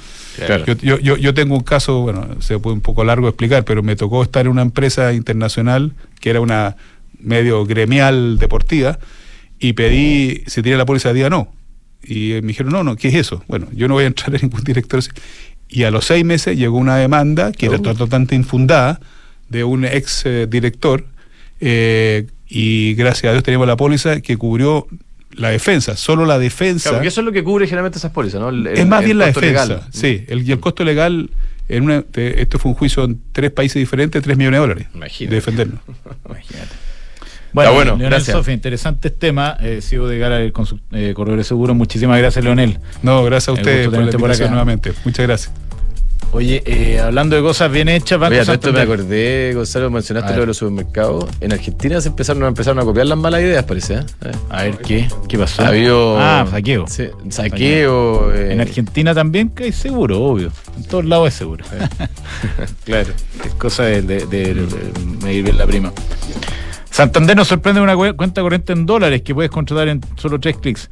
Claro. 0.45 0.65
Yo, 0.65 0.75
yo, 0.75 0.99
yo, 0.99 1.17
yo 1.17 1.33
tengo 1.33 1.55
un 1.55 1.63
caso, 1.63 2.01
bueno, 2.01 2.27
se 2.39 2.59
puede 2.59 2.75
un 2.75 2.81
poco 2.81 3.03
largo 3.03 3.27
explicar, 3.29 3.63
pero 3.65 3.81
me 3.81 3.95
tocó 3.95 4.21
estar 4.21 4.45
en 4.45 4.51
una 4.51 4.61
empresa 4.61 5.13
internacional 5.13 5.93
que 6.19 6.29
era 6.29 6.39
una 6.41 6.75
medio 7.19 7.65
gremial 7.65 8.37
deportiva 8.37 8.99
y 9.57 9.73
pedí, 9.73 10.43
si 10.47 10.61
tenía 10.61 10.77
la 10.77 10.85
póliza 10.85 11.09
de 11.09 11.15
día, 11.15 11.29
no. 11.29 11.47
Y 12.05 12.33
me 12.41 12.47
dijeron, 12.49 12.71
no, 12.73 12.83
no, 12.83 12.95
¿qué 12.95 13.07
es 13.09 13.15
eso? 13.15 13.43
Bueno, 13.47 13.67
yo 13.73 13.87
no 13.87 13.93
voy 13.95 14.03
a 14.03 14.07
entrar 14.07 14.33
en 14.35 14.41
ningún 14.43 14.63
director. 14.63 15.01
Y 15.69 15.83
a 15.83 15.91
los 15.91 16.05
seis 16.05 16.23
meses 16.25 16.57
llegó 16.57 16.77
una 16.77 16.97
demanda 16.97 17.51
que 17.51 17.65
era 17.67 17.77
Oh. 17.77 17.81
totalmente 17.81 18.35
infundada 18.35 18.99
de 19.49 19.63
un 19.63 19.85
ex 19.85 20.25
eh, 20.25 20.47
director 20.49 21.05
eh, 21.61 22.27
y 22.47 22.93
gracias 22.95 23.29
a 23.29 23.31
Dios 23.33 23.43
tenemos 23.43 23.65
la 23.67 23.75
póliza 23.77 24.21
que 24.21 24.37
cubrió 24.37 24.87
la 25.31 25.49
defensa, 25.49 25.95
solo 25.95 26.25
la 26.25 26.37
defensa. 26.37 26.89
Claro, 26.89 26.97
porque 26.97 27.07
eso 27.07 27.21
es 27.21 27.25
lo 27.25 27.31
que 27.31 27.43
cubre 27.43 27.65
generalmente 27.65 27.97
esas 27.97 28.11
pólizas, 28.11 28.39
¿no? 28.41 28.49
El- 28.49 28.67
es 28.67 28.85
más 28.85 28.99
el 29.01 29.05
bien 29.05 29.17
la 29.17 29.25
costo 29.25 29.39
defensa, 29.41 29.65
legal. 29.67 29.83
sí. 29.91 30.25
El, 30.27 30.47
y 30.47 30.51
el 30.51 30.59
costo 30.59 30.83
legal, 30.83 31.29
en 31.69 31.83
una, 31.85 32.01
te- 32.03 32.39
esto 32.41 32.59
fue 32.59 32.69
un 32.71 32.75
juicio 32.77 33.03
en 33.05 33.19
tres 33.31 33.49
países 33.49 33.79
diferentes, 33.79 34.21
tres 34.21 34.37
millones 34.37 34.57
de 34.57 34.61
dólares 34.61 34.87
Imagínate. 34.93 35.29
de 35.31 35.35
defendernos. 35.35 35.79
Imagínate. 36.29 36.69
Bueno, 37.53 37.69
Está 37.69 37.75
bueno, 37.75 37.91
Leonel 37.91 38.09
gracias. 38.09 38.35
Sofía, 38.35 38.53
interesantes 38.55 39.17
temas. 39.17 39.57
Eh, 39.61 39.81
sigo 39.81 40.07
de 40.07 40.19
cara 40.19 40.37
al 40.37 40.51
eh, 40.91 41.13
corredor 41.13 41.37
de 41.37 41.43
seguro. 41.43 41.73
Muchísimas 41.75 42.17
gracias, 42.19 42.43
Leonel. 42.43 42.79
No, 43.03 43.23
gracias 43.23 43.49
a 43.49 43.51
ustedes 43.53 43.89
por 43.89 44.03
la 44.03 44.11
por 44.17 44.31
acá. 44.31 44.47
nuevamente. 44.47 44.91
Muchas 45.05 45.25
gracias. 45.27 45.51
Oye, 46.31 46.63
eh, 46.65 46.99
hablando 46.99 47.35
de 47.35 47.43
cosas 47.43 47.71
bien 47.71 47.87
hechas, 47.89 48.17
Banco 48.19 48.33
Oye, 48.33 48.51
esto 48.53 48.73
me 48.73 48.81
acordé, 48.81 49.51
Gonzalo, 49.53 49.91
mencionaste 49.91 50.29
A 50.29 50.31
ver. 50.31 50.37
lo 50.37 50.41
de 50.41 50.47
los 50.47 50.57
supermercados. 50.57 51.25
En 51.41 51.53
Argentina 51.53 52.01
se 52.01 52.07
empezaron, 52.07 52.43
empezaron 52.45 52.79
a 52.79 52.83
copiar 52.85 53.05
las 53.05 53.19
malas 53.19 53.41
ideas, 53.41 53.63
parece. 53.65 53.93
¿eh? 53.97 54.31
A 54.49 54.63
ver, 54.63 54.77
¿qué? 54.79 55.07
¿Qué 55.29 55.37
pasó? 55.37 55.61
Ha 55.61 55.67
habido. 55.67 56.17
Ah, 56.19 56.47
saqueo. 56.49 56.87
Sí, 56.87 57.03
saqueo. 57.29 58.33
eh, 58.33 58.51
En 58.51 58.61
Argentina 58.61 59.13
también 59.13 59.51
hay 59.57 59.73
seguro, 59.73 60.19
obvio. 60.23 60.51
En 60.75 60.85
todos 60.85 61.05
lados 61.05 61.27
es 61.27 61.33
seguro. 61.35 61.65
Claro. 62.83 63.13
es 63.45 63.53
cosa 63.55 63.83
de, 63.83 64.01
de- 64.01 64.25
de- 64.25 64.53
de 64.55 64.65
medir 65.23 65.43
bien 65.43 65.57
la 65.59 65.67
prima. 65.67 65.93
Santander 66.93 67.35
nos 67.35 67.47
sorprende 67.47 67.81
una 67.81 67.95
cue- 67.95 68.15
cuenta 68.15 68.41
corriente 68.41 68.71
en 68.71 68.85
dólares 68.85 69.23
que 69.23 69.33
puedes 69.33 69.49
contratar 69.49 69.87
en 69.87 69.99
solo 70.15 70.39
tres 70.39 70.57
clics. 70.57 70.89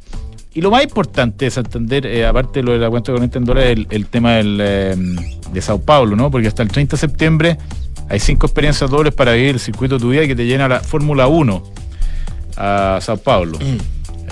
Y 0.52 0.60
lo 0.60 0.70
más 0.72 0.82
importante 0.82 1.44
de 1.44 1.50
Santander, 1.52 2.04
eh, 2.06 2.26
aparte 2.26 2.58
de 2.58 2.64
lo 2.64 2.72
de 2.72 2.78
la 2.78 2.90
cuenta 2.90 3.12
corriente 3.12 3.38
en 3.38 3.44
dólares, 3.44 3.70
el, 3.70 3.86
el 3.88 4.06
tema 4.06 4.32
del, 4.32 4.58
eh, 4.60 4.96
de 5.52 5.62
Sao 5.62 5.80
Paulo, 5.80 6.16
¿no? 6.16 6.28
Porque 6.30 6.48
hasta 6.48 6.62
el 6.64 6.68
30 6.70 6.96
de 6.96 7.00
septiembre 7.00 7.58
hay 8.08 8.18
cinco 8.18 8.46
experiencias 8.46 8.90
dobles 8.90 9.14
para 9.14 9.32
vivir 9.32 9.50
el 9.50 9.60
circuito 9.60 9.94
de 9.94 10.00
tu 10.00 10.10
vida 10.10 10.26
que 10.26 10.34
te 10.34 10.44
llena 10.44 10.68
la 10.68 10.80
Fórmula 10.80 11.28
1 11.28 11.62
a 12.56 12.98
Sao 13.00 13.16
Paulo. 13.18 13.58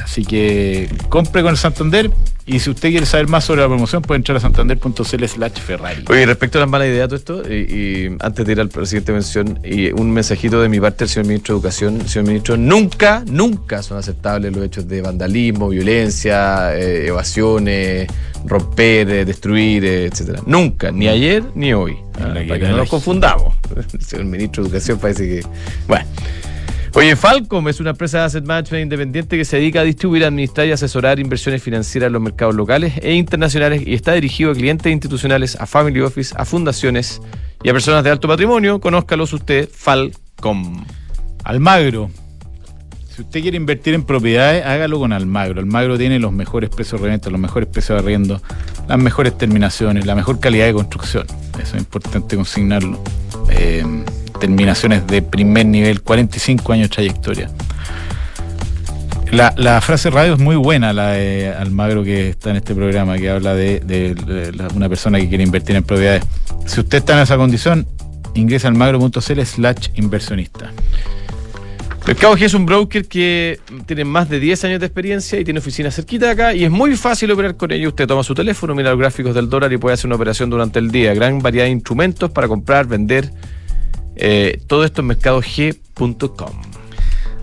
Así 0.02 0.24
que 0.24 0.88
compre 1.08 1.42
con 1.42 1.52
el 1.52 1.56
Santander 1.56 2.10
y 2.50 2.58
si 2.58 2.70
usted 2.70 2.90
quiere 2.90 3.06
saber 3.06 3.28
más 3.28 3.44
sobre 3.44 3.60
la 3.60 3.68
promoción 3.68 4.02
puede 4.02 4.16
entrar 4.16 4.36
a 4.38 4.40
santander.cl 4.40 5.24
slash 5.24 5.52
Ferrari. 5.52 6.04
Oye, 6.08 6.26
respecto 6.26 6.58
a 6.58 6.62
las 6.62 6.68
malas 6.68 6.88
ideas, 6.88 7.08
todo 7.08 7.16
esto, 7.16 7.52
y, 7.52 7.54
y 7.54 8.16
antes 8.18 8.44
de 8.44 8.52
ir 8.52 8.60
a 8.60 8.64
la 8.64 8.86
siguiente 8.86 9.12
mención, 9.12 9.60
y 9.62 9.92
un 9.92 10.10
mensajito 10.10 10.60
de 10.60 10.68
mi 10.68 10.80
parte 10.80 11.04
al 11.04 11.10
señor 11.10 11.28
ministro 11.28 11.54
de 11.54 11.58
Educación. 11.58 12.08
Señor 12.08 12.26
ministro, 12.26 12.56
nunca, 12.56 13.22
nunca 13.26 13.84
son 13.84 13.98
aceptables 13.98 14.52
los 14.52 14.64
hechos 14.64 14.88
de 14.88 15.00
vandalismo, 15.00 15.68
violencia, 15.68 16.76
eh, 16.76 17.06
evasiones, 17.06 18.08
romper, 18.44 19.08
eh, 19.10 19.24
destruir, 19.24 19.84
eh, 19.84 20.06
etcétera. 20.06 20.40
Nunca, 20.44 20.90
ni 20.90 21.06
ayer 21.06 21.44
ni 21.54 21.72
hoy. 21.72 21.98
Ah, 22.14 22.34
para 22.34 22.58
que 22.58 22.68
no 22.68 22.78
nos 22.78 22.88
confundamos. 22.88 23.54
El 23.92 24.02
señor 24.02 24.24
ministro 24.24 24.64
de 24.64 24.70
Educación 24.70 24.98
parece 24.98 25.28
que. 25.28 25.46
Bueno. 25.86 26.04
Oye, 26.92 27.14
Falcom 27.14 27.68
es 27.68 27.78
una 27.78 27.90
empresa 27.90 28.18
de 28.18 28.24
asset 28.24 28.44
management 28.44 28.82
independiente 28.82 29.36
que 29.36 29.44
se 29.44 29.58
dedica 29.58 29.80
a 29.80 29.84
distribuir, 29.84 30.24
administrar 30.24 30.66
y 30.66 30.72
asesorar 30.72 31.20
inversiones 31.20 31.62
financieras 31.62 32.08
en 32.08 32.14
los 32.14 32.22
mercados 32.22 32.54
locales 32.56 32.94
e 33.00 33.14
internacionales 33.14 33.82
y 33.86 33.94
está 33.94 34.12
dirigido 34.12 34.50
a 34.50 34.54
clientes 34.54 34.92
institucionales, 34.92 35.56
a 35.60 35.66
family 35.66 36.00
office, 36.00 36.34
a 36.36 36.44
fundaciones 36.44 37.22
y 37.62 37.68
a 37.68 37.72
personas 37.72 38.02
de 38.02 38.10
alto 38.10 38.26
patrimonio. 38.26 38.80
Conózcalos 38.80 39.32
usted, 39.32 39.68
Falcom. 39.72 40.84
Almagro. 41.44 42.10
Si 43.14 43.22
usted 43.22 43.40
quiere 43.40 43.56
invertir 43.56 43.94
en 43.94 44.02
propiedades, 44.02 44.66
hágalo 44.66 44.98
con 44.98 45.12
Almagro. 45.12 45.60
Almagro 45.60 45.96
tiene 45.96 46.18
los 46.18 46.32
mejores 46.32 46.70
precios 46.70 47.00
de 47.00 47.06
reventa, 47.06 47.30
los 47.30 47.40
mejores 47.40 47.68
precios 47.68 47.96
de 47.96 48.02
arriendo, 48.02 48.42
las 48.88 48.98
mejores 48.98 49.38
terminaciones, 49.38 50.06
la 50.06 50.16
mejor 50.16 50.40
calidad 50.40 50.66
de 50.66 50.72
construcción. 50.72 51.26
Eso 51.62 51.76
es 51.76 51.82
importante 51.82 52.34
consignarlo. 52.34 53.00
Eh, 53.48 53.84
terminaciones 54.40 55.06
de 55.06 55.22
primer 55.22 55.66
nivel, 55.66 56.02
45 56.02 56.72
años 56.72 56.88
de 56.88 56.94
trayectoria. 56.94 57.50
La, 59.30 59.80
frase 59.80 60.10
radio 60.10 60.34
es 60.34 60.40
muy 60.40 60.56
buena, 60.56 60.92
la 60.92 61.12
de 61.12 61.48
Almagro 61.48 62.02
que 62.02 62.30
está 62.30 62.50
en 62.50 62.56
este 62.56 62.74
programa, 62.74 63.16
que 63.16 63.30
habla 63.30 63.54
de, 63.54 64.16
una 64.74 64.88
persona 64.88 65.20
que 65.20 65.28
quiere 65.28 65.44
invertir 65.44 65.76
en 65.76 65.84
propiedades. 65.84 66.24
Si 66.66 66.80
usted 66.80 66.98
está 66.98 67.12
en 67.12 67.20
esa 67.20 67.36
condición, 67.36 67.86
ingresa 68.34 68.66
al 68.66 68.74
magro.cl 68.74 69.40
slash 69.44 69.90
inversionista. 69.94 70.72
Mercado 72.06 72.34
G 72.34 72.42
es 72.42 72.54
un 72.54 72.66
broker 72.66 73.06
que 73.06 73.60
tiene 73.86 74.04
más 74.04 74.28
de 74.28 74.40
10 74.40 74.64
años 74.64 74.80
de 74.80 74.86
experiencia 74.86 75.38
y 75.38 75.44
tiene 75.44 75.60
oficinas 75.60 75.94
cerquita 75.94 76.26
de 76.26 76.32
acá 76.32 76.54
y 76.54 76.64
es 76.64 76.70
muy 76.70 76.96
fácil 76.96 77.30
operar 77.30 77.56
con 77.56 77.70
ellos. 77.70 77.90
Usted 77.90 78.08
toma 78.08 78.24
su 78.24 78.34
teléfono, 78.34 78.74
mira 78.74 78.90
los 78.90 78.98
gráficos 78.98 79.32
del 79.34 79.48
dólar 79.48 79.72
y 79.72 79.76
puede 79.76 79.94
hacer 79.94 80.06
una 80.06 80.16
operación 80.16 80.50
durante 80.50 80.80
el 80.80 80.90
día. 80.90 81.14
Gran 81.14 81.38
variedad 81.38 81.66
de 81.66 81.70
instrumentos 81.70 82.30
para 82.30 82.48
comprar, 82.48 82.86
vender. 82.86 83.30
Eh, 84.16 84.60
todo 84.66 84.84
esto 84.84 85.00
en 85.00 85.08
mercadog.com. 85.08 86.70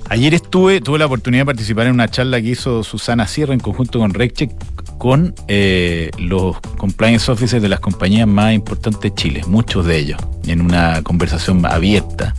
Ayer 0.09 0.34
estuve, 0.34 0.80
tuve 0.80 0.99
la 0.99 1.05
oportunidad 1.05 1.41
de 1.41 1.47
participar 1.47 1.88
en 1.88 1.93
una 1.93 2.07
charla 2.07 2.41
que 2.41 2.49
hizo 2.49 2.84
Susana 2.84 3.28
Sierra 3.28 3.53
en 3.53 3.59
conjunto 3.59 3.99
con 3.99 4.13
RecCheck 4.13 4.51
con 4.97 5.36
eh, 5.47 6.11
los 6.18 6.59
compliance 6.78 7.30
officers 7.32 7.61
de 7.61 7.70
las 7.70 7.80
compañías 7.80 8.28
más 8.28 8.53
importantes 8.53 9.01
de 9.01 9.13
Chile, 9.13 9.43
muchos 9.47 9.86
de 9.86 9.97
ellos, 9.97 10.20
en 10.47 10.61
una 10.61 11.01
conversación 11.03 11.65
abierta. 11.65 12.34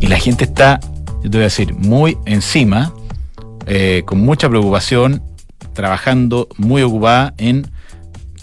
Y 0.00 0.08
la 0.08 0.18
gente 0.18 0.44
está, 0.44 0.80
yo 1.22 1.30
te 1.30 1.38
voy 1.38 1.40
a 1.40 1.44
decir, 1.44 1.74
muy 1.74 2.18
encima, 2.26 2.92
eh, 3.66 4.02
con 4.04 4.20
mucha 4.20 4.48
preocupación, 4.48 5.22
trabajando 5.72 6.48
muy 6.56 6.82
ocupada 6.82 7.34
en 7.38 7.70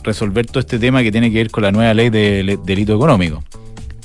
resolver 0.03 0.45
todo 0.45 0.61
este 0.61 0.79
tema 0.79 1.03
que 1.03 1.11
tiene 1.11 1.29
que 1.31 1.37
ver 1.37 1.51
con 1.51 1.63
la 1.63 1.71
nueva 1.71 1.93
ley 1.93 2.09
de 2.09 2.43
de 2.43 2.57
delito 2.63 2.95
económico. 2.95 3.43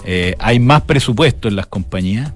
Eh, 0.04 0.34
hay 0.38 0.58
más 0.58 0.82
presupuesto 0.82 1.48
en 1.48 1.56
las 1.56 1.66
compañías, 1.66 2.32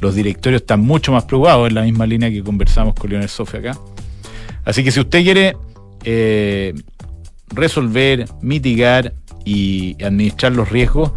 los 0.00 0.14
directorios 0.14 0.62
están 0.62 0.80
mucho 0.80 1.12
más 1.12 1.24
preocupados 1.24 1.68
en 1.68 1.74
la 1.74 1.82
misma 1.82 2.06
línea 2.06 2.30
que 2.30 2.42
conversamos 2.42 2.94
con 2.94 3.10
Leonel 3.10 3.28
Sofia 3.28 3.60
acá. 3.60 3.78
Así 4.64 4.84
que 4.84 4.90
si 4.90 5.00
usted 5.00 5.22
quiere 5.22 5.56
eh, 6.04 6.74
resolver, 7.48 8.26
mitigar 8.40 9.14
y 9.44 9.96
administrar 10.04 10.52
los 10.52 10.70
riesgos, 10.70 11.12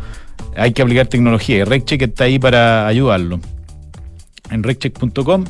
hay 0.55 0.73
que 0.73 0.81
aplicar 0.81 1.07
tecnología. 1.07 1.57
Y 1.57 1.63
RecCheck 1.63 2.01
está 2.01 2.23
ahí 2.23 2.39
para 2.39 2.87
ayudarlo. 2.87 3.39
En 4.49 4.63
reccheck.com 4.63 5.45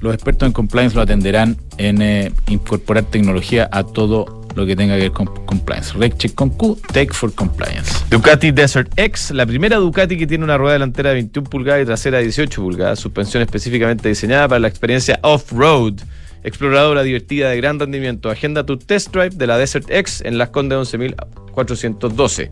los 0.00 0.14
expertos 0.14 0.46
en 0.46 0.52
compliance 0.52 0.94
lo 0.94 1.02
atenderán 1.02 1.56
en 1.76 2.00
eh, 2.02 2.32
incorporar 2.46 3.04
tecnología 3.04 3.68
a 3.72 3.82
todo 3.82 4.37
lo 4.58 4.66
que 4.66 4.76
tenga 4.76 4.96
que 4.96 5.02
ver 5.02 5.12
con 5.12 5.26
compliance. 5.46 5.96
RecCheck 5.96 6.34
con 6.34 6.50
Q, 6.50 6.78
Tech 6.92 7.12
for 7.12 7.32
Compliance. 7.32 8.04
Ducati 8.10 8.50
Desert 8.50 8.90
X, 8.96 9.30
la 9.30 9.46
primera 9.46 9.76
Ducati 9.76 10.18
que 10.18 10.26
tiene 10.26 10.44
una 10.44 10.58
rueda 10.58 10.74
delantera 10.74 11.10
de 11.10 11.14
21 11.16 11.48
pulgadas 11.48 11.82
y 11.82 11.86
trasera 11.86 12.18
de 12.18 12.24
18 12.24 12.60
pulgadas, 12.60 12.98
suspensión 12.98 13.42
específicamente 13.42 14.08
diseñada 14.08 14.48
para 14.48 14.58
la 14.58 14.68
experiencia 14.68 15.20
off-road, 15.22 15.94
exploradora 16.42 17.04
divertida 17.04 17.50
de 17.50 17.56
gran 17.56 17.78
rendimiento. 17.78 18.30
Agenda 18.30 18.66
tu 18.66 18.76
test 18.78 19.12
drive 19.12 19.30
de 19.30 19.46
la 19.46 19.56
Desert 19.58 19.88
X 19.90 20.22
en 20.24 20.38
Las 20.38 20.48
Condes 20.50 20.78
11.412. 20.78 22.50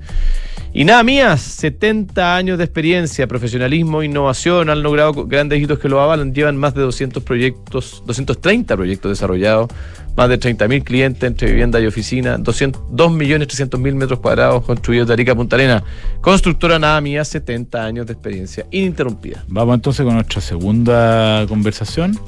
Y 0.78 0.84
nada 0.84 1.02
mías, 1.02 1.40
70 1.40 2.36
años 2.36 2.58
de 2.58 2.64
experiencia, 2.64 3.26
profesionalismo, 3.26 4.02
innovación, 4.02 4.68
han 4.68 4.82
logrado 4.82 5.24
grandes 5.24 5.58
hitos 5.62 5.78
que 5.78 5.88
lo 5.88 6.02
avalan, 6.02 6.34
llevan 6.34 6.58
más 6.58 6.74
de 6.74 6.82
200 6.82 7.22
proyectos, 7.22 8.02
230 8.04 8.76
proyectos 8.76 9.10
desarrollados, 9.10 9.70
más 10.18 10.28
de 10.28 10.38
30.000 10.38 10.84
clientes 10.84 11.22
entre 11.22 11.48
vivienda 11.48 11.80
y 11.80 11.86
oficina, 11.86 12.36
200 12.36 12.82
2.300.000 12.90 13.94
metros 13.94 14.20
cuadrados 14.20 14.66
construidos 14.66 15.08
de 15.08 15.14
Arica 15.14 15.32
a 15.32 15.34
Punta 15.34 15.56
Arena. 15.56 15.82
Constructora 16.20 16.78
Nada 16.78 17.00
Mía, 17.00 17.24
70 17.24 17.82
años 17.82 18.06
de 18.06 18.12
experiencia 18.12 18.66
ininterrumpida. 18.70 19.46
Vamos 19.48 19.76
entonces 19.76 20.04
con 20.04 20.12
nuestra 20.12 20.42
segunda 20.42 21.46
conversación. 21.48 22.20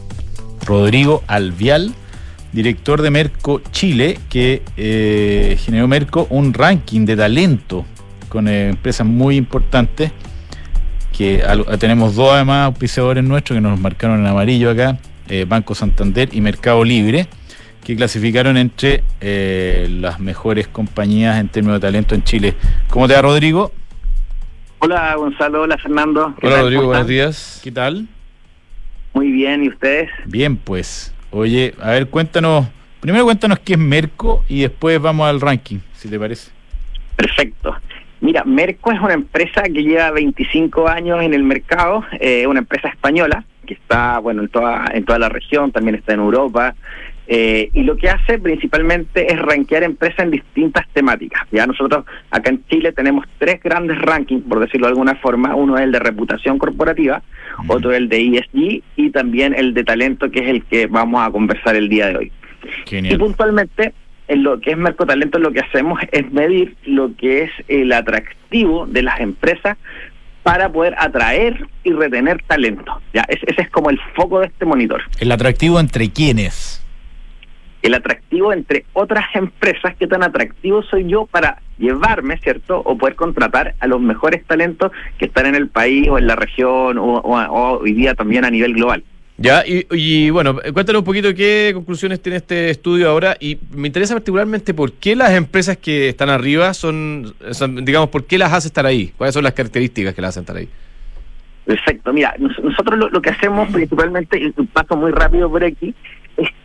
Rodrigo 0.65 1.23
Alvial, 1.27 1.93
director 2.55 3.03
de 3.03 3.11
Merco 3.11 3.61
Chile, 3.73 4.19
que 4.31 4.63
eh, 4.79 5.59
generó 5.61 5.87
Merco 5.87 6.27
un 6.31 6.55
ranking 6.55 7.05
de 7.05 7.15
talento 7.15 7.85
con 8.29 8.49
eh, 8.49 8.69
empresas 8.71 9.07
muy 9.07 9.37
importantes. 9.37 10.13
Que 11.17 11.43
al- 11.43 11.65
tenemos 11.79 12.15
dos 12.15 12.33
además 12.33 12.67
auspiciadores 12.67 13.25
nuestros 13.25 13.57
que 13.57 13.61
nos 13.61 13.79
marcaron 13.81 14.21
en 14.21 14.27
amarillo 14.27 14.71
acá, 14.71 14.99
eh, 15.29 15.45
Banco 15.49 15.75
Santander 15.75 16.29
y 16.33 16.41
Mercado 16.41 16.85
Libre, 16.85 17.27
que 17.85 17.97
clasificaron 17.97 18.57
entre 18.57 19.03
eh, 19.21 19.89
las 19.91 20.21
mejores 20.21 20.69
compañías 20.69 21.39
en 21.41 21.49
términos 21.49 21.81
de 21.81 21.87
talento 21.89 22.15
en 22.15 22.23
Chile. 22.23 22.55
¿Cómo 22.89 23.09
te 23.09 23.15
va, 23.15 23.23
Rodrigo? 23.23 23.73
Hola 24.81 25.15
Gonzalo, 25.17 25.63
hola 25.63 25.77
Fernando. 25.79 26.35
¿Qué 26.41 26.47
Hola 26.47 26.57
tal? 26.57 26.65
Rodrigo, 26.65 26.83
¿Cómo 26.83 26.91
buenos 26.93 27.09
días. 27.09 27.61
¿Qué 27.65 27.73
tal? 27.73 28.07
Muy 29.13 29.33
bien, 29.33 29.65
¿y 29.65 29.69
ustedes? 29.71 30.09
Bien, 30.27 30.57
pues. 30.57 31.13
Oye, 31.33 31.75
a 31.83 31.91
ver, 31.91 32.07
cuéntanos. 32.09 32.67
Primero 33.01 33.25
cuéntanos 33.25 33.59
qué 33.59 33.73
es 33.73 33.79
Merco 33.79 34.45
y 34.49 34.61
después 34.63 35.01
vamos 35.01 35.29
al 35.29 35.41
ranking, 35.41 35.79
si 35.95 36.09
te 36.09 36.19
parece. 36.19 36.51
Perfecto. 37.17 37.75
Mira, 38.21 38.45
Merco 38.45 38.93
es 38.93 39.01
una 39.01 39.15
empresa 39.15 39.63
que 39.63 39.83
lleva 39.83 40.11
25 40.11 40.89
años 40.89 41.23
en 41.23 41.35
el 41.35 41.45
mercado, 41.45 42.05
eh, 42.21 42.47
una 42.47 42.61
empresa 42.61 42.89
española 42.89 43.45
que 43.67 43.75
está, 43.75 44.19
bueno, 44.19 44.43
en 44.43 44.49
toda, 44.49 44.87
en 44.93 45.05
toda 45.05 45.19
la 45.19 45.29
región, 45.29 45.71
también 45.71 45.95
está 45.95 46.15
en 46.15 46.21
Europa, 46.21 46.75
eh, 47.31 47.69
y 47.75 47.83
lo 47.83 47.95
que 47.97 48.09
hace 48.09 48.39
principalmente 48.39 49.31
es 49.31 49.39
rankear 49.39 49.83
empresas 49.83 50.21
en 50.21 50.31
distintas 50.31 50.89
temáticas. 50.95 51.43
Ya 51.53 51.67
nosotros 51.67 52.07
acá 52.31 52.49
en 52.49 52.65
Chile 52.69 52.93
tenemos 52.93 53.27
tres 53.37 53.63
grandes 53.63 54.01
rankings, 54.01 54.45
por 54.49 54.61
decirlo 54.61 54.87
de 54.87 54.93
alguna 54.93 55.15
forma. 55.17 55.55
Uno 55.55 55.77
es 55.77 55.83
el 55.83 55.93
de 55.93 55.99
reputación 55.99 56.57
corporativa, 56.57 57.23
otro 57.67 57.93
es 57.93 57.99
el 57.99 58.09
de 58.09 58.39
ESG 58.39 58.83
y 58.97 59.11
también 59.11 59.55
el 59.55 59.75
de 59.75 59.85
talento, 59.85 60.31
que 60.31 60.41
es 60.41 60.49
el 60.49 60.65
que 60.65 60.87
vamos 60.87 61.21
a 61.21 61.31
conversar 61.31 61.77
el 61.77 61.91
día 61.91 62.07
de 62.07 62.17
hoy. 62.17 62.33
Y 62.91 63.17
puntualmente, 63.19 63.93
en 64.29 64.43
lo 64.43 64.61
que 64.61 64.73
es 64.73 64.77
Mercotalento, 64.77 65.39
lo 65.39 65.51
que 65.53 65.61
hacemos 65.61 66.01
es 66.13 66.31
medir 66.33 66.77
lo 66.85 67.15
que 67.17 67.43
es 67.45 67.51
el 67.69 67.93
atractivo 67.93 68.87
de 68.87 69.03
las 69.03 69.21
empresas 69.21 69.77
para 70.43 70.71
poder 70.71 70.95
atraer 70.99 71.67
y 71.85 71.93
retener 71.93 72.43
talento. 72.47 73.01
Ya, 73.13 73.23
ese, 73.29 73.45
ese 73.49 73.63
es 73.63 73.71
como 73.71 73.91
el 73.91 73.99
foco 74.15 74.41
de 74.41 74.47
este 74.47 74.65
monitor. 74.65 75.03
El 75.21 75.33
atractivo 75.33 75.81
entre 75.81 76.11
quiénes. 76.11 76.85
El 77.83 77.95
atractivo 77.95 78.53
entre 78.53 78.85
otras 78.93 79.25
empresas, 79.35 79.95
qué 79.99 80.07
tan 80.07 80.23
atractivo 80.23 80.83
soy 80.83 81.07
yo 81.09 81.27
para 81.27 81.61
llevarme, 81.79 82.37
¿cierto? 82.39 82.83
O 82.85 82.99
poder 82.99 83.15
contratar 83.15 83.75
a 83.79 83.87
los 83.87 84.01
mejores 84.01 84.45
talentos 84.47 84.91
que 85.19 85.27
están 85.27 85.47
en 85.47 85.55
el 85.55 85.69
país 85.69 86.09
o 86.09 86.19
en 86.19 86.27
la 86.27 86.35
región 86.35 86.99
o, 86.99 87.05
o- 87.19 87.39
o 87.41 87.79
hoy 87.81 87.93
día 87.93 88.15
también 88.15 88.45
a 88.45 88.51
nivel 88.51 88.75
global. 88.75 89.05
Ya, 89.41 89.65
y, 89.65 89.87
y, 89.93 90.31
bueno, 90.31 90.57
cuéntanos 90.73 90.99
un 91.01 91.05
poquito 91.05 91.33
qué 91.33 91.71
conclusiones 91.73 92.21
tiene 92.21 92.39
este 92.39 92.71
estudio 92.71 93.09
ahora 93.09 93.37
y 93.39 93.57
me 93.71 93.87
interesa 93.87 94.15
particularmente 94.15 94.75
por 94.75 94.93
qué 94.95 95.15
las 95.15 95.31
empresas 95.31 95.77
que 95.77 96.09
están 96.09 96.29
arriba 96.29 96.75
son, 96.75 97.35
son, 97.53 97.85
digamos, 97.85 98.09
por 98.09 98.25
qué 98.25 98.37
las 98.37 98.53
hace 98.53 98.67
estar 98.67 98.85
ahí, 98.85 99.13
cuáles 99.17 99.35
son 99.35 99.45
las 99.45 99.53
características 99.53 100.13
que 100.13 100.21
las 100.23 100.31
hacen 100.31 100.43
estar 100.43 100.57
ahí. 100.57 100.69
Perfecto. 101.67 102.13
Mira, 102.13 102.35
nos- 102.39 102.59
nosotros 102.59 102.99
lo, 102.99 103.11
lo 103.11 103.23
que 103.23 103.31
hacemos 103.31 103.71
principalmente, 103.71 104.39
y 104.43 104.51
paso 104.67 104.97
muy 104.97 105.13
rápido 105.13 105.49
por 105.49 105.63
aquí, 105.63 105.95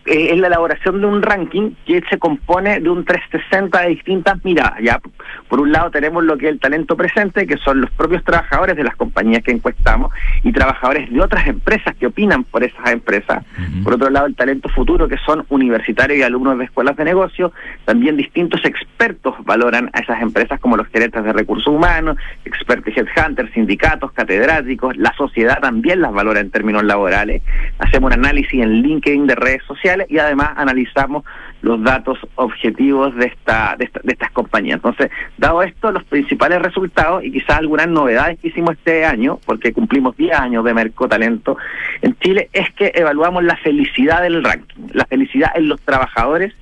eh, 0.06 0.30
es 0.32 0.40
la 0.40 0.48
elaboración 0.48 1.00
de 1.00 1.08
un 1.08 1.22
ranking 1.22 1.72
que 1.86 2.02
se 2.10 2.18
compone 2.18 2.80
de 2.80 2.90
un 2.90 3.06
360 3.06 3.82
de 3.82 3.90
distintas 3.90 4.44
miradas. 4.44 4.80
Ya, 4.82 5.00
por 5.48 5.62
un 5.62 5.72
lado 5.72 5.92
tenemos 5.92 6.24
lo 6.24 6.38
que 6.38 6.48
es 6.48 6.52
el 6.54 6.60
talento 6.60 6.98
presente, 6.98 7.48
que 7.48 7.58
son 7.58 7.80
los 7.80 7.90
propios 7.92 8.24
trabajadores 8.24 8.76
de 8.76 8.84
las 8.84 8.96
compañías 8.96 9.44
que 9.44 9.52
encuestamos 9.52 10.12
y 10.44 10.52
trabajadores 10.52 11.10
de 11.12 11.22
otras 11.22 11.48
empresas 11.48 11.96
que 11.96 12.08
opinan 12.08 12.44
por 12.44 12.64
esas 12.64 12.92
empresas. 12.92 13.46
Por 13.84 13.94
otro 13.94 14.10
lado, 14.10 14.26
el 14.26 14.36
talento 14.36 14.68
futuro, 14.70 15.08
que 15.08 15.18
son 15.26 15.46
universitarios 15.50 16.20
y 16.20 16.24
alumnos 16.24 16.58
de 16.58 16.66
escuelas 16.66 16.98
de 16.98 17.06
negocio. 17.06 17.54
También 17.86 18.18
distintos 18.18 18.64
expertos 18.66 19.36
valoran 19.46 19.90
a 19.94 20.00
esas 20.00 20.22
empresas 20.22 20.60
como 20.60 20.76
los 20.76 20.88
gerentes 20.88 21.24
de 21.24 21.32
recursos 21.32 21.68
humanos, 21.68 22.18
expertos 22.44 22.94
headhunters, 22.96 23.54
sindicatos, 23.54 24.12
catedráticos. 24.12 24.98
La 24.98 25.14
sociedad 25.16 25.60
también 25.62 26.02
las 26.02 26.12
valora 26.12 26.42
en 26.42 26.52
términos 26.52 26.84
laborales. 26.84 27.42
Hacemos 27.80 28.12
un 28.12 28.20
análisis 28.20 28.62
en 28.62 28.82
LinkedIn 28.82 29.28
de 29.28 29.36
redes 29.36 29.64
sociales 29.64 29.93
y 30.10 30.18
además 30.18 30.52
analizamos 30.56 31.24
los 31.62 31.82
datos 31.84 32.18
objetivos 32.36 33.16
de, 33.16 33.28
esta, 33.28 33.76
de, 33.78 33.86
esta- 33.86 34.02
de 34.04 34.14
estas 34.14 34.32
compañías. 34.32 34.76
Entonces, 34.76 35.10
dado 35.38 35.64
esto, 35.64 35.92
los 35.92 36.04
principales 36.04 36.62
resultados 36.62 37.24
y 37.24 37.32
quizás 37.32 37.58
algunas 37.60 37.88
novedades 37.88 38.40
que 38.40 38.50
hicimos 38.50 38.72
este 38.74 39.06
año, 39.06 39.40
porque 39.46 39.72
cumplimos 39.74 40.16
10 40.18 40.34
años 40.38 40.64
de 40.66 40.74
Mercotalento 40.74 41.58
en 42.02 42.16
Chile, 42.20 42.50
es 42.54 42.70
que 42.74 42.92
evaluamos 42.96 43.44
la 43.44 43.56
felicidad 43.58 44.22
del 44.22 44.44
ranking, 44.44 44.88
la 44.94 45.06
felicidad 45.06 45.52
en 45.56 45.70
los 45.70 45.80
trabajadores 45.82 46.54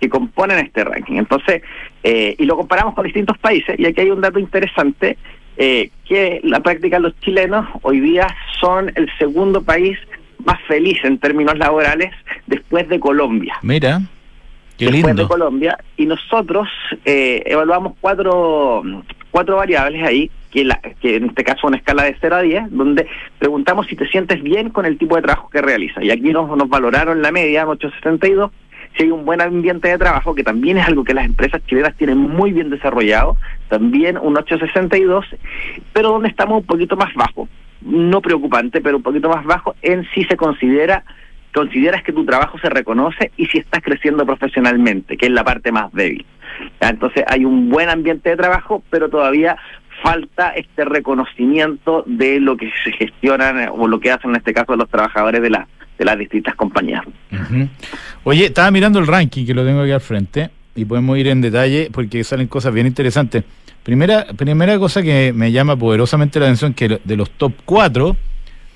que 0.00 0.08
componen 0.08 0.58
este 0.58 0.84
ranking. 0.84 1.16
Entonces, 1.16 1.62
eh, 2.02 2.34
y 2.38 2.44
lo 2.44 2.56
comparamos 2.56 2.94
con 2.94 3.04
distintos 3.04 3.38
países, 3.38 3.78
y 3.78 3.86
aquí 3.86 4.02
hay 4.02 4.10
un 4.10 4.20
dato 4.20 4.38
interesante, 4.38 5.16
eh, 5.56 5.90
que 6.04 6.40
la 6.42 6.60
práctica 6.60 6.98
los 6.98 7.18
chilenos 7.20 7.66
hoy 7.82 8.00
día 8.00 8.26
son 8.60 8.90
el 8.96 9.08
segundo 9.18 9.62
país 9.62 9.96
más 10.44 10.60
feliz 10.66 10.98
en 11.04 11.18
términos 11.18 11.56
laborales 11.58 12.12
después 12.46 12.88
de 12.88 13.00
Colombia 13.00 13.56
Mira, 13.62 14.02
qué 14.76 14.86
después 14.86 15.02
de 15.02 15.08
lindo. 15.08 15.28
Colombia 15.28 15.78
y 15.96 16.06
nosotros 16.06 16.68
eh, 17.04 17.42
evaluamos 17.46 17.94
cuatro, 18.00 18.82
cuatro 19.30 19.56
variables 19.56 20.02
ahí 20.02 20.30
que, 20.54 20.64
la, 20.64 20.80
que 21.00 21.16
en 21.16 21.24
este 21.26 21.42
caso 21.42 21.66
una 21.66 21.78
escala 21.78 22.04
de 22.04 22.16
0 22.20 22.36
a 22.36 22.42
10, 22.42 22.70
donde 22.70 23.08
preguntamos 23.40 23.88
si 23.88 23.96
te 23.96 24.06
sientes 24.06 24.40
bien 24.40 24.70
con 24.70 24.86
el 24.86 24.96
tipo 24.98 25.16
de 25.16 25.22
trabajo 25.22 25.50
que 25.50 25.60
realizas. 25.60 26.04
Y 26.04 26.12
aquí 26.12 26.32
nos, 26.32 26.56
nos 26.56 26.68
valoraron 26.68 27.20
la 27.22 27.32
media, 27.32 27.66
862, 27.66 28.52
si 28.96 29.02
hay 29.02 29.10
un 29.10 29.24
buen 29.24 29.40
ambiente 29.40 29.88
de 29.88 29.98
trabajo, 29.98 30.34
que 30.34 30.44
también 30.44 30.78
es 30.78 30.86
algo 30.86 31.02
que 31.02 31.12
las 31.12 31.26
empresas 31.26 31.60
chilenas 31.66 31.96
tienen 31.96 32.18
muy 32.18 32.52
bien 32.52 32.70
desarrollado, 32.70 33.36
también 33.68 34.16
un 34.16 34.36
862, 34.36 35.26
pero 35.92 36.10
donde 36.10 36.28
estamos 36.28 36.60
un 36.60 36.66
poquito 36.66 36.96
más 36.96 37.12
bajo, 37.14 37.48
no 37.84 38.20
preocupante, 38.20 38.80
pero 38.80 38.96
un 38.96 39.02
poquito 39.02 39.28
más 39.28 39.44
bajo 39.44 39.74
en 39.82 40.06
si 40.14 40.24
se 40.24 40.36
considera 40.36 41.04
consideras 41.54 42.02
que 42.02 42.12
tu 42.12 42.26
trabajo 42.26 42.58
se 42.58 42.68
reconoce 42.68 43.30
y 43.36 43.46
si 43.46 43.58
estás 43.58 43.80
creciendo 43.80 44.26
profesionalmente, 44.26 45.16
que 45.16 45.26
es 45.26 45.32
la 45.32 45.44
parte 45.44 45.70
más 45.70 45.92
débil. 45.92 46.26
Entonces 46.80 47.24
hay 47.28 47.44
un 47.44 47.70
buen 47.70 47.88
ambiente 47.88 48.30
de 48.30 48.36
trabajo, 48.36 48.82
pero 48.90 49.08
todavía 49.08 49.56
falta 50.02 50.50
este 50.50 50.84
reconocimiento 50.84 52.02
de 52.06 52.40
lo 52.40 52.56
que 52.56 52.70
se 52.82 52.92
gestionan 52.92 53.68
o 53.72 53.86
lo 53.86 54.00
que 54.00 54.10
hacen 54.10 54.30
en 54.30 54.36
este 54.36 54.52
caso 54.52 54.74
los 54.76 54.88
trabajadores 54.88 55.40
de, 55.40 55.50
la, 55.50 55.68
de 55.96 56.04
las 56.04 56.18
distintas 56.18 56.56
compañías. 56.56 57.04
Oye, 58.24 58.46
estaba 58.46 58.70
mirando 58.72 58.98
el 58.98 59.06
ranking 59.06 59.46
que 59.46 59.54
lo 59.54 59.64
tengo 59.64 59.82
aquí 59.82 59.92
al 59.92 60.00
frente 60.00 60.50
y 60.74 60.84
podemos 60.84 61.16
ir 61.18 61.28
en 61.28 61.40
detalle 61.40 61.88
porque 61.92 62.24
salen 62.24 62.48
cosas 62.48 62.74
bien 62.74 62.88
interesantes. 62.88 63.44
Primera, 63.84 64.26
primera 64.36 64.78
cosa 64.78 65.02
que 65.02 65.32
me 65.34 65.52
llama 65.52 65.76
poderosamente 65.76 66.40
la 66.40 66.46
atención 66.46 66.72
que 66.72 67.00
de 67.04 67.16
los 67.16 67.30
top 67.30 67.52
4, 67.66 68.16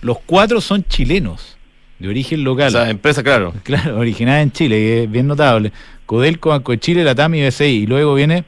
los 0.03 0.19
cuatro 0.21 0.61
son 0.61 0.85
chilenos 0.85 1.57
de 1.99 2.09
origen 2.09 2.45
local. 2.45 2.69
O 2.69 2.71
sea, 2.71 2.91
empresa, 2.91 3.23
claro. 3.23 3.55
Claro, 3.65 3.99
originada 3.99 4.43
en 4.43 4.53
Chile, 4.53 4.77
que 4.77 5.03
es 5.05 5.11
bien 5.11 5.27
notable. 5.27 5.73
Codelco, 6.07 6.51
Banco 6.51 6.73
de 6.73 6.79
Chile, 6.79 7.05
Latam 7.05 7.35
y 7.35 7.43
BCI. 7.43 7.65
Y 7.65 7.87
luego 7.87 8.15
viene 8.15 8.45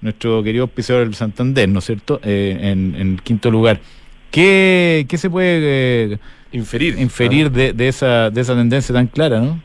nuestro 0.00 0.42
querido 0.42 0.64
auspiciador 0.64 1.04
del 1.04 1.16
Santander, 1.16 1.68
¿no 1.68 1.80
es 1.80 1.84
cierto? 1.84 2.20
Eh, 2.22 2.58
en, 2.60 2.94
en, 2.96 3.18
quinto 3.18 3.50
lugar. 3.50 3.80
¿Qué, 4.30 5.06
qué 5.08 5.18
se 5.18 5.30
puede 5.30 6.12
eh, 6.12 6.18
inferir, 6.52 6.98
inferir 6.98 7.50
de, 7.50 7.72
de, 7.72 7.88
esa, 7.88 8.30
de 8.30 8.40
esa 8.40 8.54
tendencia 8.54 8.94
tan 8.94 9.08
clara, 9.08 9.40
no? 9.40 9.60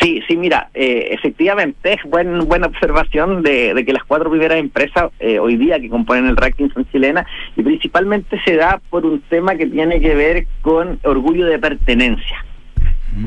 Sí, 0.00 0.22
sí, 0.28 0.36
mira, 0.36 0.68
eh, 0.74 1.08
efectivamente 1.10 1.94
es 1.94 2.02
buen, 2.04 2.46
buena 2.46 2.68
observación 2.68 3.42
de, 3.42 3.74
de, 3.74 3.84
que 3.84 3.92
las 3.92 4.04
cuatro 4.04 4.30
primeras 4.30 4.58
empresas 4.58 5.10
eh, 5.18 5.38
hoy 5.38 5.56
día 5.56 5.80
que 5.80 5.88
componen 5.88 6.26
el 6.26 6.36
ranking 6.36 6.68
son 6.72 6.86
chilenas 6.90 7.26
y 7.56 7.62
principalmente 7.62 8.40
se 8.44 8.56
da 8.56 8.80
por 8.90 9.04
un 9.04 9.20
tema 9.22 9.56
que 9.56 9.66
tiene 9.66 10.00
que 10.00 10.14
ver 10.14 10.46
con 10.62 11.00
orgullo 11.02 11.46
de 11.46 11.58
pertenencia, 11.58 12.44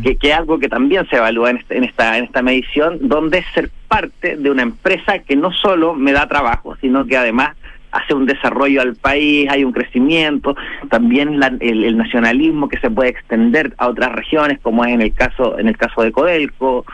que, 0.03 0.15
que, 0.15 0.29
es 0.29 0.35
algo 0.37 0.59
que 0.59 0.69
también 0.69 1.05
se 1.09 1.17
evalúa 1.17 1.49
en, 1.49 1.57
este, 1.57 1.77
en, 1.77 1.83
esta, 1.83 2.17
en 2.17 2.25
esta 2.25 2.41
medición, 2.41 2.99
donde 3.01 3.39
es 3.39 3.45
ser 3.53 3.69
parte 3.89 4.37
de 4.37 4.49
una 4.49 4.61
empresa 4.61 5.19
que 5.19 5.35
no 5.35 5.51
solo 5.51 5.93
me 5.93 6.13
da 6.13 6.27
trabajo, 6.27 6.77
sino 6.79 7.05
que 7.05 7.17
además 7.17 7.57
hace 7.91 8.13
un 8.13 8.25
desarrollo 8.25 8.81
al 8.81 8.95
país, 8.95 9.47
hay 9.49 9.63
un 9.63 9.71
crecimiento, 9.71 10.55
también 10.89 11.39
la, 11.39 11.53
el, 11.59 11.97
nacionalismo 11.97 12.69
que 12.69 12.79
se 12.79 12.89
puede 12.89 13.09
extender 13.09 13.73
a 13.77 13.87
otras 13.87 14.11
regiones, 14.13 14.59
como 14.61 14.85
es 14.85 14.93
en 14.93 15.01
el 15.01 15.13
caso 15.13 15.59
en 15.59 15.67
el 15.67 15.77
caso 15.77 16.01
de 16.01 16.11
Codelco, 16.11 16.85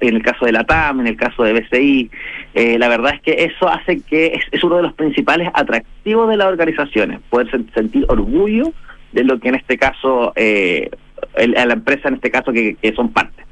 en 0.00 0.16
el 0.16 0.22
caso 0.22 0.44
de 0.44 0.52
la 0.52 0.64
TAM, 0.64 1.00
en 1.00 1.06
el 1.06 1.16
caso 1.16 1.42
de 1.42 1.52
BCI. 1.54 2.10
Eh, 2.54 2.78
la 2.78 2.88
verdad 2.88 3.14
es 3.14 3.22
que 3.22 3.44
eso 3.44 3.68
hace 3.68 4.00
que 4.02 4.26
es, 4.26 4.44
es, 4.50 4.62
uno 4.64 4.76
de 4.76 4.82
los 4.82 4.92
principales 4.94 5.48
atractivos 5.54 6.28
de 6.28 6.36
las 6.36 6.48
organizaciones, 6.48 7.20
poder 7.30 7.48
sentir 7.74 8.04
orgullo 8.08 8.72
de 9.12 9.24
lo 9.24 9.38
que 9.40 9.48
en 9.48 9.54
este 9.56 9.78
caso, 9.78 10.32
eh, 10.36 10.90
el, 11.36 11.56
a 11.56 11.66
la 11.66 11.74
empresa 11.74 12.08
en 12.08 12.14
este 12.14 12.30
caso 12.30 12.52
que, 12.52 12.74
que 12.74 12.92
son 12.94 13.12
parte. 13.12 13.49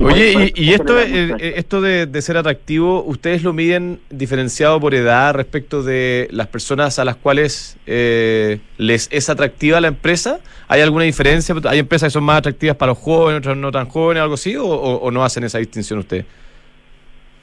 Oye, 0.00 0.52
y, 0.54 0.64
y 0.64 0.72
esto, 0.72 0.98
eh, 0.98 1.54
esto 1.56 1.80
de, 1.80 2.06
de, 2.06 2.22
ser 2.22 2.36
atractivo, 2.36 3.04
¿ustedes 3.04 3.42
lo 3.42 3.52
miden 3.52 4.00
diferenciado 4.10 4.80
por 4.80 4.94
edad 4.94 5.34
respecto 5.34 5.82
de 5.82 6.28
las 6.32 6.48
personas 6.48 6.98
a 6.98 7.04
las 7.04 7.16
cuales 7.16 7.76
eh, 7.86 8.60
les 8.76 9.08
es 9.12 9.28
atractiva 9.28 9.80
la 9.80 9.88
empresa? 9.88 10.40
¿Hay 10.66 10.80
alguna 10.80 11.04
diferencia? 11.04 11.54
¿Hay 11.64 11.78
empresas 11.78 12.08
que 12.08 12.12
son 12.12 12.24
más 12.24 12.38
atractivas 12.38 12.76
para 12.76 12.90
los 12.90 12.98
jóvenes, 12.98 13.38
otras 13.40 13.56
no 13.56 13.70
tan 13.70 13.88
jóvenes, 13.88 14.22
algo 14.22 14.34
así? 14.34 14.56
¿O, 14.56 14.66
o, 14.66 14.96
o 14.96 15.10
no 15.10 15.24
hacen 15.24 15.44
esa 15.44 15.58
distinción 15.58 16.00
ustedes? 16.00 16.24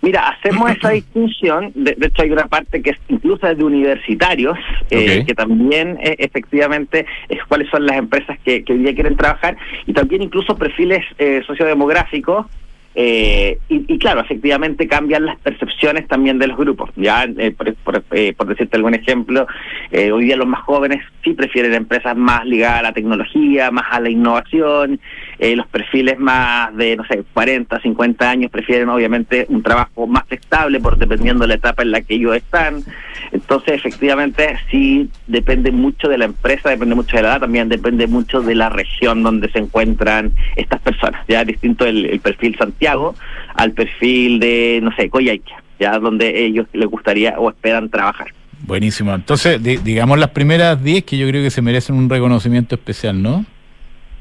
Mira, 0.01 0.29
hacemos 0.29 0.69
esa 0.77 0.89
distinción, 0.91 1.71
de, 1.75 1.95
de, 1.95 2.07
hecho 2.07 2.23
hay 2.23 2.31
una 2.31 2.47
parte 2.47 2.81
que 2.81 2.91
es 2.91 2.97
incluso 3.09 3.47
desde 3.47 3.63
universitarios, 3.63 4.57
eh, 4.89 5.03
okay. 5.03 5.25
que 5.25 5.33
también 5.33 5.97
eh, 6.01 6.15
efectivamente 6.19 7.05
es 7.29 7.43
cuáles 7.45 7.69
son 7.69 7.85
las 7.85 7.97
empresas 7.97 8.37
que, 8.43 8.63
que, 8.63 8.73
hoy 8.73 8.79
día 8.79 8.93
quieren 8.93 9.17
trabajar, 9.17 9.57
y 9.85 9.93
también 9.93 10.21
incluso 10.21 10.57
perfiles 10.57 11.03
eh, 11.17 11.41
sociodemográficos, 11.45 12.45
eh, 12.97 13.59
y, 13.67 13.93
y, 13.93 13.99
claro, 13.99 14.21
efectivamente 14.21 14.87
cambian 14.87 15.25
las 15.25 15.37
percepciones 15.39 16.07
también 16.07 16.39
de 16.39 16.47
los 16.47 16.57
grupos. 16.57 16.89
Ya, 16.95 17.25
eh, 17.25 17.51
por, 17.51 17.75
por, 17.75 18.03
eh, 18.11 18.33
por, 18.35 18.47
decirte 18.47 18.77
algún 18.77 18.95
ejemplo, 18.95 19.45
hoy 19.91 20.25
día 20.25 20.37
los 20.37 20.47
más 20.47 20.61
jóvenes 20.61 21.03
sí 21.21 21.33
prefieren 21.33 21.73
empresas 21.73 22.15
más 22.15 22.45
ligadas 22.45 22.79
a 22.79 22.83
la 22.83 22.93
tecnología, 22.93 23.69
más 23.69 23.85
a 23.91 23.99
la 23.99 24.09
innovación. 24.09 25.01
Los 25.39 25.67
perfiles 25.67 26.17
más 26.19 26.75
de, 26.75 26.95
no 26.95 27.05
sé, 27.05 27.23
40, 27.33 27.79
50 27.81 28.29
años 28.29 28.51
prefieren 28.51 28.89
obviamente 28.89 29.45
un 29.49 29.61
trabajo 29.61 30.07
más 30.07 30.23
estable, 30.29 30.79
por 30.79 30.97
dependiendo 30.97 31.43
de 31.43 31.49
la 31.49 31.55
etapa 31.55 31.83
en 31.83 31.91
la 31.91 32.01
que 32.01 32.15
ellos 32.15 32.35
están. 32.35 32.83
Entonces, 33.31 33.73
efectivamente, 33.73 34.57
sí 34.71 35.09
depende 35.27 35.71
mucho 35.71 36.07
de 36.07 36.17
la 36.17 36.25
empresa, 36.25 36.69
depende 36.69 36.95
mucho 36.95 37.17
de 37.17 37.23
la 37.23 37.29
edad, 37.29 37.39
también 37.41 37.69
depende 37.69 38.07
mucho 38.07 38.41
de 38.41 38.55
la 38.55 38.69
región 38.69 39.23
donde 39.23 39.49
se 39.51 39.59
encuentran 39.59 40.31
estas 40.55 40.81
personas. 40.81 41.21
Ya 41.27 41.43
distinto 41.43 41.85
el, 41.85 42.19
perfil 42.19 42.55
Santiago 42.57 43.15
al 43.55 43.71
perfil 43.71 44.39
de, 44.39 44.79
no 44.81 44.91
sé, 44.95 45.09
Coyhaique, 45.09 45.51
ya 45.79 45.99
donde 45.99 46.45
ellos 46.45 46.67
les 46.73 46.87
gustaría 46.87 47.35
o 47.37 47.49
esperan 47.49 47.89
trabajar. 47.89 48.27
Buenísimo. 48.61 49.13
Entonces, 49.13 49.61
di 49.61 49.77
digamos 49.77 50.17
las 50.17 50.29
primeras 50.29 50.81
10 50.81 51.03
que 51.03 51.17
yo 51.17 51.27
creo 51.27 51.43
que 51.43 51.51
se 51.51 51.61
merecen 51.61 51.95
un 51.95 52.09
reconocimiento 52.09 52.75
especial, 52.75 53.21
¿no? 53.21 53.45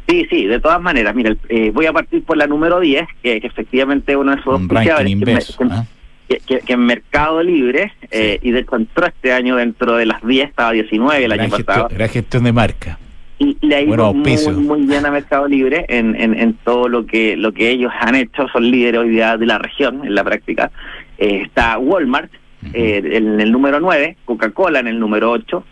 Sí, 0.09 0.27
sí, 0.31 0.47
de 0.47 0.61
todas 0.61 0.81
maneras. 0.81 1.15
Mira, 1.15 1.35
eh, 1.49 1.71
voy 1.73 1.87
a 1.87 1.93
partir 1.93 2.23
por 2.25 2.37
la 2.37 2.47
número 2.47 2.81
10, 2.81 3.07
que, 3.23 3.41
que 3.41 3.47
efectivamente 3.47 4.17
uno 4.17 4.33
de 4.33 4.41
esos 4.41 4.61
auspiciadores 4.61 5.15
que, 5.17 5.65
¿ah? 5.71 5.87
que, 6.29 6.37
que, 6.39 6.59
que, 6.61 6.73
en 6.73 6.81
Mercado 6.81 7.43
Libre, 7.43 7.93
sí. 8.03 8.09
eh, 8.11 8.39
y 8.43 8.51
de 8.51 8.61
hecho 8.61 8.77
entró 8.77 9.07
este 9.07 9.33
año 9.33 9.57
dentro 9.57 9.97
de 9.97 10.07
las 10.07 10.23
10, 10.23 10.51
estaba 10.51 10.73
19 10.73 11.25
el 11.25 11.33
era 11.33 11.43
año 11.43 11.51
gestión, 11.51 11.65
pasado. 11.65 11.89
Era 11.91 12.09
gestión 12.09 12.45
de 12.45 12.53
marca 12.53 12.99
y 13.39 13.57
le 13.63 13.77
ha 13.77 13.81
ido 13.83 14.15
muy, 14.15 14.37
muy, 14.57 14.87
bien 14.87 15.05
a 15.07 15.11
Mercado 15.11 15.49
Libre 15.49 15.85
en, 15.89 16.15
en, 16.21 16.39
en, 16.39 16.55
todo 16.65 16.89
lo 16.89 17.05
que 17.07 17.37
lo 17.37 17.53
que 17.53 17.71
ellos 17.71 17.93
han 17.99 18.15
hecho, 18.15 18.47
son 18.49 18.71
líderes 18.71 19.01
hoy 19.01 19.11
día 19.11 19.37
de 19.37 19.47
la 19.47 19.59
región 19.59 20.05
en 20.05 20.15
la 20.15 20.23
práctica. 20.23 20.71
Eh, 21.19 21.43
está 21.45 21.79
Walmart 21.79 22.31
uh 22.33 22.67
-huh. 22.67 22.71
eh, 22.75 23.17
en 23.17 23.41
el 23.41 23.51
número 23.51 23.81
9, 23.81 24.17
Coca-Cola 24.25 24.81
en 24.81 24.87
el 24.87 25.01
número 25.01 25.31
8, 25.33 25.65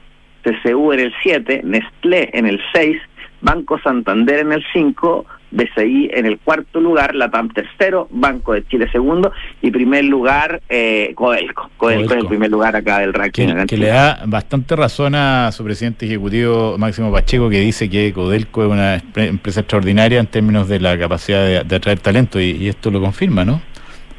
TCU 0.42 0.92
en 0.92 1.00
el 1.00 1.14
7, 1.22 1.62
Nestlé 1.64 2.30
en 2.32 2.46
el 2.46 2.60
6, 2.72 2.96
Banco 3.42 3.78
Santander 3.80 4.38
en 4.38 4.52
el 4.52 4.64
5, 4.72 5.26
BCI 5.50 6.10
en 6.14 6.26
el 6.26 6.38
cuarto 6.38 6.80
lugar, 6.80 7.14
Latam 7.14 7.50
tercero, 7.50 8.08
Banco 8.10 8.54
de 8.54 8.64
Chile 8.66 8.88
segundo 8.90 9.32
y 9.60 9.70
primer 9.70 10.04
lugar 10.04 10.62
eh, 10.68 11.12
Codelco. 11.14 11.70
Codelco. 11.76 12.14
es 12.14 12.20
el 12.20 12.26
primer 12.26 12.50
lugar 12.50 12.74
acá 12.76 13.00
del 13.00 13.12
ranking. 13.12 13.48
Que, 13.48 13.66
que 13.66 13.76
le 13.76 13.88
da 13.88 14.22
bastante 14.26 14.76
razón 14.76 15.14
a 15.14 15.50
su 15.52 15.64
presidente 15.64 16.06
ejecutivo 16.06 16.78
Máximo 16.78 17.12
Pacheco 17.12 17.50
que 17.50 17.60
dice 17.60 17.90
que 17.90 18.12
Codelco 18.12 18.64
es 18.64 18.70
una 18.70 19.02
empresa 19.16 19.60
extraordinaria 19.60 20.20
en 20.20 20.26
términos 20.28 20.68
de 20.68 20.80
la 20.80 20.96
capacidad 20.96 21.44
de, 21.44 21.64
de 21.64 21.76
atraer 21.76 21.98
talento 21.98 22.40
y, 22.40 22.52
y, 22.52 22.68
esto 22.68 22.90
lo 22.90 23.00
confirma, 23.00 23.44
¿no? 23.44 23.60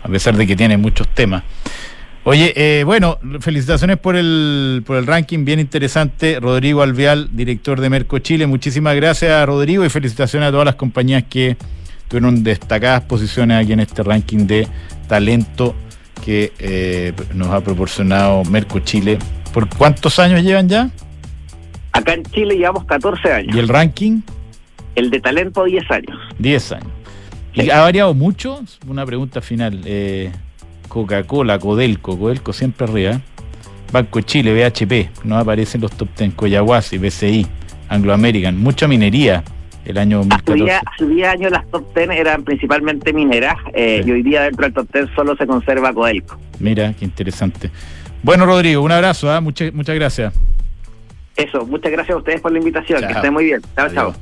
A 0.03 0.09
pesar 0.09 0.35
de 0.35 0.45
que 0.45 0.55
tiene 0.55 0.77
muchos 0.77 1.07
temas. 1.07 1.43
Oye, 2.25 2.53
eh, 2.55 2.83
bueno, 2.85 3.17
felicitaciones 3.41 3.97
por 3.97 4.15
el, 4.15 4.81
por 4.85 4.95
el 4.95 5.05
ranking, 5.05 5.43
bien 5.43 5.59
interesante. 5.59 6.39
Rodrigo 6.39 6.81
Alveal, 6.81 7.29
director 7.35 7.81
de 7.81 7.89
Merco 7.89 8.19
Chile. 8.19 8.47
Muchísimas 8.47 8.95
gracias, 8.95 9.45
Rodrigo, 9.45 9.83
y 9.83 9.89
felicitaciones 9.89 10.47
a 10.47 10.51
todas 10.51 10.65
las 10.65 10.75
compañías 10.75 11.23
que 11.29 11.57
tuvieron 12.07 12.41
destacadas 12.41 13.01
posiciones 13.01 13.61
aquí 13.61 13.73
en 13.73 13.81
este 13.81 14.03
ranking 14.03 14.47
de 14.47 14.67
talento 15.07 15.75
que 16.23 16.53
eh, 16.59 17.11
nos 17.33 17.49
ha 17.49 17.61
proporcionado 17.61 18.45
Merco 18.45 18.79
Chile. 18.79 19.19
¿Por 19.53 19.67
cuántos 19.67 20.17
años 20.19 20.41
llevan 20.43 20.69
ya? 20.69 20.89
Acá 21.91 22.13
en 22.13 22.23
Chile 22.23 22.55
llevamos 22.55 22.85
14 22.85 23.33
años. 23.33 23.55
¿Y 23.55 23.59
el 23.59 23.67
ranking? 23.67 24.21
El 24.95 25.09
de 25.09 25.19
talento, 25.19 25.65
10 25.65 25.91
años. 25.91 26.17
10 26.39 26.71
años. 26.71 26.87
¿Y 27.53 27.69
ha 27.69 27.81
variado 27.81 28.13
mucho? 28.13 28.63
Una 28.87 29.05
pregunta 29.05 29.41
final. 29.41 29.81
Eh, 29.85 30.31
Coca-Cola, 30.93 31.57
Codelco, 31.57 32.19
Codelco 32.19 32.53
siempre 32.53 32.85
arriba. 32.85 33.19
Banco 33.91 34.21
Chile, 34.21 34.53
BHP, 34.53 35.25
no 35.25 35.37
aparecen 35.37 35.81
los 35.81 35.91
top 35.91 36.09
10, 36.17 36.35
Coyahuasi, 36.35 36.99
BCI, 36.99 37.47
Anglo 37.89 38.13
American, 38.13 38.57
mucha 38.57 38.87
minería 38.87 39.43
el 39.85 39.97
año 39.97 40.17
2014. 40.19 40.71
Hace 40.71 41.07
10 41.07 41.27
años 41.27 41.51
las 41.51 41.67
top 41.69 41.95
10 41.95 42.09
eran 42.11 42.43
principalmente 42.43 43.11
mineras 43.11 43.55
eh, 43.73 44.01
sí. 44.03 44.09
y 44.09 44.11
hoy 44.13 44.23
día 44.23 44.43
dentro 44.43 44.63
del 44.65 44.73
top 44.73 44.87
10 44.93 45.09
solo 45.15 45.35
se 45.35 45.45
conserva 45.45 45.93
Codelco. 45.93 46.37
Mira, 46.59 46.93
qué 46.97 47.05
interesante. 47.05 47.69
Bueno, 48.21 48.45
Rodrigo, 48.45 48.81
un 48.81 48.91
abrazo, 48.91 49.35
¿eh? 49.35 49.41
muchas, 49.41 49.73
muchas 49.73 49.95
gracias. 49.95 50.33
Eso, 51.35 51.65
muchas 51.65 51.91
gracias 51.91 52.15
a 52.15 52.17
ustedes 52.19 52.39
por 52.39 52.51
la 52.51 52.59
invitación, 52.59 52.99
chao. 52.99 53.09
que 53.09 53.15
estén 53.15 53.33
muy 53.33 53.45
bien. 53.45 53.61
Chao, 53.75 53.87
Adiós. 53.87 53.93
chao. 53.95 54.13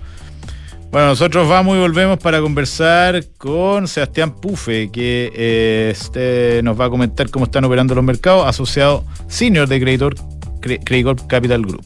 Bueno, 0.92 1.08
nosotros 1.08 1.48
vamos 1.48 1.78
y 1.78 1.80
volvemos 1.80 2.18
para 2.20 2.42
conversar 2.42 3.24
con 3.38 3.88
Sebastián 3.88 4.36
Pufe, 4.36 4.90
que 4.92 5.32
eh, 5.34 5.90
este, 5.94 6.62
nos 6.64 6.80
va 6.80 6.86
a 6.86 6.90
comentar 6.90 7.30
cómo 7.30 7.46
están 7.46 7.64
operando 7.64 7.96
los 7.96 8.04
mercados, 8.04 8.46
asociado 8.46 9.06
senior 9.30 9.70
de 9.70 9.80
Creditor 9.80 10.16
Cre- 10.60 10.82
Credicorp 10.84 11.26
Capital 11.28 11.62
Group. 11.62 11.86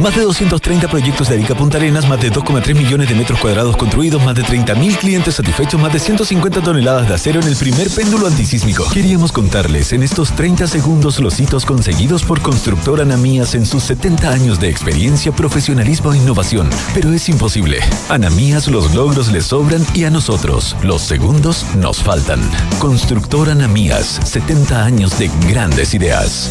Más 0.00 0.14
de 0.14 0.22
230 0.22 0.88
proyectos 0.88 1.28
de 1.28 1.36
Arica 1.36 1.54
Punta 1.54 1.78
Arenas, 1.78 2.06
más 2.06 2.20
de 2.20 2.30
2,3 2.30 2.74
millones 2.74 3.08
de 3.08 3.14
metros 3.14 3.40
cuadrados 3.40 3.76
construidos, 3.76 4.22
más 4.22 4.34
de 4.34 4.42
30.000 4.42 4.96
clientes 4.98 5.36
satisfechos, 5.36 5.80
más 5.80 5.92
de 5.92 5.98
150 5.98 6.60
toneladas 6.60 7.08
de 7.08 7.14
acero 7.14 7.40
en 7.40 7.48
el 7.48 7.56
primer 7.56 7.88
péndulo 7.90 8.26
antisísmico. 8.26 8.86
Queríamos 8.92 9.32
contarles 9.32 9.92
en 9.92 10.02
estos 10.02 10.32
30 10.32 10.66
segundos 10.66 11.18
los 11.18 11.40
hitos 11.40 11.64
conseguidos 11.64 12.22
por 12.24 12.42
Constructora 12.42 13.02
Anamías 13.02 13.54
en 13.54 13.64
sus 13.64 13.84
70 13.84 14.30
años 14.30 14.60
de 14.60 14.68
experiencia, 14.68 15.32
profesionalismo 15.32 16.12
e 16.12 16.18
innovación. 16.18 16.68
Pero 16.94 17.12
es 17.12 17.28
imposible. 17.28 17.80
Anamías 18.10 18.68
los 18.68 18.94
logros 18.94 19.32
les 19.32 19.46
sobran 19.46 19.84
y 19.94 20.04
a 20.04 20.10
nosotros 20.10 20.76
los 20.82 21.02
segundos 21.02 21.64
nos 21.76 22.02
faltan. 22.02 22.40
Constructora 22.78 23.52
Anamías, 23.52 24.20
70 24.24 24.84
años 24.84 25.18
de 25.18 25.30
grandes 25.48 25.94
ideas. 25.94 26.50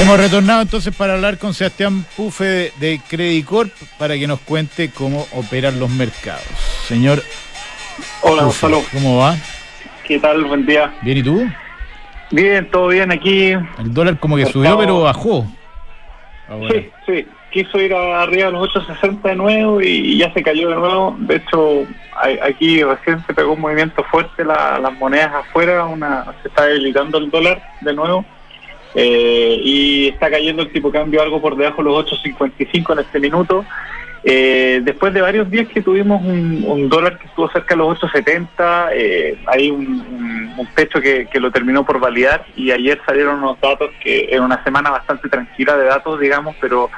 Hemos 0.00 0.18
retornado 0.18 0.62
entonces 0.62 0.94
para 0.94 1.14
hablar 1.14 1.38
con 1.38 1.54
Sebastián 1.54 2.04
Pufe 2.16 2.44
de, 2.44 2.72
de 2.78 3.00
Credit 3.08 3.44
Corp 3.44 3.70
para 3.98 4.14
que 4.18 4.26
nos 4.26 4.40
cuente 4.40 4.90
cómo 4.90 5.26
operan 5.32 5.78
los 5.78 5.88
mercados. 5.90 6.42
Señor 6.86 7.22
Hola, 8.22 8.42
Pufe, 8.44 8.66
Gonzalo. 8.66 8.82
¿cómo 8.92 9.18
va? 9.18 9.36
¿Qué 10.06 10.18
tal? 10.18 10.44
Buen 10.44 10.66
día. 10.66 10.92
¿Bien 11.02 11.18
y 11.18 11.22
tú? 11.22 11.46
Bien, 12.32 12.68
todo 12.70 12.88
bien 12.88 13.12
aquí. 13.12 13.52
El 13.52 13.94
dólar 13.94 14.18
como 14.18 14.36
que 14.36 14.44
Mercado. 14.44 14.64
subió 14.64 14.78
pero 14.78 15.00
bajó. 15.00 15.46
Ahora. 16.48 16.68
Sí, 16.74 16.90
sí. 17.06 17.26
Quiso 17.52 17.80
ir 17.80 17.94
arriba 17.94 18.46
de 18.46 18.52
los 18.52 18.68
8.60 18.74 19.22
de 19.22 19.36
nuevo 19.36 19.80
y 19.80 20.18
ya 20.18 20.32
se 20.34 20.42
cayó 20.42 20.70
de 20.70 20.74
nuevo. 20.74 21.14
De 21.20 21.36
hecho, 21.36 21.86
a- 22.16 22.46
aquí 22.48 22.82
recién 22.82 23.24
se 23.26 23.32
pegó 23.32 23.52
un 23.52 23.60
movimiento 23.60 24.02
fuerte, 24.10 24.44
la- 24.44 24.80
las 24.80 24.92
monedas 24.94 25.32
afuera, 25.32 25.84
una 25.84 26.24
se 26.42 26.48
está 26.48 26.64
debilitando 26.66 27.16
el 27.18 27.30
dólar 27.30 27.62
de 27.80 27.94
nuevo. 27.94 28.24
Eh, 28.94 29.60
y 29.62 30.08
está 30.08 30.30
cayendo 30.30 30.62
el 30.62 30.72
tipo 30.72 30.90
de 30.90 30.98
cambio 30.98 31.22
algo 31.22 31.40
por 31.40 31.56
debajo 31.56 31.82
de 31.82 31.90
los 31.90 32.06
8.55 32.06 32.92
en 32.92 32.98
este 33.00 33.20
minuto. 33.20 33.64
Eh, 34.26 34.80
después 34.82 35.12
de 35.12 35.20
varios 35.20 35.50
días 35.50 35.68
que 35.68 35.82
tuvimos 35.82 36.22
un, 36.22 36.64
un 36.66 36.88
dólar 36.88 37.18
que 37.18 37.26
estuvo 37.26 37.50
cerca 37.50 37.74
de 37.74 37.78
los 37.78 37.98
8.70, 38.00 38.88
eh, 38.94 39.38
hay 39.46 39.70
un, 39.70 40.56
un, 40.56 40.68
que, 41.02 41.26
que 41.30 41.40
lo 41.40 41.50
terminó 41.50 41.84
por 41.84 42.00
validar 42.00 42.46
y 42.56 42.70
ayer 42.70 42.98
salieron 43.04 43.38
unos 43.40 43.60
datos 43.60 43.90
que 44.02 44.28
en 44.30 44.42
una 44.42 44.62
semana 44.64 44.90
bastante 44.90 45.28
tranquila 45.28 45.76
de 45.76 45.84
datos, 45.84 46.18
digamos, 46.20 46.56
pero 46.58 46.88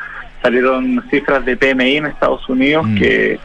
salieron 0.40 1.02
cifras 1.10 1.44
de 1.44 1.56
PMI 1.56 1.96
en 1.96 2.06
Estados 2.06 2.48
Unidos 2.48 2.86
Mm. 2.86 2.96
que 2.96 3.38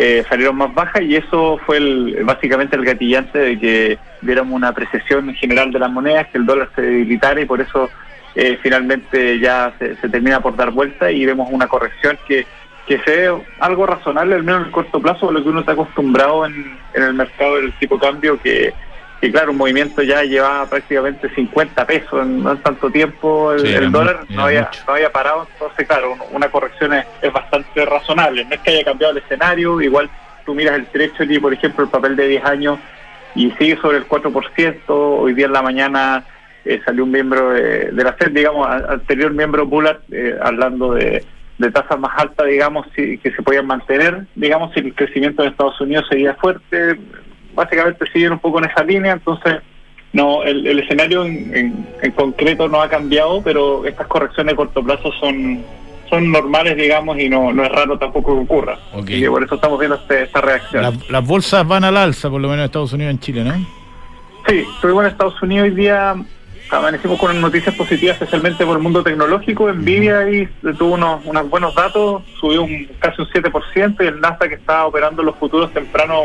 eh, 0.00 0.24
salieron 0.28 0.54
más 0.54 0.72
bajas 0.72 1.02
y 1.02 1.16
eso 1.16 1.58
fue 1.66 1.78
el, 1.78 2.22
básicamente 2.22 2.76
el 2.76 2.84
gatillante 2.84 3.36
de 3.36 3.58
que 3.58 3.98
viéramos 4.20 4.54
una 4.54 4.68
apreciación 4.68 5.28
en 5.28 5.34
general 5.34 5.72
de 5.72 5.80
las 5.80 5.90
monedas, 5.90 6.28
que 6.28 6.38
el 6.38 6.46
dólar 6.46 6.70
se 6.76 6.82
debilitara 6.82 7.40
y 7.40 7.46
por 7.46 7.60
eso 7.60 7.90
eh, 8.36 8.56
finalmente 8.62 9.40
ya 9.40 9.72
se, 9.76 9.96
se 9.96 10.08
termina 10.08 10.38
por 10.38 10.54
dar 10.54 10.70
vuelta 10.70 11.10
y 11.10 11.26
vemos 11.26 11.48
una 11.50 11.66
corrección 11.66 12.16
que, 12.28 12.46
que 12.86 13.00
se 13.00 13.10
ve 13.10 13.42
algo 13.58 13.86
razonable, 13.86 14.36
al 14.36 14.44
menos 14.44 14.60
en 14.60 14.66
el 14.66 14.72
corto 14.72 15.00
plazo, 15.00 15.30
a 15.30 15.32
lo 15.32 15.42
que 15.42 15.48
uno 15.48 15.60
está 15.60 15.72
acostumbrado 15.72 16.46
en, 16.46 16.78
en 16.94 17.02
el 17.02 17.14
mercado 17.14 17.56
del 17.56 17.72
tipo 17.72 17.98
cambio, 17.98 18.40
que, 18.40 18.72
que 19.20 19.32
claro, 19.32 19.50
un 19.50 19.56
movimiento 19.58 20.02
ya 20.02 20.22
llevaba 20.22 20.66
prácticamente 20.70 21.28
50 21.34 21.86
pesos 21.86 22.22
en 22.22 22.42
no 22.42 22.52
en 22.52 22.58
tanto 22.58 22.88
tiempo, 22.90 23.52
el, 23.52 23.60
Sí, 23.66 23.74
dólar 23.90 24.20
no 24.28 24.42
había, 24.44 24.62
mucho. 24.62 24.80
no 24.86 24.94
había 24.94 25.10
parado, 25.12 25.48
entonces 25.52 25.88
claro, 25.88 26.12
un- 26.12 26.36
una 26.36 26.48
corrección 26.50 26.92
es, 26.94 27.04
es 27.22 27.32
bastante 27.32 27.84
razonable, 27.84 28.44
no 28.44 28.54
es 28.54 28.60
que 28.60 28.70
haya 28.70 28.84
cambiado 28.84 29.12
el 29.16 29.22
escenario, 29.22 29.80
igual 29.80 30.08
tú 30.46 30.54
miras 30.54 30.76
el 30.76 30.86
Treasury, 30.86 31.38
por 31.40 31.52
ejemplo, 31.52 31.84
el 31.84 31.90
papel 31.90 32.14
de 32.16 32.28
10 32.28 32.44
años 32.44 32.78
y 33.34 33.50
sigue 33.52 33.76
sobre 33.80 33.98
el 33.98 34.06
4%, 34.08 34.82
hoy 34.88 35.34
día 35.34 35.46
en 35.46 35.52
la 35.52 35.62
mañana 35.62 36.24
eh, 36.64 36.80
salió 36.84 37.04
un 37.04 37.10
miembro 37.10 37.50
de, 37.50 37.90
de 37.90 38.04
la 38.04 38.12
FED, 38.14 38.30
digamos, 38.30 38.66
anterior 38.68 39.32
miembro 39.32 39.66
Bullard, 39.66 39.98
eh, 40.12 40.36
hablando 40.42 40.94
de, 40.94 41.24
de 41.58 41.70
tasas 41.70 41.98
más 41.98 42.12
altas, 42.18 42.46
digamos, 42.46 42.86
si, 42.94 43.18
que 43.18 43.30
se 43.32 43.42
podían 43.42 43.66
mantener, 43.66 44.26
digamos, 44.34 44.72
si 44.74 44.80
el 44.80 44.94
crecimiento 44.94 45.42
en 45.42 45.50
Estados 45.50 45.80
Unidos 45.80 46.06
seguía 46.08 46.34
fuerte, 46.34 46.98
básicamente 47.54 48.04
siguen 48.12 48.32
un 48.32 48.38
poco 48.38 48.58
en 48.58 48.66
esa 48.70 48.82
línea, 48.84 49.12
entonces 49.12 49.56
no 50.12 50.42
el, 50.42 50.66
el 50.66 50.78
escenario 50.80 51.24
en, 51.24 51.54
en- 51.54 51.86
en 52.02 52.12
concreto 52.12 52.68
no 52.68 52.80
ha 52.80 52.88
cambiado, 52.88 53.42
pero 53.42 53.84
estas 53.86 54.06
correcciones 54.06 54.54
a 54.54 54.56
corto 54.56 54.82
plazo 54.82 55.12
son 55.20 55.62
son 56.08 56.32
normales, 56.32 56.74
digamos, 56.74 57.18
y 57.18 57.28
no, 57.28 57.52
no 57.52 57.62
es 57.64 57.70
raro 57.70 57.98
tampoco 57.98 58.34
que 58.34 58.40
ocurra. 58.40 58.78
Y 59.06 59.26
por 59.26 59.44
eso 59.44 59.56
estamos 59.56 59.78
viendo 59.78 59.96
este- 59.96 60.22
esta 60.22 60.40
reacción. 60.40 60.82
La- 60.82 60.92
las 61.10 61.26
bolsas 61.26 61.66
van 61.68 61.84
al 61.84 61.98
alza, 61.98 62.30
por 62.30 62.40
lo 62.40 62.48
menos 62.48 62.60
en 62.62 62.64
Estados 62.64 62.92
Unidos 62.94 63.10
y 63.12 63.14
en 63.14 63.20
Chile, 63.20 63.44
¿no? 63.44 63.54
Sí, 64.48 64.64
estuvimos 64.74 65.04
en 65.04 65.10
Estados 65.10 65.42
Unidos 65.42 65.64
hoy 65.68 65.74
día, 65.74 66.14
amanecimos 66.70 67.18
con 67.18 67.38
noticias 67.38 67.74
positivas, 67.74 68.14
especialmente 68.14 68.64
por 68.64 68.78
el 68.78 68.82
mundo 68.82 69.02
tecnológico. 69.02 69.70
Nvidia 69.70 70.20
ahí 70.20 70.48
tuvo 70.78 70.94
unos, 70.94 71.20
unos 71.26 71.50
buenos 71.50 71.74
datos, 71.74 72.22
subió 72.40 72.62
un, 72.62 72.88
casi 73.00 73.20
un 73.20 73.28
7%, 73.28 73.96
y 74.02 74.06
el 74.06 74.18
Nasdaq 74.18 74.48
que 74.48 74.54
estaba 74.54 74.86
operando 74.86 75.22
los 75.22 75.36
futuros 75.36 75.70
temprano 75.74 76.22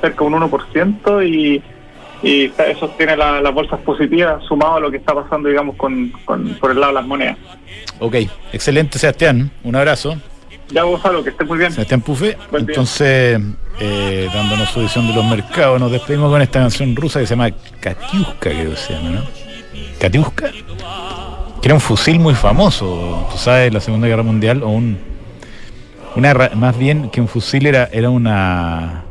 cerca 0.00 0.24
de 0.24 0.30
un 0.30 0.34
1%, 0.34 1.22
y, 1.28 1.62
y 2.22 2.52
eso 2.68 2.88
tiene 2.96 3.16
la- 3.16 3.40
las 3.40 3.54
bolsas 3.54 3.80
positivas, 3.80 4.42
sumado 4.44 4.76
a 4.76 4.80
lo 4.80 4.90
que 4.90 4.96
está 4.98 5.14
pasando, 5.14 5.48
digamos, 5.48 5.76
con, 5.76 6.10
con- 6.24 6.54
por 6.60 6.70
el 6.72 6.80
lado 6.80 6.92
de 6.92 6.98
las 7.00 7.06
monedas. 7.06 7.36
Ok, 8.00 8.14
excelente 8.52 8.98
Sebastián, 8.98 9.50
un 9.64 9.76
abrazo. 9.76 10.16
Ya, 10.70 10.82
Gonzalo, 10.82 11.24
que 11.24 11.30
esté 11.30 11.44
muy 11.44 11.58
bien. 11.58 11.72
Sebastián 11.72 12.00
Pufe. 12.02 12.36
Buen. 12.50 12.68
Entonces, 12.68 13.40
eh, 13.80 14.28
dándonos 14.34 14.68
su 14.68 14.80
visión 14.80 15.06
de 15.06 15.14
los 15.14 15.24
mercados, 15.24 15.80
nos 15.80 15.90
despedimos 15.90 16.30
con 16.30 16.42
esta 16.42 16.60
canción 16.60 16.94
rusa 16.94 17.20
que 17.20 17.26
se 17.26 17.34
llama 17.34 17.50
Katiuska, 17.80 18.34
creo 18.50 18.70
que 18.72 18.76
se 18.76 18.92
llama, 18.92 19.10
¿no? 19.10 19.22
Katiuska, 19.98 20.50
que 20.50 21.66
era 21.68 21.74
un 21.74 21.80
fusil 21.80 22.20
muy 22.20 22.34
famoso, 22.34 23.26
tú 23.32 23.38
sabes, 23.38 23.72
la 23.72 23.80
Segunda 23.80 24.06
Guerra 24.08 24.22
Mundial, 24.22 24.62
o 24.62 24.68
un. 24.68 24.98
Una, 26.16 26.34
más 26.54 26.76
bien 26.76 27.10
que 27.10 27.20
un 27.20 27.28
fusil 27.28 27.66
era, 27.66 27.88
era 27.92 28.10
una, 28.10 29.04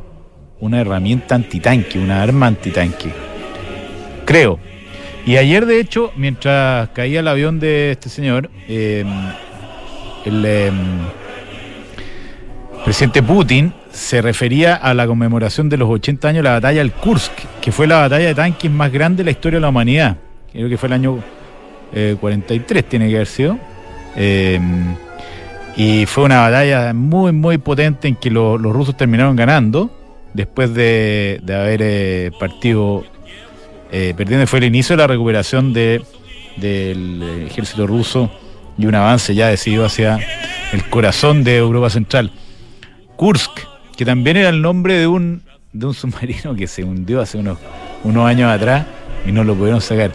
una 0.60 0.82
herramienta 0.82 1.36
antitanque, 1.36 2.00
una 2.00 2.22
arma 2.24 2.48
antitanque. 2.48 3.12
Creo. 4.26 4.60
Y 5.26 5.38
ayer, 5.38 5.66
de 5.66 5.80
hecho, 5.80 6.12
mientras 6.16 6.90
caía 6.90 7.20
el 7.20 7.28
avión 7.28 7.60
de 7.60 7.92
este 7.92 8.10
señor, 8.10 8.50
eh, 8.68 9.04
el. 10.26 10.46
em, 10.46 10.76
presidente 12.86 13.22
Putin 13.22 13.74
se 13.92 14.22
refería 14.22 14.76
a 14.76 14.94
la 14.94 15.08
conmemoración 15.08 15.68
de 15.70 15.78
los 15.78 15.90
80 15.90 16.28
años 16.30 16.38
de 16.40 16.44
la 16.44 16.54
batalla 16.54 16.80
del 16.80 16.92
Kursk, 16.94 17.32
que 17.60 17.72
fue 17.72 17.88
la 17.88 17.98
batalla 18.00 18.28
de 18.28 18.36
tanques 18.36 18.72
más 18.72 18.92
grande 18.92 19.18
de 19.18 19.26
la 19.26 19.32
historia 19.32 19.58
de 19.58 19.62
la 19.62 19.70
humanidad. 19.70 20.18
Creo 20.52 20.70
que 20.70 20.78
fue 20.78 20.88
el 20.88 20.94
año 20.94 21.20
eh, 21.94 22.16
43, 22.20 22.86
tiene 22.86 23.10
que 23.10 23.16
haber 23.16 23.28
sido. 23.28 23.58
Eh, 24.16 24.60
y 25.76 26.06
fue 26.06 26.24
una 26.24 26.42
batalla 26.42 26.94
muy, 26.94 27.32
muy 27.32 27.58
potente 27.58 28.08
en 28.08 28.16
que 28.16 28.30
lo- 28.32 28.58
los 28.58 28.72
rusos 28.74 28.96
terminaron 28.96 29.36
ganando 29.36 29.92
después 30.34 30.74
de, 30.74 31.40
de 31.44 31.56
haber 31.56 31.82
eh, 31.82 32.32
partido 32.40 33.04
eh, 33.92 34.14
perdiendo. 34.16 34.48
Fue 34.48 34.60
el 34.60 34.66
inicio 34.66 34.96
de 34.96 35.04
la 35.04 35.08
recuperación 35.08 35.74
de, 35.74 36.02
del 36.58 37.48
ejército 37.48 37.88
ruso 37.88 38.32
y 38.78 38.86
un 38.86 38.96
avance 38.96 39.34
ya 39.34 39.48
decidido 39.48 39.86
hacia 39.86 40.20
el 40.74 40.84
corazón 40.90 41.44
de 41.44 41.58
Europa 41.58 41.90
Central. 41.90 42.32
Kursk, 43.16 43.60
que 43.96 44.06
también 44.06 44.38
era 44.38 44.50
el 44.50 44.62
nombre 44.62 44.96
de 44.96 45.08
un, 45.08 45.42
de 45.74 45.86
un 45.86 45.94
submarino 45.96 46.56
que 46.56 46.68
se 46.68 46.84
hundió 46.84 47.22
hace 47.22 47.38
unos, 47.38 47.58
unos 48.04 48.26
años 48.26 48.52
atrás 48.52 48.86
y 49.26 49.32
no 49.32 49.44
lo 49.44 49.56
pudieron 49.56 49.82
sacar. 49.82 50.12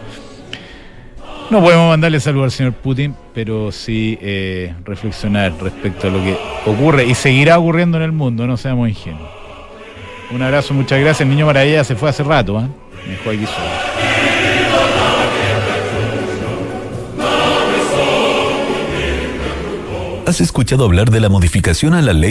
No 1.49 1.61
podemos 1.61 1.89
mandarle 1.89 2.19
saludos 2.19 2.45
al 2.45 2.51
señor 2.51 2.73
Putin, 2.73 3.15
pero 3.33 3.71
sí 3.71 4.17
eh, 4.21 4.73
reflexionar 4.85 5.53
respecto 5.61 6.07
a 6.07 6.11
lo 6.11 6.23
que 6.23 6.37
ocurre 6.65 7.05
y 7.05 7.13
seguirá 7.13 7.59
ocurriendo 7.59 7.97
en 7.97 8.03
el 8.03 8.11
mundo, 8.11 8.47
no 8.47 8.57
seamos 8.57 8.89
ingenuos. 8.89 9.42
Un 10.33 10.41
abrazo, 10.41 10.73
muchas 10.73 10.99
gracias. 10.99 11.21
El 11.21 11.29
niño 11.29 11.45
maravilla 11.45 11.83
se 11.83 11.95
fue 11.95 12.09
hace 12.09 12.23
rato, 12.23 12.59
¿eh? 12.59 12.67
Me 13.05 13.11
dejó 13.11 13.29
aquí 13.29 13.45
solo. 13.45 13.93
¿Has 20.25 20.41
escuchado 20.41 20.85
hablar 20.85 21.11
de 21.11 21.19
la 21.19 21.29
modificación 21.29 21.93
a 21.93 22.01
la 22.01 22.13
ley 22.13 22.21